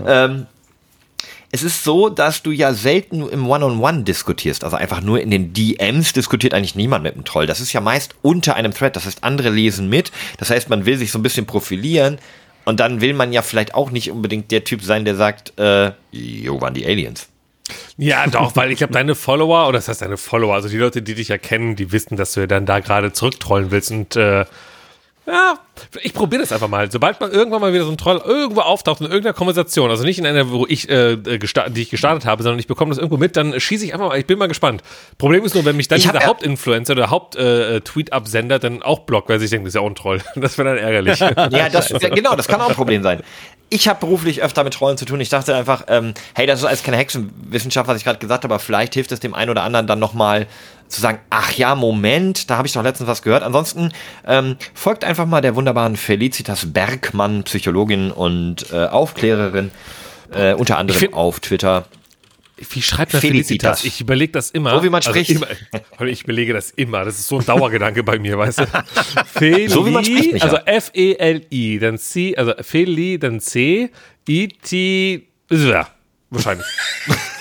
Ähm, 0.06 0.46
es 1.52 1.64
ist 1.64 1.84
so, 1.84 2.10
dass 2.10 2.44
du 2.44 2.52
ja 2.52 2.74
selten 2.74 3.28
im 3.28 3.48
One-on-One 3.50 4.04
diskutierst, 4.04 4.64
also 4.64 4.76
einfach 4.76 5.02
nur 5.02 5.20
in 5.20 5.32
den 5.32 5.54
DMs 5.54 6.14
diskutiert 6.14 6.54
eigentlich 6.54 6.76
niemand 6.76 7.04
mit 7.04 7.16
dem 7.16 7.26
Troll. 7.26 7.48
Das 7.48 7.60
ist 7.60 7.74
ja 7.74 7.82
meist 7.82 8.14
unter 8.22 8.56
einem 8.56 8.74
Thread, 8.74 8.96
das 8.96 9.06
heißt, 9.06 9.24
andere 9.24 9.50
lesen 9.50 9.90
mit. 9.90 10.12
Das 10.38 10.52
heißt, 10.52 10.70
man 10.70 10.86
will 10.86 10.98
sich 10.98 11.12
so 11.12 11.18
ein 11.18 11.24
bisschen 11.24 11.48
profilieren 11.48 12.20
und 12.66 12.80
dann 12.80 13.02
will 13.02 13.14
man 13.14 13.34
ja 13.34 13.42
vielleicht 13.42 13.74
auch 13.74 13.90
nicht 13.90 14.12
unbedingt 14.12 14.52
der 14.52 14.64
Typ 14.64 14.84
sein, 14.84 15.06
der 15.06 15.16
sagt, 15.16 15.58
äh, 15.58 15.92
jo, 16.12 16.62
waren 16.62 16.76
die 16.76 16.86
Aliens. 16.86 17.28
Ja, 17.98 18.28
doch, 18.28 18.56
weil 18.56 18.72
ich 18.72 18.78
glaube, 18.78 18.94
deine 18.94 19.16
Follower, 19.16 19.68
oder 19.68 19.78
das 19.78 19.88
heißt 19.88 20.02
deine 20.02 20.18
Follower, 20.18 20.54
also 20.54 20.70
die 20.70 20.78
Leute, 20.78 21.02
die 21.02 21.16
dich 21.16 21.30
ja 21.30 21.38
kennen, 21.38 21.76
die 21.76 21.92
wissen, 21.92 22.16
dass 22.16 22.34
du 22.34 22.42
ja 22.42 22.48
dann 22.48 22.66
da 22.66 22.80
gerade 22.80 23.12
zurücktrollen 23.12 23.72
willst 23.72 23.92
und 23.92 24.16
äh, 24.16 24.46
ja, 25.30 25.60
ich 26.02 26.14
probiere 26.14 26.42
das 26.42 26.52
einfach 26.52 26.68
mal. 26.68 26.92
Sobald 26.92 27.20
mal 27.20 27.30
irgendwann 27.30 27.62
mal 27.62 27.74
wieder 27.74 27.84
so 27.86 27.92
ein 27.92 27.98
Troll 27.98 28.22
irgendwo 28.26 28.62
auftaucht 28.62 29.02
in 29.02 29.08
irgendeiner 29.08 29.34
Konversation, 29.34 29.90
also 29.90 30.04
nicht 30.04 30.18
in 30.18 30.26
einer, 30.26 30.50
wo 30.50 30.66
ich, 30.68 30.90
äh, 30.90 31.18
die 31.18 31.82
ich 31.82 31.90
gestartet 31.90 32.26
habe, 32.26 32.44
sondern 32.44 32.60
ich 32.60 32.68
bekomme 32.68 32.90
das 32.90 32.98
irgendwo 32.98 33.18
mit, 33.18 33.36
dann 33.36 33.60
schieße 33.60 33.86
ich 33.86 33.94
einfach 33.94 34.10
mal, 34.10 34.20
ich 34.20 34.26
bin 34.26 34.40
mal 34.40 34.48
gespannt. 34.48 34.82
Problem 35.18 35.46
ist 35.46 35.54
nur, 35.54 35.66
wenn 35.66 35.76
mich 35.76 35.88
dann 35.88 36.00
dieser 36.00 36.26
Hauptinfluencer 36.26 36.94
oder 36.94 37.10
Haupt-Tweet-Absender 37.10 38.60
dann 38.60 38.82
auch 38.82 39.00
blockt, 39.00 39.30
weil 39.30 39.40
sie 39.40 39.48
denken, 39.48 39.66
das 39.66 39.72
ist 39.72 39.76
ja 39.76 39.82
auch 39.82 39.88
ein 39.88 39.96
Troll. 39.96 40.22
Das 40.36 40.58
wäre 40.58 40.70
dann 40.70 40.78
ärgerlich. 40.78 41.20
Ja, 41.20 41.70
das, 41.70 41.90
ja, 42.02 42.10
genau, 42.10 42.36
das 42.36 42.48
kann 42.48 42.62
auch 42.62 42.70
ein 42.70 42.76
Problem 42.76 43.04
sein. 43.04 43.22
Ich 43.70 43.88
habe 43.88 44.00
beruflich 44.00 44.42
öfter 44.42 44.64
mit 44.64 44.74
Trollen 44.74 44.98
zu 44.98 45.06
tun. 45.06 45.20
Ich 45.20 45.30
dachte 45.30 45.54
einfach, 45.54 45.84
ähm, 45.88 46.14
hey, 46.34 46.48
das 46.48 46.60
ist 46.60 46.66
alles 46.66 46.82
keine 46.82 46.98
Hexenwissenschaft, 46.98 47.88
was 47.88 47.98
ich 47.98 48.04
gerade 48.04 48.20
gesagt 48.20 48.44
habe, 48.44 48.54
aber 48.54 48.64
vielleicht 48.64 48.96
hilft 48.96 49.12
es 49.12 49.20
dem 49.20 49.36
einen 49.36 49.52
oder 49.52 49.64
anderen 49.64 49.86
dann 49.86 50.00
nochmal 50.00 50.48
zu 50.90 51.00
sagen, 51.02 51.20
ach 51.30 51.54
ja, 51.54 51.76
Moment, 51.76 52.50
da 52.50 52.58
habe 52.58 52.68
ich 52.68 52.74
doch 52.74 52.84
letztens 52.84 53.08
was 53.08 53.22
gehört. 53.22 53.44
Ansonsten 53.44 53.92
ähm, 54.28 54.58
folgt 54.74 55.04
einfach 55.06 55.26
mal 55.26 55.42
der 55.42 55.56
wunderbaren 55.56 55.96
Felicitas 55.96 56.74
Bergmann, 56.74 57.44
Psychologin 57.44 58.12
und 58.12 58.72
äh, 58.74 58.86
Aufklärerin, 58.88 59.72
äh, 60.34 60.54
unter 60.54 60.78
anderem 60.78 61.00
find- 61.00 61.14
auf 61.14 61.40
Twitter. 61.40 61.86
Wie 62.72 62.82
schreibt 62.82 63.14
man 63.14 63.22
Felicitas. 63.22 63.80
Felicitas? 63.80 63.86
Ich 63.86 64.02
überlege 64.02 64.34
das 64.34 64.52
immer. 64.52 64.72
So 64.76 64.84
wie 64.84 64.90
man 64.90 65.02
spricht. 65.02 65.30
immer, 65.30 65.48
ich 66.08 66.24
überlege 66.24 66.52
das 66.52 66.72
immer. 66.72 67.06
Das 67.06 67.18
ist 67.18 67.30
so 67.30 67.40
ein 67.40 67.46
Dauergedanke 67.46 68.04
bei 68.04 68.20
mir, 68.20 68.38
weißt 68.38 68.60
du? 68.60 68.66
Feli, 69.34 69.70
So 69.70 69.86
wie 69.86 69.92
man 69.92 70.04
spricht, 70.04 70.34
Micha. 70.34 70.46
Also 70.46 70.58
F-E-L-I, 70.66 71.80
dann 71.80 71.98
C, 71.98 72.36
also 72.36 72.52
Feli, 72.60 73.18
dann 73.18 73.40
C, 73.40 73.92
I-T, 74.28 75.24
ja, 75.52 75.88
wahrscheinlich. 76.30 76.66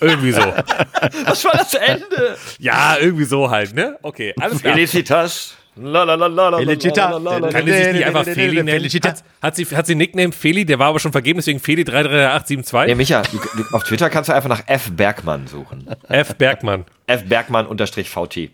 irgendwie 0.00 0.32
so. 0.32 0.40
Was 1.26 1.44
war 1.44 1.52
das 1.52 1.74
Ende? 1.74 2.36
Ja, 2.58 2.96
irgendwie 3.00 3.24
so 3.24 3.50
halt, 3.50 3.74
ne? 3.74 3.98
Okay, 4.02 4.34
alles 4.40 4.60
klar. 4.60 4.74
Felicitas. 4.74 5.54
Felicitas. 5.76 7.22
Kann 7.52 7.66
die 7.66 7.72
sich 7.72 7.92
nicht 7.92 8.06
einfach 8.06 8.24
Feli 8.24 8.56
nennen? 8.56 8.68
Felicitas. 8.68 9.20
Hat, 9.20 9.24
hat, 9.42 9.56
sie, 9.56 9.66
hat 9.66 9.86
sie 9.86 9.94
Nickname 9.94 10.32
Feli, 10.32 10.64
der 10.64 10.78
war 10.78 10.86
aber 10.88 10.98
schon 10.98 11.12
vergeben, 11.12 11.38
deswegen 11.38 11.60
Feli 11.60 11.84
33872. 11.84 12.88
Ja, 12.88 12.94
Micha, 12.94 13.22
du, 13.22 13.38
du, 13.38 13.76
auf 13.76 13.84
Twitter 13.84 14.08
kannst 14.08 14.30
du 14.30 14.34
einfach 14.34 14.48
nach 14.48 14.62
F. 14.66 14.90
Bergmann 14.92 15.46
suchen. 15.46 15.86
F. 16.08 16.34
Bergmann. 16.36 16.86
F. 17.06 17.24
Bergmann 17.28 17.66
unterstrich 17.66 18.08
VT. 18.08 18.50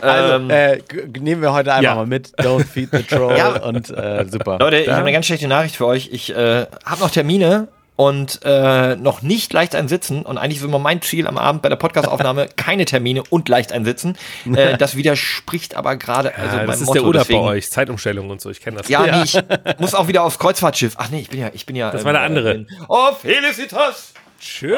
Also, 0.00 0.34
Ähm, 0.34 0.50
äh, 0.50 0.78
nehmen 1.20 1.42
wir 1.42 1.52
heute 1.52 1.72
einfach 1.72 1.82
ja. 1.84 1.94
mal 1.94 2.06
mit. 2.06 2.32
Don't 2.38 2.64
feed 2.64 2.90
the 2.92 3.02
troll. 3.02 3.36
Ja. 3.36 3.62
Und 3.62 3.90
äh, 3.90 4.24
super. 4.26 4.58
Leute, 4.58 4.78
ich 4.78 4.88
habe 4.88 5.00
eine 5.00 5.12
ganz 5.12 5.26
schlechte 5.26 5.48
Nachricht 5.48 5.76
für 5.76 5.86
euch. 5.86 6.08
Ich 6.12 6.34
äh, 6.34 6.66
habe 6.84 7.00
noch 7.00 7.10
Termine 7.10 7.68
und 7.96 8.40
äh, 8.44 8.96
noch 8.96 9.22
nicht 9.22 9.52
leicht 9.52 9.74
ein 9.74 9.86
Sitzen. 9.88 10.22
Und 10.22 10.38
eigentlich 10.38 10.58
ist 10.58 10.64
immer 10.64 10.78
mein 10.78 11.02
Ziel 11.02 11.26
am 11.26 11.36
Abend 11.38 11.62
bei 11.62 11.68
der 11.68 11.76
Podcastaufnahme 11.76 12.48
keine 12.56 12.84
Termine 12.84 13.22
und 13.28 13.48
leicht 13.48 13.72
ein 13.72 13.84
Sitzen. 13.84 14.16
Äh, 14.54 14.78
das 14.78 14.96
widerspricht 14.96 15.74
aber 15.76 15.96
gerade 15.96 16.34
also 16.34 16.56
Ja, 16.56 16.66
das 16.66 16.80
ist 16.80 16.86
Motto. 16.86 16.94
der 17.00 17.04
Urlaub 17.04 17.28
bei 17.28 17.34
euch, 17.38 17.70
Zeitumstellung 17.70 18.30
und 18.30 18.40
so, 18.40 18.50
ich 18.50 18.60
kenne 18.60 18.78
das. 18.78 18.88
Ja, 18.88 19.02
Nee, 19.02 19.22
ich 19.24 19.38
muss 19.78 19.94
auch 19.94 20.08
wieder 20.08 20.22
aufs 20.22 20.38
Kreuzfahrtschiff. 20.38 20.94
Ach 20.96 21.10
nee, 21.10 21.20
ich 21.20 21.28
bin 21.28 21.40
ja, 21.40 21.50
ich 21.52 21.66
bin 21.66 21.76
ja. 21.76 21.90
Das 21.90 22.04
war 22.04 22.12
der 22.12 22.22
andere. 22.22 22.52
äh, 22.54 22.66
oh, 22.88 23.12
Felicitas! 23.20 24.14
Tschö, 24.40 24.76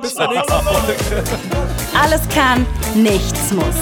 bis 0.00 0.14
zur 0.14 0.28
nächsten 0.28 0.52
Folge. 0.52 1.24
Alles 2.00 2.20
kann, 2.28 2.64
nichts 2.94 3.50
muss. 3.52 3.74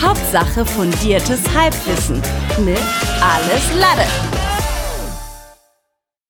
Hauptsache 0.00 0.64
fundiertes 0.64 1.40
Halbwissen 1.56 2.22
mit 2.64 2.78
Alles 3.20 3.80
Lade. 3.80 4.39